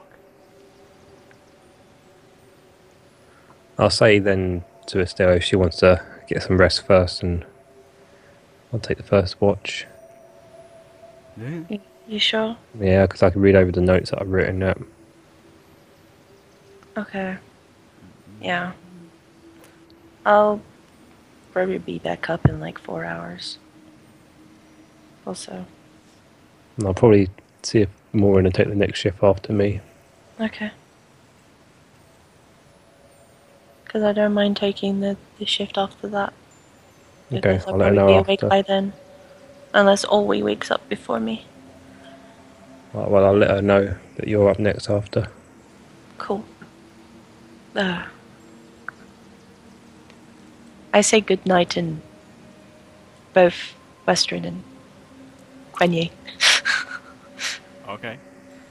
I'll 3.77 3.90
say 3.90 4.19
then 4.19 4.64
to 4.88 4.99
Estelle 5.02 5.31
if 5.31 5.44
she 5.44 5.56
wants 5.56 5.77
to 5.77 6.03
get 6.27 6.44
some 6.44 6.57
rest 6.57 6.85
first, 6.85 7.23
and 7.23 7.45
I'll 8.72 8.80
take 8.80 8.98
the 8.98 9.03
first 9.03 9.41
watch. 9.41 9.88
You, 11.38 11.80
you 12.07 12.19
sure? 12.19 12.57
Yeah, 12.80 13.05
because 13.05 13.23
I 13.23 13.30
can 13.30 13.41
read 13.41 13.55
over 13.55 13.72
the 13.72 13.81
notes 13.81 14.11
that 14.11 14.22
I've 14.22 14.30
written 14.30 14.61
up. 14.64 14.80
Okay. 16.97 17.38
Yeah. 18.41 18.73
I'll 20.26 20.61
probably 21.51 21.80
be 21.80 21.99
back 21.99 22.30
up 22.30 22.45
in 22.47 22.60
like 22.60 22.77
four 22.80 23.03
hours. 23.05 23.57
Also. 25.26 25.65
And 26.77 26.88
I'll 26.88 26.93
probably 26.93 27.30
see 27.64 27.81
if 27.81 27.89
Morwen 28.14 28.43
will 28.43 28.51
take 28.51 28.68
the 28.68 28.76
next 28.76 28.99
shift 28.99 29.23
after 29.23 29.53
me. 29.53 29.80
Okay. 30.39 30.72
Because 33.85 34.03
I 34.03 34.11
don't 34.14 34.34
mind 34.34 34.57
taking 34.57 34.99
the, 35.01 35.18
the 35.39 35.45
shift 35.45 35.77
after 35.77 36.07
that. 36.10 36.34
Okay, 37.31 37.39
Because 37.41 37.65
I'll 37.68 37.73
I'll 37.73 37.80
let 37.80 37.89
her 37.89 37.95
probably 37.95 37.97
know 37.97 38.07
be 38.07 38.14
awake 38.27 38.43
after. 38.43 38.49
by 38.49 38.61
then. 38.61 38.93
Unless 39.74 40.06
Olwe 40.06 40.44
wakes 40.44 40.70
up 40.72 40.88
before 40.90 41.20
me. 41.20 41.45
Well, 42.94 43.10
well, 43.10 43.26
I'll 43.26 43.38
let 43.38 43.50
her 43.50 43.62
know 43.62 43.95
that 44.18 44.28
you're 44.28 44.50
up 44.50 44.60
next 44.60 44.90
after. 44.90 45.28
Cool. 46.20 46.45
Uh, 47.76 48.04
I 50.94 51.02
say 51.02 51.22
good 51.22 51.44
night 51.45 51.76
in 51.76 52.02
both 53.34 53.74
Westron 54.08 54.45
and 54.45 54.64
Quenya. 55.74 56.12
Okay. 57.90 58.18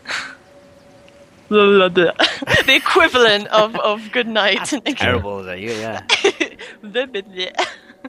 the 1.51 2.75
equivalent 2.75 3.47
of, 3.49 3.77
of 3.77 4.11
good 4.11 4.27
night. 4.27 4.65
Terrible, 4.97 5.41
is 5.41 5.47
that 5.47 5.61
you? 5.61 5.73
Yeah. 5.73 6.01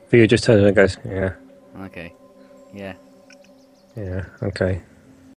Theo 0.09 0.25
just 0.25 0.45
turns 0.45 0.63
and 0.63 0.75
goes, 0.75 0.97
yeah, 1.05 1.33
Okay. 1.81 2.13
Yeah. 2.73 2.95
yeah, 3.95 4.25
okay. 4.41 4.81